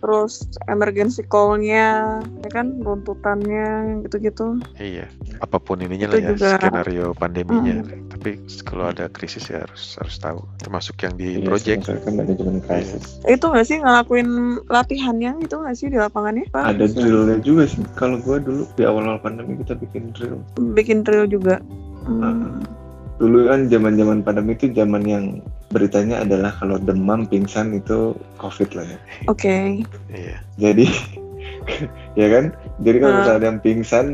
Terus 0.00 0.48
emergency 0.64 1.20
call-nya, 1.28 2.18
ya 2.24 2.50
kan, 2.50 2.80
runtutannya, 2.80 4.00
gitu-gitu. 4.08 4.56
Iya, 4.80 5.04
apa 5.44 5.60
pun 5.60 5.84
ininya 5.84 6.08
Itu 6.08 6.16
lah 6.16 6.20
ya 6.24 6.28
juga- 6.32 6.56
skenario 6.56 7.06
pandeminya. 7.12 7.84
Tapi 8.08 8.40
kalau 8.64 8.88
ada 8.88 9.12
krisis 9.12 9.48
ya 9.52 9.60
harus 9.64 10.00
harus 10.00 10.16
tahu. 10.16 10.40
Termasuk 10.56 10.96
yang 11.04 11.14
di 11.20 11.40
Iya, 11.40 11.44
project. 11.44 11.84
kan 11.84 12.12
manajemen 12.16 12.64
krisis. 12.64 13.20
Itu 13.28 13.52
nggak 13.52 13.66
sih 13.68 13.76
ngelakuin 13.80 14.28
latihannya 14.72 15.36
itu 15.40 15.54
nggak 15.56 15.76
sih 15.76 15.92
di 15.92 16.00
lapangannya? 16.00 16.48
Pak? 16.48 16.64
Ada 16.76 16.84
drillnya 16.96 17.36
juga 17.44 17.68
sih. 17.68 17.84
Kalau 17.96 18.16
gua 18.24 18.40
dulu 18.40 18.64
di 18.76 18.88
awal-awal 18.88 19.20
pandemi 19.20 19.60
kita 19.60 19.76
bikin 19.76 20.16
drill. 20.16 20.40
Bikin 20.72 21.04
drill 21.04 21.28
juga. 21.28 21.60
Hmm. 22.08 22.64
Dulu 23.20 23.52
kan 23.52 23.68
zaman-zaman 23.68 24.24
pandemi 24.24 24.56
itu 24.56 24.72
zaman 24.72 25.04
yang 25.04 25.24
beritanya 25.70 26.26
adalah 26.26 26.50
kalau 26.58 26.76
demam, 26.82 27.24
pingsan 27.24 27.72
itu 27.78 28.18
COVID 28.42 28.74
lah 28.74 28.86
ya. 28.86 28.98
Oke. 29.30 29.86
Iya. 30.10 30.36
Jadi 30.58 30.86
ya 32.20 32.26
kan? 32.28 32.44
Jadi 32.82 32.96
kalau 32.98 33.14
Ah. 33.14 33.18
misalnya 33.22 33.38
ada 33.38 33.48
yang 33.54 33.60
pingsan 33.62 34.06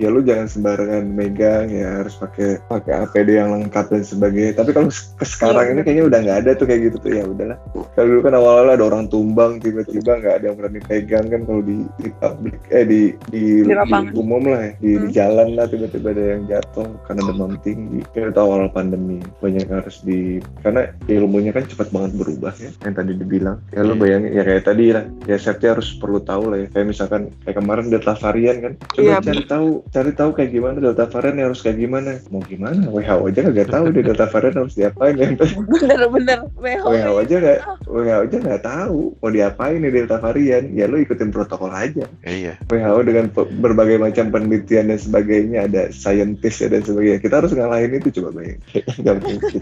ya 0.00 0.08
lu 0.08 0.24
jangan 0.24 0.48
sembarangan 0.48 1.04
megang 1.06 1.68
ya 1.68 2.00
harus 2.00 2.16
pakai 2.16 2.56
pakai 2.64 3.04
APD 3.04 3.36
yang 3.36 3.52
lengkap 3.52 3.86
dan 3.86 4.00
sebagainya. 4.02 4.56
Tapi 4.56 4.70
kalau 4.72 4.88
ke 4.88 5.24
sekarang 5.24 5.60
Iya, 5.60 5.72
ini 5.72 5.80
kayaknya 5.84 6.04
udah 6.08 6.18
nggak 6.24 6.38
ada 6.40 6.50
tuh 6.56 6.64
kayak 6.64 6.80
gitu 6.88 6.96
tuh. 6.98 7.10
Ya 7.12 7.24
udahlah. 7.24 7.58
Kalau 7.92 8.06
dulu 8.08 8.20
kan 8.22 8.34
awal-awal 8.34 8.70
ada 8.72 8.84
orang 8.86 9.04
tumbang 9.06 9.60
tiba-tiba 9.60 10.16
nggak 10.16 10.34
ada 10.34 10.44
yang 10.48 10.56
berani 10.56 10.80
pegang 10.80 11.26
kan 11.28 11.40
kalau 11.44 11.60
di 11.60 11.76
di 12.00 12.08
publik 12.16 12.56
eh 12.70 12.84
di 12.84 13.02
di, 13.28 13.42
Di 13.60 13.74
lapangan. 13.76 14.16
umum 14.16 14.42
lah 14.48 14.60
ya. 14.64 14.72
Di, 14.74 14.90
di 14.90 15.08
Hmm. 15.10 15.12
jalan 15.12 15.48
lah 15.52 15.66
tiba-tiba 15.66 16.08
ada 16.10 16.24
yang 16.32 16.42
jatuh 16.46 16.88
karena 17.04 17.22
demam 17.22 17.52
tinggi. 17.60 18.00
Kayak 18.10 18.32
itu 18.32 18.40
awal 18.40 18.70
pandemi. 18.70 19.18
Banyak 19.38 19.68
yang 19.68 19.78
harus 19.78 20.00
di 20.00 20.20
karena 20.60 20.80
ilmunya 21.04 21.52
kan 21.52 21.68
cepat 21.68 21.92
banget 21.92 22.16
berubah 22.16 22.56
ya 22.56 22.72
yang 22.80 22.94
tadi 22.94 23.12
dibilang. 23.14 23.60
Ya 23.70 23.84
lu 23.84 23.92
Iya. 23.92 24.00
bayangin 24.00 24.30
ya 24.32 24.42
kayak 24.42 24.64
tadi 24.64 24.84
lah. 24.90 25.04
Ya 25.26 25.36
safety 25.36 25.66
harus 25.68 25.92
perlu 25.92 26.18
tahu 26.18 26.44
lah 26.48 26.58
ya. 26.58 26.68
Kayak 26.70 26.86
misalkan 26.88 27.20
kayak 27.44 27.56
kemarin 27.58 27.86
delta 27.90 28.14
varian 28.16 28.56
kan. 28.60 28.72
Coba 28.90 29.02
Iya, 29.02 29.16
cari 29.20 29.44
tahu 29.44 29.68
cari 29.90 30.12
tahu 30.12 30.30
kayak 30.30 30.50
gimana 30.50 30.78
delta 30.78 31.02
varian 31.04 31.42
harus 31.42 31.60
kayak 31.60 31.76
gimana 31.76 32.14
mau 32.28 32.38
gimana 32.40 32.78
WHO 32.84 33.26
aja 33.26 33.40
nggak 33.42 33.68
tahu 33.68 33.84
deh 33.90 34.02
delta 34.02 34.26
varian 34.26 34.54
harus 34.56 34.74
diapain 34.74 35.14
ya 35.14 35.26
Bener-bener. 35.72 36.38
WHO. 36.54 36.86
WHO 36.86 37.12
aja 37.18 37.34
nggak 37.36 37.58
WHO 37.84 38.18
aja 38.22 38.36
nggak 38.38 38.62
tahu 38.62 39.00
mau 39.16 39.30
diapain 39.30 39.78
nih 39.78 39.90
delta 39.92 40.16
varian 40.16 40.64
ya 40.70 40.86
lu 40.86 40.98
ikutin 40.98 41.28
protokol 41.28 41.70
aja 41.70 42.06
Iya. 42.22 42.54
WHO 42.64 43.00
dengan 43.02 43.26
berbagai 43.34 43.98
macam 43.98 44.30
penelitian 44.30 44.88
dan 44.88 44.98
sebagainya 44.98 45.58
ada 45.66 45.82
scientist 45.90 46.62
dan 46.62 46.80
sebagainya 46.80 47.18
kita 47.18 47.34
harus 47.36 47.50
ngalahin 47.50 47.90
itu 47.92 48.14
coba 48.14 48.30
bayangin 48.32 48.62
nggak 49.00 49.14
mungkin 49.18 49.60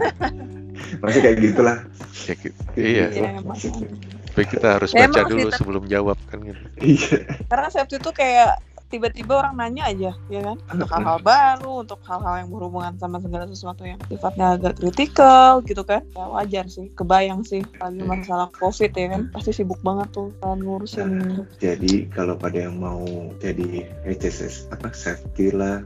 masih 0.99 1.19
kayak 1.19 1.37
gitulah 1.39 1.77
Ya, 2.19 2.35
iya. 2.75 3.05
Iya, 3.09 3.29
emang. 3.39 3.55
Tapi 4.29 4.45
kita 4.45 4.77
harus 4.77 4.91
Ya, 4.91 5.07
baca 5.07 5.25
dulu 5.25 5.49
sebelum 5.49 5.83
jawab 5.85 6.19
kan 6.27 6.43
gitu. 6.43 6.61
iya 6.77 7.25
Karena 7.47 7.67
safety 7.67 7.97
itu 7.97 8.11
kayak 8.11 8.59
tiba-tiba 8.89 9.45
orang 9.45 9.55
nanya 9.55 9.87
aja, 9.89 10.11
ya 10.27 10.41
kan? 10.41 10.57
Untuk 10.73 10.89
hal-hal 10.89 11.19
baru, 11.21 11.73
untuk 11.85 12.01
hal-hal 12.03 12.43
yang 12.43 12.49
berhubungan 12.49 12.93
sama 12.97 13.21
segala 13.21 13.45
sesuatu 13.45 13.85
yang 13.85 14.01
sifatnya 14.09 14.57
agak 14.57 14.81
kritikal 14.81 15.61
gitu 15.63 15.85
kan. 15.85 16.01
Ya 16.17 16.25
wajar 16.25 16.65
sih, 16.67 16.89
kebayang 16.97 17.45
sih. 17.45 17.61
Lagi 17.77 18.01
masalah 18.01 18.49
COVID 18.57 18.91
ya 18.91 19.07
kan, 19.13 19.21
pasti 19.29 19.51
sibuk 19.53 19.79
banget 19.85 20.09
tuh 20.11 20.33
kan 20.41 20.57
ngurusin. 20.59 21.45
jadi 21.61 22.09
kalau 22.09 22.35
pada 22.35 22.65
yang 22.67 22.81
mau 22.81 23.05
jadi 23.37 23.85
HSS 24.03 24.73
apa 24.73 24.89
safety 24.91 25.53
lah 25.53 25.85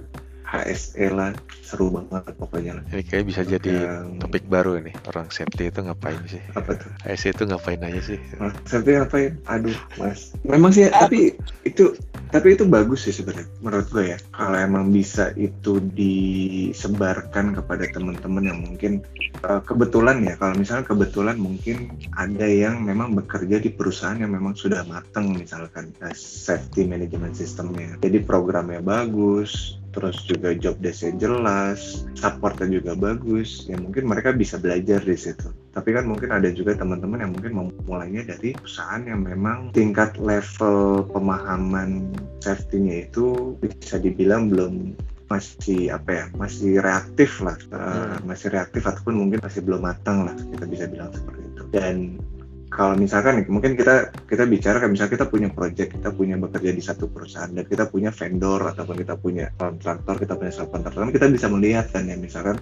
HSE 0.54 1.10
lah 1.10 1.34
seru 1.66 1.89
banget 1.89 2.38
pokoknya 2.38 2.78
lah. 2.78 2.84
Ini 2.93 3.01
kayak 3.10 3.26
bisa 3.26 3.41
jadi 3.41 3.72
yang 3.74 4.22
topik 4.22 4.45
baru 4.45 4.78
ini. 4.78 4.93
Orang 5.10 5.34
safety 5.34 5.74
itu 5.74 5.82
ngapain 5.82 6.22
sih? 6.30 6.38
apa 6.54 6.78
tuh? 6.78 6.93
ASC 7.10 7.34
itu 7.34 7.49
ngapain 7.49 7.82
aja 7.82 8.01
sih? 8.14 8.22
Mas, 8.38 8.54
safety 8.70 9.01
ngapain? 9.01 9.34
Aduh 9.49 9.74
mas. 9.97 10.38
Memang 10.45 10.70
sih 10.70 10.86
tapi 10.93 11.34
itu 11.66 11.97
tapi 12.30 12.54
itu 12.54 12.70
bagus 12.70 13.10
sih 13.10 13.14
sebenarnya 13.14 13.49
menurut 13.66 13.89
gue 13.89 14.06
ya. 14.14 14.18
Kalau 14.30 14.58
emang 14.62 14.93
bisa 14.93 15.34
itu 15.34 15.82
disebarkan 15.97 17.58
kepada 17.58 17.89
teman-teman 17.89 18.43
yang 18.45 18.60
mungkin 18.62 19.01
eh, 19.41 19.62
kebetulan 19.66 20.22
ya. 20.22 20.38
Kalau 20.38 20.54
misalnya 20.54 20.86
kebetulan 20.86 21.41
mungkin 21.41 21.97
ada 22.14 22.45
yang 22.45 22.86
memang 22.86 23.18
bekerja 23.18 23.58
di 23.58 23.74
perusahaan 23.74 24.22
yang 24.22 24.30
memang 24.30 24.54
sudah 24.54 24.86
matang 24.86 25.34
misalkan 25.34 25.89
eh, 26.06 26.14
safety 26.14 26.86
management 26.86 27.34
systemnya. 27.34 27.97
Jadi 28.06 28.22
programnya 28.22 28.86
bagus 28.86 29.82
terus 29.94 30.26
juga 30.26 30.52
job 30.58 30.76
desk-nya 30.82 31.30
jelas 31.30 32.04
supportnya 32.18 32.82
juga 32.82 32.98
bagus. 32.98 33.70
Ya 33.70 33.78
mungkin 33.78 34.10
mereka 34.10 34.34
bisa 34.34 34.58
belajar 34.58 35.06
di 35.06 35.16
situ. 35.16 35.54
Tapi 35.74 35.89
kan 35.94 36.10
mungkin 36.10 36.34
ada 36.34 36.50
juga 36.50 36.74
teman-teman 36.74 37.22
yang 37.22 37.32
mungkin 37.34 37.54
memulainya 37.54 38.26
dari 38.26 38.58
perusahaan 38.58 39.06
yang 39.06 39.22
memang 39.22 39.70
tingkat 39.72 40.18
level 40.18 41.06
pemahaman 41.14 42.10
safety-nya 42.41 43.08
itu 43.10 43.56
bisa 43.62 44.02
dibilang 44.02 44.50
belum 44.50 44.98
masih 45.32 45.89
apa 45.89 46.10
ya 46.14 46.26
masih 46.38 46.82
reaktif 46.82 47.41
lah. 47.41 47.58
Eh, 47.74 48.18
masih 48.26 48.54
reaktif 48.54 48.86
ataupun 48.86 49.18
mungkin 49.18 49.39
masih 49.41 49.62
belum 49.66 49.82
matang 49.86 50.26
lah 50.30 50.36
kita 50.36 50.66
bisa 50.66 50.86
bilang 50.89 51.10
seperti 51.14 51.41
itu. 51.54 51.64
Dan 51.74 51.96
kalau 52.74 52.97
misalkan 52.97 53.41
nih, 53.41 53.45
mungkin 53.45 53.78
kita 53.78 54.09
kita 54.26 54.49
bicara 54.49 54.82
kayak 54.82 54.91
misalnya 54.97 55.13
kita 55.13 55.26
punya 55.30 55.49
project 55.53 55.89
kita 55.93 56.09
punya 56.09 56.36
bekerja 56.41 56.71
di 56.74 56.82
satu 56.82 57.05
perusahaan 57.05 57.53
dan 57.53 57.69
kita 57.69 57.86
punya 57.86 58.09
vendor 58.09 58.65
ataupun 58.65 58.95
kita 58.97 59.13
punya 59.21 59.53
kontraktor 59.61 60.17
kita 60.17 60.34
punya 60.34 60.49
subkontraktor 60.49 61.05
kita 61.13 61.30
bisa 61.30 61.47
melihat 61.53 61.86
kan 61.93 62.09
ya 62.09 62.17
misalkan 62.17 62.57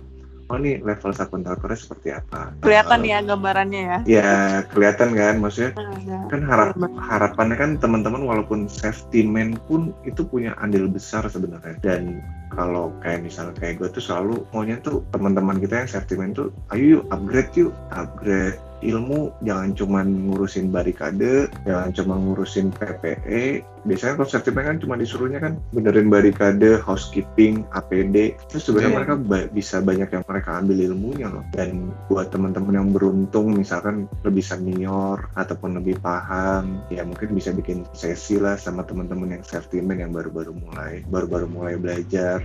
oh 0.51 0.59
nih 0.59 0.84
level 0.84 1.16
subkontraktornya 1.16 1.80
seperti 1.80 2.12
apa. 2.12 2.51
Kelihatan 2.59 3.07
Eh, 3.07 3.09
ya 3.16 3.20
gambarannya 3.24 3.82
ya. 3.82 3.97
ya 4.03 4.32
kelihatan 4.68 5.16
kan 5.16 5.39
maksudnya 5.39 5.72
Nah, 5.80 6.28
kan 6.28 6.41
harap 6.43 6.76
harapannya 6.99 7.55
kan 7.55 7.72
teman-teman 7.80 8.28
walaupun 8.28 8.68
safety 8.68 9.24
man 9.24 9.55
pun 9.72 9.95
itu 10.03 10.28
punya 10.28 10.51
andil 10.59 10.91
besar 10.91 11.24
sebenarnya. 11.32 11.80
Dan 11.80 12.20
kalau 12.51 12.91
kayak 12.99 13.24
misalnya 13.24 13.55
kayak 13.55 13.80
gue 13.80 13.88
tuh 13.95 14.03
selalu 14.03 14.43
maunya 14.51 14.76
tuh 14.84 15.07
teman-teman 15.16 15.55
kita 15.55 15.88
yang 15.88 15.89
safety 15.89 16.20
man 16.20 16.36
tuh 16.36 16.51
ayo 16.76 16.99
yuk 16.99 17.03
upgrade 17.16 17.51
yuk. 17.55 17.72
Upgrade 17.95 18.59
ilmu 18.82 19.32
jangan 19.46 19.74
cuman 19.74 20.08
ngurusin 20.28 20.74
barikade 20.74 21.48
jangan 21.64 21.90
cuma 21.94 22.14
ngurusin 22.18 22.74
PPE 22.74 23.62
biasanya 23.82 24.22
man 24.54 24.66
kan 24.66 24.78
cuma 24.78 24.94
disuruhnya 24.94 25.42
kan 25.42 25.58
benerin 25.74 26.10
barikade 26.10 26.78
housekeeping 26.82 27.66
APD 27.74 28.38
terus 28.46 28.70
sebenarnya 28.70 28.90
Iya. 28.94 28.98
mereka 29.02 29.14
ba- 29.18 29.50
bisa 29.50 29.78
banyak 29.82 30.10
yang 30.14 30.24
mereka 30.26 30.50
ambil 30.62 30.78
ilmunya 30.78 31.28
loh. 31.34 31.42
Dan 31.50 31.90
buat 32.06 32.30
teman-teman 32.30 32.78
yang 32.78 32.90
beruntung 32.94 33.58
misalkan 33.58 34.06
lebih 34.22 34.46
senior 34.46 35.30
ataupun 35.34 35.82
lebih 35.82 35.98
paham 35.98 36.82
ya 36.94 37.02
mungkin 37.02 37.34
bisa 37.34 37.50
bikin 37.56 37.86
sesi 37.98 38.38
lah 38.38 38.54
sama 38.58 38.86
teman-teman 38.86 39.40
yang 39.40 39.44
safety 39.46 39.82
man 39.82 39.98
yang 39.98 40.14
baru-baru 40.14 40.54
mulai 40.54 41.02
baru-baru 41.10 41.50
mulai 41.50 41.76
belajar. 41.82 42.42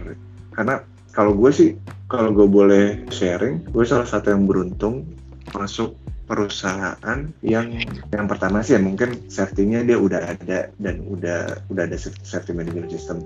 Karena 0.57 0.81
kalau 1.13 1.37
gue 1.37 1.53
sih 1.53 1.71
kalau 2.09 2.33
gue 2.33 2.49
boleh 2.49 2.85
sharing 3.13 3.69
gue 3.69 3.85
salah 3.85 4.09
satu 4.09 4.33
yang 4.33 4.49
beruntung 4.49 5.05
masuk 5.53 5.97
perusahaan 6.27 7.31
yang 7.41 7.79
yang 8.11 8.27
pertama 8.27 8.61
sih 8.61 8.75
ya 8.77 8.81
mungkin 8.83 9.31
safety-nya 9.31 9.87
dia 9.87 9.97
udah 9.97 10.21
ada 10.35 10.69
dan 10.77 10.97
udah 11.07 11.63
udah 11.71 11.83
ada 11.87 11.97
safety 11.99 12.53
management 12.53 12.91
system. 12.91 13.23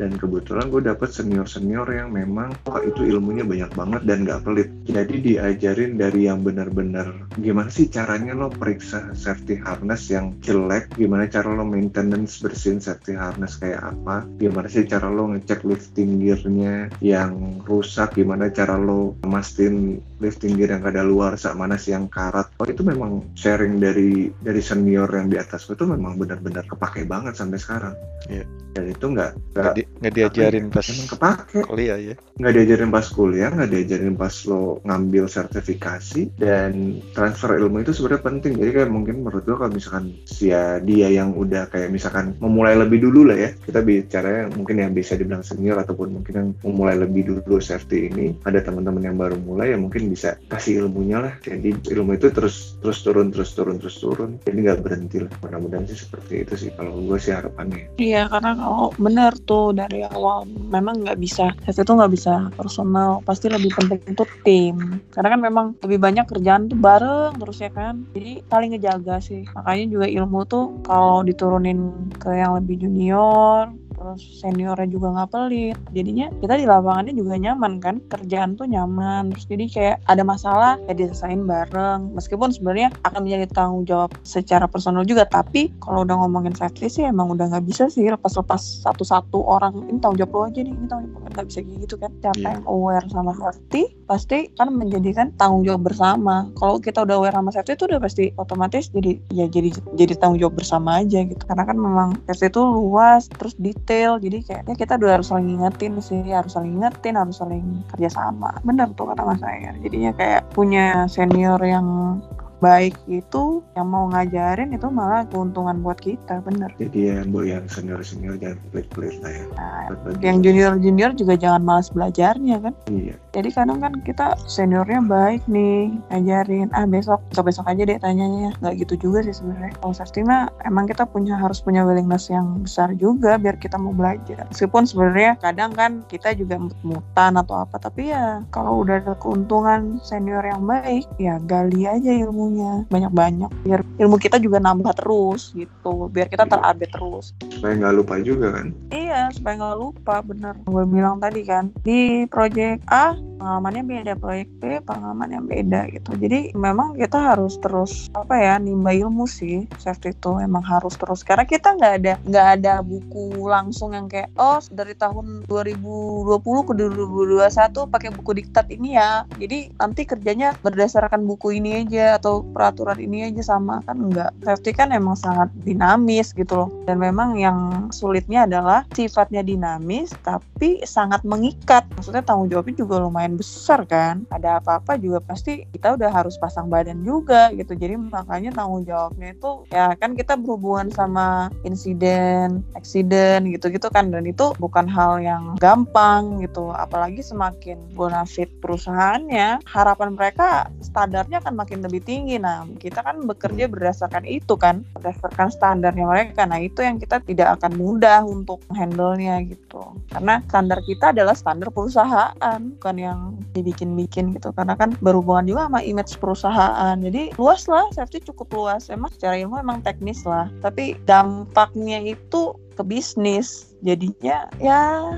Dan 0.00 0.16
kebetulan 0.16 0.72
gue 0.72 0.80
dapet 0.80 1.12
senior 1.12 1.44
senior 1.44 1.84
yang 1.92 2.10
memang 2.16 2.56
wah 2.64 2.80
itu 2.80 3.04
ilmunya 3.04 3.44
banyak 3.44 3.68
banget 3.76 4.02
dan 4.08 4.24
gak 4.24 4.48
pelit. 4.48 4.72
Jadi 4.88 5.20
diajarin 5.20 6.00
dari 6.00 6.24
yang 6.24 6.40
benar-benar 6.40 7.28
gimana 7.36 7.68
sih 7.68 7.84
caranya 7.92 8.32
lo 8.32 8.48
periksa 8.48 9.12
safety 9.12 9.60
harness 9.60 10.08
yang 10.08 10.40
jelek? 10.40 10.88
Gimana 10.96 11.28
cara 11.28 11.52
lo 11.52 11.68
maintenance 11.68 12.40
bersihin 12.40 12.80
safety 12.80 13.12
harness 13.12 13.60
kayak 13.60 13.92
apa? 13.92 14.24
Gimana 14.40 14.72
sih 14.72 14.88
cara 14.88 15.12
lo 15.12 15.28
ngecek 15.36 15.68
lifting 15.68 16.16
gearnya 16.24 16.88
yang 17.04 17.60
rusak? 17.68 18.16
Gimana 18.16 18.48
cara 18.48 18.80
lo 18.80 19.20
mastiin 19.20 20.00
lifting 20.20 20.54
gear 20.56 20.76
yang 20.76 20.84
kada 20.84 21.02
luar 21.02 21.34
sama 21.40 21.66
mana 21.66 21.76
sih 21.76 21.92
yang 21.92 22.08
karat. 22.08 22.52
Oh 22.56 22.64
itu 22.64 22.80
memang 22.80 23.36
sharing 23.36 23.76
dari 23.76 24.32
dari 24.40 24.60
senior 24.64 25.08
yang 25.12 25.28
di 25.28 25.36
atas 25.36 25.68
itu 25.68 25.84
memang 25.84 26.16
benar-benar 26.16 26.64
kepake 26.64 27.04
banget 27.04 27.36
sampai 27.36 27.58
sekarang. 27.60 27.96
Iya. 28.28 28.44
dan 28.70 28.86
itu 28.86 29.02
nggak 29.02 29.32
nggak 29.50 29.74
di- 29.74 30.14
diajarin 30.14 30.70
ya, 30.70 30.74
pas 30.78 30.86
kepake. 30.86 31.58
kuliah 31.66 31.98
ya 31.98 32.14
nggak 32.38 32.54
diajarin 32.54 32.90
pas 32.94 33.06
kuliah 33.10 33.50
nggak 33.50 33.70
diajarin 33.72 34.14
pas 34.14 34.34
lo 34.46 34.78
ngambil 34.86 35.24
sertifikasi. 35.26 36.22
Dan 36.38 37.02
transfer 37.12 37.58
ilmu 37.58 37.82
itu 37.82 37.92
sebenarnya 37.96 38.22
penting. 38.22 38.52
Jadi 38.56 38.70
kayak 38.70 38.90
mungkin 38.92 39.26
menurut 39.26 39.42
gua 39.42 39.66
kalau 39.66 39.72
misalkan 39.74 40.14
sia 40.24 40.78
dia 40.80 41.08
yang 41.10 41.34
udah 41.34 41.66
kayak 41.66 41.90
misalkan 41.90 42.38
memulai 42.38 42.78
lebih 42.78 43.02
dulu 43.02 43.28
lah 43.32 43.36
ya. 43.36 43.50
Kita 43.52 43.82
bicaranya 43.82 44.54
mungkin 44.54 44.76
yang 44.80 44.92
bisa 44.94 45.18
dibilang 45.18 45.42
senior 45.42 45.82
ataupun 45.82 46.20
mungkin 46.20 46.34
yang 46.36 46.48
memulai 46.62 46.96
lebih 46.96 47.22
dulu 47.26 47.58
safety 47.58 48.06
ini. 48.06 48.38
Ada 48.46 48.70
teman-teman 48.70 49.02
yang 49.02 49.16
baru 49.18 49.36
mulai 49.40 49.74
yang 49.74 49.82
mungkin 49.82 50.09
bisa 50.10 50.36
kasih 50.50 50.86
ilmunya 50.86 51.22
lah. 51.22 51.34
Jadi 51.38 51.94
ilmu 51.94 52.18
itu 52.18 52.34
terus 52.34 52.74
terus 52.82 52.98
turun 53.06 53.30
terus 53.30 53.54
turun 53.54 53.78
terus 53.78 53.96
turun. 54.02 54.42
Jadi 54.42 54.58
nggak 54.66 54.80
berhenti 54.82 55.16
lah. 55.22 55.32
Mudah-mudahan 55.40 55.86
sih 55.86 55.98
seperti 56.02 56.42
itu 56.42 56.54
sih 56.66 56.70
kalau 56.74 56.98
gue 56.98 57.18
sih 57.22 57.30
harapannya. 57.30 57.94
Iya 58.02 58.26
karena 58.26 58.58
kalau 58.58 58.90
bener 58.98 59.32
tuh 59.46 59.70
dari 59.70 60.02
awal. 60.02 60.50
Memang 60.50 61.06
nggak 61.06 61.18
bisa 61.22 61.54
safety 61.62 61.86
itu 61.86 61.92
nggak 61.94 62.12
bisa 62.12 62.32
personal. 62.58 63.22
Pasti 63.22 63.46
lebih 63.46 63.70
penting 63.78 64.00
itu 64.10 64.24
tim. 64.42 64.76
Karena 65.14 65.28
kan 65.38 65.40
memang 65.40 65.66
lebih 65.86 65.98
banyak 66.02 66.26
kerjaan 66.26 66.66
tuh 66.66 66.78
bareng 66.78 67.38
terus 67.38 67.58
ya 67.62 67.70
kan? 67.70 68.02
Jadi 68.12 68.42
saling 68.50 68.70
ngejaga 68.74 69.16
sih. 69.22 69.46
Makanya 69.54 69.86
juga 69.86 70.06
ilmu 70.10 70.38
tuh 70.50 70.66
kalau 70.82 71.22
diturunin 71.22 72.10
ke 72.18 72.34
yang 72.34 72.58
lebih 72.58 72.82
junior 72.82 73.70
terus 74.00 74.40
seniornya 74.40 74.88
juga 74.88 75.12
nggak 75.12 75.28
pelit. 75.28 75.76
Jadinya 75.92 76.32
kita 76.40 76.56
di 76.56 76.64
lapangannya 76.64 77.12
juga 77.12 77.36
nyaman 77.36 77.72
kan 77.84 78.00
kerjaan 78.08 78.56
tuh 78.56 78.64
nyaman. 78.64 79.28
Terus 79.36 79.44
jadi 79.44 79.64
kayak 79.68 79.96
ada 80.08 80.22
masalah 80.24 80.80
ya 80.88 80.96
diselesain 80.96 81.44
bareng. 81.44 82.16
Meskipun 82.16 82.48
sebenarnya 82.48 82.88
akan 83.04 83.28
menjadi 83.28 83.46
tanggung 83.52 83.84
jawab 83.84 84.16
secara 84.24 84.64
personal 84.64 85.04
juga 85.04 85.28
tapi 85.28 85.68
kalau 85.84 86.08
udah 86.08 86.16
ngomongin 86.24 86.56
safety 86.56 86.88
sih 86.88 87.04
emang 87.04 87.36
udah 87.36 87.52
nggak 87.52 87.68
bisa 87.68 87.92
sih 87.92 88.08
lepas-lepas 88.08 88.88
satu-satu 88.88 89.44
orang. 89.44 89.84
Ini 89.92 90.00
tanggung 90.00 90.18
jawab 90.24 90.32
lo 90.32 90.40
aja 90.48 90.60
nih 90.64 90.72
ini 90.72 90.86
tanggung 90.88 91.12
jawab 91.12 91.30
nggak 91.36 91.46
bisa 91.52 91.58
kayak 91.60 91.78
gitu 91.84 91.94
kan. 92.00 92.10
Siapa 92.24 92.38
Iya. 92.40 92.48
yang 92.56 92.64
aware 92.64 93.06
sama 93.12 93.32
safety 93.36 93.82
pasti 94.08 94.38
kan 94.56 94.72
menjadikan 94.72 95.26
tanggung 95.36 95.62
jawab 95.68 95.92
bersama. 95.92 96.48
Kalau 96.56 96.80
kita 96.80 97.04
udah 97.04 97.20
aware 97.20 97.36
sama 97.36 97.52
safety 97.52 97.76
itu 97.76 97.84
udah 97.84 98.00
pasti 98.00 98.24
otomatis 98.40 98.88
jadi 98.88 99.12
ya 99.28 99.44
jadi 99.44 99.76
jadi 99.92 100.16
tanggung 100.16 100.40
jawab 100.40 100.56
bersama 100.56 101.04
aja 101.04 101.20
gitu. 101.20 101.42
Karena 101.44 101.68
kan 101.68 101.76
memang 101.76 102.08
safety 102.24 102.48
itu 102.48 102.62
luas 102.64 103.28
terus 103.28 103.52
detail 103.60 103.89
jadi 104.22 104.38
kayak 104.46 104.62
ya 104.70 104.74
kita 104.78 104.92
udah 105.00 105.20
harus 105.20 105.28
saling 105.30 105.58
ingetin 105.58 105.98
sih. 105.98 106.22
Harus 106.30 106.54
saling 106.54 106.78
ingetin 106.78 107.14
harus 107.18 107.36
saling 107.40 107.82
kerjasama. 107.90 108.54
Bener 108.62 108.88
tuh 108.94 109.10
kata 109.10 109.22
mas 109.26 109.42
saya 109.42 109.74
jadinya 109.82 110.12
kayak 110.14 110.46
punya 110.54 111.04
senior 111.10 111.58
yang 111.62 112.20
baik 112.60 112.92
itu 113.08 113.64
yang 113.72 113.88
mau 113.88 114.12
ngajarin 114.12 114.76
itu 114.76 114.86
malah 114.92 115.24
keuntungan 115.26 115.80
buat 115.80 115.98
kita. 115.98 116.44
Bener. 116.44 116.70
Jadi 116.76 116.98
ya 117.08 117.24
bu 117.24 117.42
yang 117.48 117.64
senior 117.66 118.04
senior 118.04 118.36
jangan 118.36 118.60
pelit-pelit 118.70 119.16
lah 119.24 119.32
ya. 119.32 119.44
Nah, 119.56 119.80
yang 120.20 120.44
junior 120.44 120.76
junior 120.76 121.10
juga 121.16 121.34
jangan 121.40 121.64
malas 121.64 121.88
belajarnya 121.90 122.60
kan? 122.60 122.74
Iya 122.92 123.16
jadi 123.30 123.48
kadang 123.54 123.78
kan 123.78 123.94
kita 124.02 124.34
seniornya 124.50 125.00
baik 125.06 125.46
nih 125.46 125.94
ngajarin 126.10 126.66
ah 126.74 126.82
besok 126.82 127.22
besok 127.30 127.46
besok 127.46 127.66
aja 127.70 127.82
deh 127.86 127.98
tanyanya. 128.02 128.50
Nggak 128.58 128.74
gitu 128.86 128.94
juga 129.06 129.22
sih 129.22 129.34
sebenarnya. 129.34 129.72
Kalau 129.78 129.94
safety 129.94 130.26
mah 130.26 130.50
emang 130.66 130.90
kita 130.90 131.06
punya 131.06 131.38
harus 131.38 131.62
punya 131.62 131.86
willingness 131.86 132.26
yang 132.26 132.66
besar 132.66 132.90
juga 132.98 133.38
biar 133.38 133.54
kita 133.62 133.78
mau 133.78 133.94
belajar. 133.94 134.50
Meskipun 134.50 134.82
sebenarnya 134.82 135.38
kadang 135.38 135.70
kan 135.70 136.02
kita 136.10 136.34
juga 136.34 136.58
mutan 136.82 137.38
atau 137.38 137.62
apa 137.62 137.78
tapi 137.78 138.10
ya 138.10 138.42
kalau 138.50 138.82
udah 138.82 138.98
ada 138.98 139.14
keuntungan 139.22 140.02
senior 140.02 140.42
yang 140.42 140.66
baik 140.66 141.06
ya 141.22 141.38
gali 141.46 141.86
aja 141.86 142.10
ilmunya. 142.10 142.82
Banyak-banyak 142.90 143.50
biar 143.62 143.86
ilmu 144.02 144.18
kita 144.18 144.42
juga 144.42 144.58
nambah 144.58 144.90
terus 144.98 145.54
gitu 145.54 146.10
biar 146.10 146.26
kita 146.26 146.50
terupdate 146.50 146.90
terus. 146.90 147.30
Supaya 147.54 147.78
nggak 147.78 147.94
lupa 147.94 148.14
juga 148.18 148.56
kan? 148.58 148.74
Iya, 148.90 149.30
supaya 149.36 149.54
nggak 149.60 149.78
lupa, 149.78 150.14
bener. 150.24 150.54
Gue 150.64 150.84
bilang 150.88 151.20
tadi 151.20 151.44
kan, 151.44 151.68
di 151.84 152.24
project 152.26 152.82
A 152.88 153.19
pengalamannya 153.40 153.82
beda, 153.88 154.12
project 154.20 154.52
B 154.60 154.62
pengalamannya 154.84 155.40
beda 155.48 155.80
gitu. 155.96 156.12
Jadi 156.20 156.52
memang 156.52 156.92
kita 157.00 157.32
harus 157.32 157.56
terus 157.56 158.12
apa 158.12 158.36
ya, 158.36 158.54
nimba 158.60 158.92
ilmu 158.92 159.24
sih. 159.24 159.64
Safety 159.80 160.12
itu 160.12 160.36
emang 160.36 160.60
harus 160.60 161.00
terus. 161.00 161.24
Karena 161.24 161.48
kita 161.48 161.72
nggak 161.72 161.92
ada 162.04 162.14
nggak 162.28 162.46
ada 162.60 162.74
buku 162.84 163.48
langsung 163.48 163.96
yang 163.96 164.12
kayak 164.12 164.28
oh 164.36 164.60
dari 164.68 164.92
tahun 164.92 165.48
2020 165.48 166.68
ke 166.68 166.72
2021 166.76 167.88
pakai 167.88 168.10
buku 168.12 168.30
diktat 168.44 168.66
ini 168.68 169.00
ya. 169.00 169.24
Jadi 169.40 169.72
nanti 169.80 170.04
kerjanya 170.04 170.52
berdasarkan 170.60 171.24
buku 171.24 171.56
ini 171.56 171.80
aja 171.88 172.20
atau 172.20 172.44
peraturan 172.44 173.00
ini 173.00 173.32
aja 173.32 173.56
sama 173.56 173.80
kan 173.88 173.96
enggak. 173.96 174.30
Safety 174.44 174.76
kan 174.76 174.92
emang 174.92 175.16
sangat 175.16 175.48
dinamis 175.64 176.36
gitu 176.36 176.66
loh. 176.66 176.68
Dan 176.84 177.00
memang 177.00 177.40
yang 177.40 177.88
sulitnya 177.88 178.44
adalah 178.44 178.84
sifatnya 178.92 179.40
dinamis 179.40 180.12
tapi 180.20 180.84
sangat 180.84 181.24
mengikat. 181.24 181.88
Maksudnya 181.96 182.20
tanggung 182.20 182.52
jawabnya 182.52 182.76
juga 182.76 183.00
lumayan 183.10 183.34
besar 183.34 183.82
kan. 183.90 184.22
Ada 184.30 184.62
apa-apa 184.62 184.94
juga 184.94 185.18
pasti 185.18 185.66
kita 185.74 185.98
udah 185.98 186.10
harus 186.14 186.38
pasang 186.38 186.70
badan 186.70 187.02
juga 187.02 187.50
gitu. 187.58 187.74
Jadi 187.74 187.98
makanya 187.98 188.54
tanggung 188.54 188.86
jawabnya 188.86 189.34
itu 189.34 189.66
ya 189.74 189.98
kan 189.98 190.14
kita 190.14 190.38
berhubungan 190.38 190.94
sama 190.94 191.50
insiden, 191.66 192.62
accident 192.78 193.50
gitu-gitu 193.50 193.90
kan 193.90 194.14
dan 194.14 194.22
itu 194.22 194.54
bukan 194.62 194.86
hal 194.86 195.18
yang 195.18 195.58
gampang 195.58 196.38
gitu. 196.46 196.70
Apalagi 196.70 197.20
semakin 197.26 197.76
bonafit 197.98 198.46
perusahaannya, 198.62 199.66
harapan 199.66 200.14
mereka 200.14 200.70
standarnya 200.84 201.42
akan 201.42 201.58
makin 201.58 201.82
lebih 201.82 202.04
tinggi. 202.04 202.38
Nah, 202.38 202.68
kita 202.78 203.02
kan 203.02 203.26
bekerja 203.26 203.66
berdasarkan 203.66 204.28
itu 204.28 204.54
kan, 204.54 204.86
berdasarkan 204.94 205.50
standarnya 205.50 206.06
mereka. 206.06 206.46
Nah, 206.46 206.62
itu 206.62 206.84
yang 206.84 207.00
kita 207.00 207.18
tidak 207.24 207.58
akan 207.58 207.74
mudah 207.74 208.22
untuk 208.22 208.62
handle-nya 208.70 209.42
gitu. 209.48 209.96
Karena 210.12 210.44
standar 210.46 210.78
kita 210.84 211.10
adalah 211.16 211.34
standar 211.34 211.72
perusahaan, 211.72 212.60
bukan 212.78 212.96
yang 213.00 213.40
dibikin-bikin 213.56 214.36
gitu. 214.36 214.52
Karena 214.52 214.76
kan 214.76 214.92
berhubungan 215.00 215.48
juga 215.48 215.60
sama 215.72 215.80
image 215.80 216.20
perusahaan. 216.20 216.96
Jadi 217.00 217.32
luas 217.40 217.64
lah, 217.64 217.88
safety 217.96 218.20
cukup 218.28 218.52
luas. 218.52 218.92
Emang 218.92 219.08
secara 219.16 219.40
ilmu 219.40 219.56
emang 219.56 219.80
teknis 219.80 220.28
lah. 220.28 220.52
Tapi 220.60 221.00
dampaknya 221.08 222.04
itu 222.04 222.52
ke 222.76 222.82
bisnis. 222.84 223.72
Jadinya 223.80 224.52
ya 224.60 225.16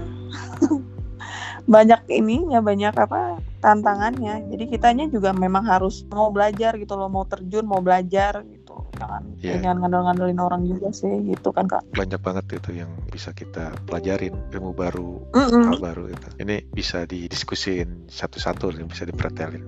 banyak 1.74 2.06
ininya, 2.10 2.62
banyak 2.62 2.94
apa 2.94 3.42
tantangannya. 3.62 4.46
Jadi 4.50 4.64
kitanya 4.70 5.04
juga 5.10 5.34
memang 5.34 5.66
harus 5.66 6.06
mau 6.10 6.30
belajar 6.30 6.78
gitu 6.78 6.94
loh, 6.94 7.10
mau 7.10 7.26
terjun, 7.26 7.66
mau 7.66 7.82
belajar 7.82 8.42
gitu. 8.46 8.61
Jangan 8.92 9.22
Iya. 9.38 9.58
jangan 9.60 9.76
ngandel-ngandelin 9.80 10.38
orang 10.38 10.62
juga 10.64 10.88
sih 10.90 11.10
gitu 11.24 11.50
kan 11.50 11.66
kak. 11.66 11.82
banyak 11.90 12.18
banget 12.18 12.44
itu 12.52 12.70
yang 12.76 12.90
bisa 13.06 13.30
kita 13.30 13.74
pelajarin 13.84 14.36
ilmu 14.50 14.70
baru 14.72 15.18
Mm-mm. 15.30 15.64
hal 15.68 15.78
baru 15.78 16.04
itu. 16.08 16.28
Ini 16.38 16.68
bisa 16.68 17.02
didiskusin 17.02 18.06
satu-satu 18.06 18.70
dan 18.70 18.86
bisa 18.86 19.02
dipretelin 19.02 19.62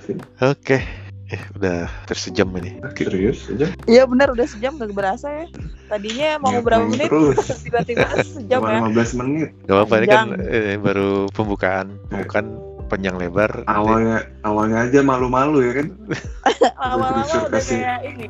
sih. 0.00 0.16
Oke. 0.40 0.80
Eh 1.28 1.42
udah 1.54 1.84
tersejam 2.04 2.48
ini. 2.56 2.80
Serius 2.94 3.48
aja. 3.48 3.68
Iya 3.84 4.04
benar 4.04 4.32
udah 4.32 4.44
sejam 4.44 4.76
gak 4.76 4.88
berasa 4.90 5.28
ya. 5.28 5.46
Tadinya 5.86 6.40
mau 6.40 6.48
Ngapain 6.50 6.64
berapa 6.64 6.84
menit? 6.88 7.08
terus. 7.08 7.36
Tiba-tiba 7.64 8.04
sejam 8.26 8.60
ya. 8.62 8.80
15 8.80 9.20
menit. 9.20 9.48
Gak 9.62 9.76
apa-apa 9.76 9.94
ini 9.94 10.06
kan 10.08 10.26
eh, 10.40 10.76
baru 10.76 11.28
pembukaan. 11.28 12.00
Pembukaan 12.08 12.56
panjang 12.88 13.14
lebar 13.14 13.62
awalnya 13.68 14.24
awalnya 14.42 14.88
aja 14.88 15.00
malu-malu 15.04 15.60
ya 15.62 15.72
kan 15.84 15.86
Terus 16.48 17.44
udah 17.44 17.62
kayak 17.62 18.00
ini. 18.04 18.26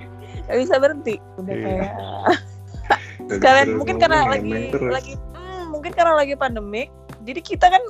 Gak 0.49 0.59
bisa 0.59 0.75
berhenti. 0.81 1.15
Udah 1.37 1.55
Iya. 1.55 1.67
kayak 1.67 1.93
terus 3.45 3.77
mungkin 3.77 3.97
karena 4.01 4.19
ngomong, 4.25 4.33
lagi 4.33 4.53
terus. 4.73 4.91
lagi 4.91 5.13
hmm, 5.15 5.65
mungkin 5.69 5.93
karena 5.93 6.13
lagi 6.17 6.35
pandemik. 6.35 6.89
Jadi 7.29 7.41
kita 7.45 7.69
kan 7.69 7.83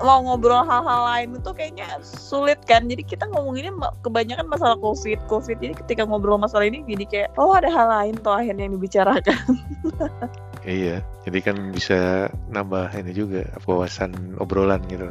mau 0.00 0.24
ngobrol 0.24 0.64
hal-hal 0.64 1.00
lain 1.04 1.36
itu 1.36 1.50
kayaknya 1.52 1.86
sulit 2.02 2.56
kan. 2.64 2.88
Jadi 2.88 3.04
kita 3.04 3.28
ngomonginnya 3.28 3.76
ma- 3.76 3.92
kebanyakan 4.00 4.48
masalah 4.48 4.80
covid, 4.80 5.20
covid. 5.28 5.60
Jadi 5.60 5.76
ketika 5.84 6.08
ngobrol 6.08 6.40
masalah 6.40 6.64
ini 6.64 6.80
jadi 6.88 7.04
kayak 7.06 7.28
oh 7.36 7.52
ada 7.52 7.68
hal 7.68 7.86
lain 7.92 8.14
tuh 8.18 8.32
akhirnya 8.32 8.64
yang 8.66 8.74
dibicarakan. 8.80 9.36
iya 10.66 11.02
jadi 11.22 11.38
kan 11.38 11.56
bisa 11.70 12.30
nambah 12.50 12.90
ini 12.98 13.14
juga 13.14 13.46
wawasan 13.66 14.34
obrolan 14.42 14.82
gitu. 14.90 15.06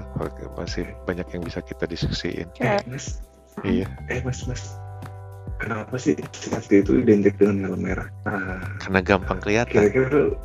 Masih 0.59 0.83
banyak 1.07 1.27
yang 1.31 1.43
bisa 1.43 1.63
kita 1.63 1.87
diskusiin. 1.87 2.51
Eh 2.59 2.83
mas 2.87 3.23
iya. 3.63 3.87
Eh 4.11 4.19
mas 4.23 4.43
mas. 4.43 4.75
Kenapa 5.55 5.95
sih 5.95 6.17
safety 6.35 6.83
itu 6.83 6.99
identik 6.99 7.39
dengan 7.39 7.71
helm 7.71 7.81
merah? 7.87 8.07
Nah 8.27 8.59
karena 8.83 8.99
gampang 8.99 9.39
kelihatan. 9.39 9.87
Kira-kira 9.87 10.35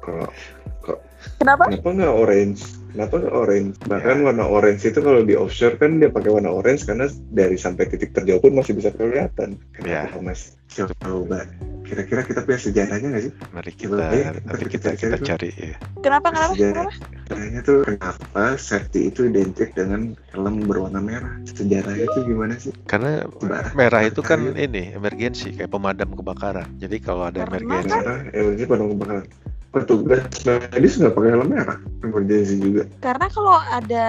kok 0.80 0.98
kenapa? 1.38 1.70
kenapa 1.70 1.88
nggak 1.94 2.14
orange? 2.18 2.60
Kenapa 2.90 3.14
nggak 3.22 3.36
orange? 3.36 3.74
Bahkan 3.86 4.16
warna 4.26 4.44
orange 4.50 4.82
itu 4.90 4.98
kalau 4.98 5.22
di 5.22 5.38
offshore 5.38 5.78
kan 5.78 6.02
dia 6.02 6.10
pakai 6.10 6.34
warna 6.34 6.50
orange 6.50 6.82
karena 6.82 7.06
dari 7.30 7.54
sampai 7.54 7.86
titik 7.86 8.10
terjauh 8.10 8.42
pun 8.42 8.58
masih 8.58 8.74
bisa 8.74 8.90
kelihatan. 8.90 9.54
Ya. 9.86 10.10
kenapa 10.10 10.34
mas 10.34 10.58
coba 10.70 11.46
kira-kira 11.90 12.22
kita 12.22 12.40
punya 12.46 12.60
sejarahnya 12.62 13.08
nggak 13.10 13.24
sih? 13.26 13.32
Mari 13.50 13.72
kita 13.74 14.04
ntar 14.46 14.56
kita 14.62 14.88
kita 14.94 15.16
kita 15.18 15.18
cari 15.26 15.50
ya. 15.50 15.74
Kenapa 15.98 16.30
kenapa? 16.30 16.54
Sejarah. 16.54 16.94
Kenapa? 16.94 17.18
Sejarahnya 17.26 17.60
tuh 17.66 17.78
kenapa 17.82 18.42
safety 18.54 19.00
itu 19.10 19.20
identik 19.26 19.74
dengan 19.74 20.14
helm 20.30 20.70
berwarna 20.70 21.02
merah? 21.02 21.34
Sejarahnya 21.50 22.06
itu 22.06 22.18
gimana 22.22 22.54
sih? 22.62 22.70
Karena 22.86 23.26
Coba. 23.26 23.74
merah 23.74 24.02
itu 24.06 24.22
kan 24.22 24.38
Ayo. 24.38 24.54
ini 24.54 24.94
emergensi 24.94 25.50
kayak 25.50 25.74
pemadam 25.74 26.14
kebakaran. 26.14 26.70
Jadi 26.78 26.96
kalau 27.02 27.26
ada 27.26 27.42
emergensi 27.42 27.90
Merah, 27.90 28.18
eh 28.30 28.54
ini 28.54 28.64
pada 28.64 28.86
kebakaran. 28.86 29.24
Petugas 29.70 30.26
medis 30.46 30.98
nggak 30.98 31.14
pakai 31.14 31.30
helm 31.34 31.48
merah, 31.50 31.78
emergency 32.06 32.54
juga. 32.58 32.82
Karena 33.02 33.26
kalau 33.30 33.58
ada 33.70 34.06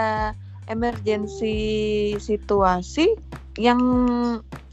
emergensi 0.69 1.57
situasi 2.17 3.13
yang 3.59 3.82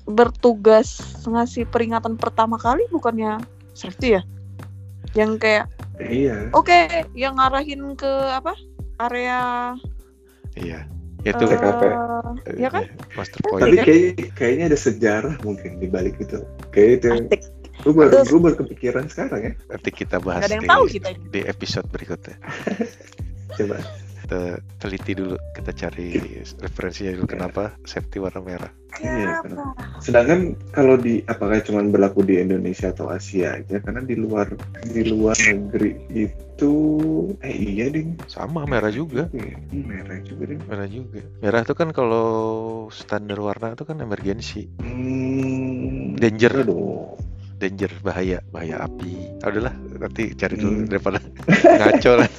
bertugas 0.09 0.99
ngasih 1.29 1.69
peringatan 1.69 2.17
pertama 2.17 2.57
kali 2.57 2.83
bukannya 2.89 3.39
safety 3.77 4.17
ya? 4.17 4.23
Yang 5.13 5.31
kayak 5.41 5.67
Iya. 5.99 6.55
oke, 6.55 7.11
yang 7.19 7.35
ngarahin 7.37 7.99
ke 7.99 8.07
apa? 8.31 8.55
Area 9.03 9.75
iya. 10.55 10.87
Itu 11.27 11.43
eh, 11.45 11.51
TKP. 11.51 11.83
ya 12.63 12.71
kan? 12.71 12.87
master 13.19 13.39
Tapi 13.43 13.51
point. 13.51 13.83
kayak, 13.83 14.11
kayaknya 14.39 14.65
ada 14.71 14.79
sejarah 14.79 15.35
mungkin 15.43 15.83
di 15.83 15.91
balik 15.91 16.15
itu. 16.23 16.39
Kayak 16.71 16.91
itu. 17.03 17.09
Asik. 17.27 17.43
Gue 17.83 17.95
baru, 17.95 18.27
gue 18.27 18.41
baru 18.43 18.57
kepikiran 18.67 19.07
sekarang 19.11 19.41
ya. 19.43 19.53
Nanti 19.71 19.91
kita 19.91 20.19
bahas 20.19 20.47
Gak 20.47 20.51
ada 20.51 20.55
yang 20.59 20.67
di, 20.67 20.71
tahu 20.71 20.85
kita. 20.91 21.09
di 21.31 21.41
episode 21.47 21.87
berikutnya. 21.91 22.37
Coba. 23.59 23.79
Kita 24.29 24.61
teliti 24.77 25.17
dulu, 25.17 25.41
kita 25.57 25.73
cari 25.73 26.21
referensinya 26.61 27.17
dulu 27.17 27.25
kenapa 27.25 27.73
safety 27.89 28.21
warna 28.21 28.45
merah. 28.45 28.69
Iya, 29.01 29.41
Kenapa? 29.41 29.73
Sedangkan 30.05 30.53
kalau 30.69 31.01
di 31.01 31.25
apakah 31.25 31.65
cuma 31.65 31.81
berlaku 31.81 32.29
di 32.29 32.37
Indonesia 32.37 32.93
atau 32.93 33.09
Asia 33.09 33.57
aja? 33.57 33.81
Karena 33.81 34.05
di 34.05 34.21
luar 34.21 34.53
di 34.85 35.01
luar 35.09 35.33
negeri 35.33 35.97
itu 36.13 36.73
eh 37.41 37.57
iya 37.57 37.89
ding. 37.89 38.21
Sama 38.29 38.69
merah 38.69 38.93
juga. 38.93 39.33
Iya, 39.33 39.57
merah 39.73 40.21
juga 40.21 40.43
ding. 40.45 40.61
Merah 40.69 40.89
juga. 40.93 41.21
Merah 41.41 41.61
itu 41.65 41.73
kan 41.73 41.89
kalau 41.97 42.29
standar 42.93 43.41
warna 43.41 43.73
itu 43.73 43.89
kan 43.89 43.97
emergensi, 43.97 44.69
Hmm, 44.77 46.21
Danger. 46.21 46.69
Aduh. 46.69 47.17
danger, 47.59 47.91
bahaya, 48.07 48.39
bahaya 48.55 48.87
api. 48.87 49.19
Ah, 49.43 49.51
udahlah, 49.51 49.75
nanti 49.99 50.31
cari 50.37 50.55
dulu 50.55 50.79
Hmm. 50.79 50.87
daripada 50.87 51.19
ngaco 51.81 52.13
lah. 52.23 52.31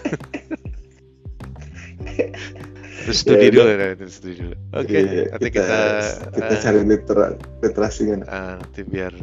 Terus 3.00 3.24
studi 3.24 3.48
Ya, 3.48 3.52
dulu, 3.56 3.64
ya, 3.72 3.96
terus 3.96 4.14
studi 4.20 4.36
dulu. 4.38 4.56
Oke, 4.76 5.00
nanti 5.32 5.50
kita, 5.50 5.78
kita 6.36 6.54
cari 6.60 6.80
litera, 6.84 7.26
literasinya. 7.64 8.16
ah, 8.28 8.60
nanti 8.60 8.82
biar 8.84 9.14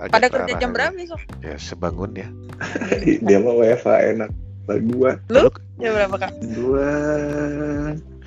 agak 0.00 0.12
Pada 0.16 0.26
ke 0.26 0.32
kerja 0.32 0.52
jam 0.56 0.70
berapa 0.72 0.92
besok? 0.96 1.20
Ya 1.44 1.54
sebangun 1.60 2.16
ya. 2.16 2.28
Dia 3.28 3.38
mah 3.38 3.52
WFA 3.52 4.16
enak. 4.16 4.30
Lah 4.64 4.78
gua, 4.80 5.10
Lu 5.28 5.44
jam 5.76 5.92
berapa 5.92 6.16
kak? 6.18 6.32
gua 6.56 6.88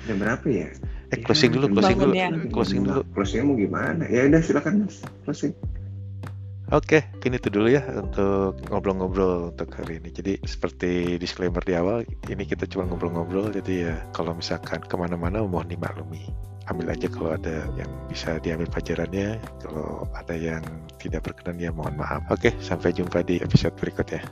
jam 0.02 0.16
berapa 0.18 0.46
ya? 0.46 0.68
Eh 1.10 1.18
closing 1.20 1.50
dulu, 1.50 1.66
closing 1.68 1.98
dulu, 1.98 2.14
Bangunnya. 2.14 2.28
closing 2.48 2.80
dulu. 2.82 3.00
Closingnya 3.12 3.44
mau 3.44 3.56
gimana? 3.58 4.02
Ya 4.06 4.30
udah 4.30 4.40
silakan 4.40 4.86
mas. 4.86 5.02
Closing. 5.26 5.52
Oke, 6.72 7.04
mungkin 7.12 7.36
itu 7.36 7.52
dulu 7.52 7.68
ya 7.68 7.84
untuk 8.00 8.56
ngobrol-ngobrol 8.72 9.52
untuk 9.52 9.68
hari 9.76 10.00
ini. 10.00 10.08
Jadi 10.08 10.40
seperti 10.48 11.20
disclaimer 11.20 11.60
di 11.60 11.76
awal, 11.76 12.00
ini 12.32 12.48
kita 12.48 12.64
cuma 12.64 12.88
ngobrol-ngobrol. 12.88 13.52
Jadi 13.52 13.84
ya 13.84 14.00
kalau 14.16 14.32
misalkan 14.32 14.80
ke 14.80 14.96
mana-mana 14.96 15.44
mohon 15.44 15.68
dimaklumi. 15.68 16.32
Ambil 16.72 16.96
aja 16.96 17.12
kalau 17.12 17.36
ada 17.36 17.68
yang 17.76 17.92
bisa 18.08 18.40
diambil 18.40 18.72
pelajarannya. 18.72 19.36
Kalau 19.60 20.08
ada 20.16 20.32
yang 20.32 20.64
tidak 20.96 21.28
berkenan 21.28 21.60
ya 21.60 21.68
mohon 21.76 21.92
maaf. 21.92 22.24
Oke, 22.32 22.56
sampai 22.64 22.96
jumpa 22.96 23.20
di 23.20 23.36
episode 23.44 23.76
berikutnya. 23.76 24.24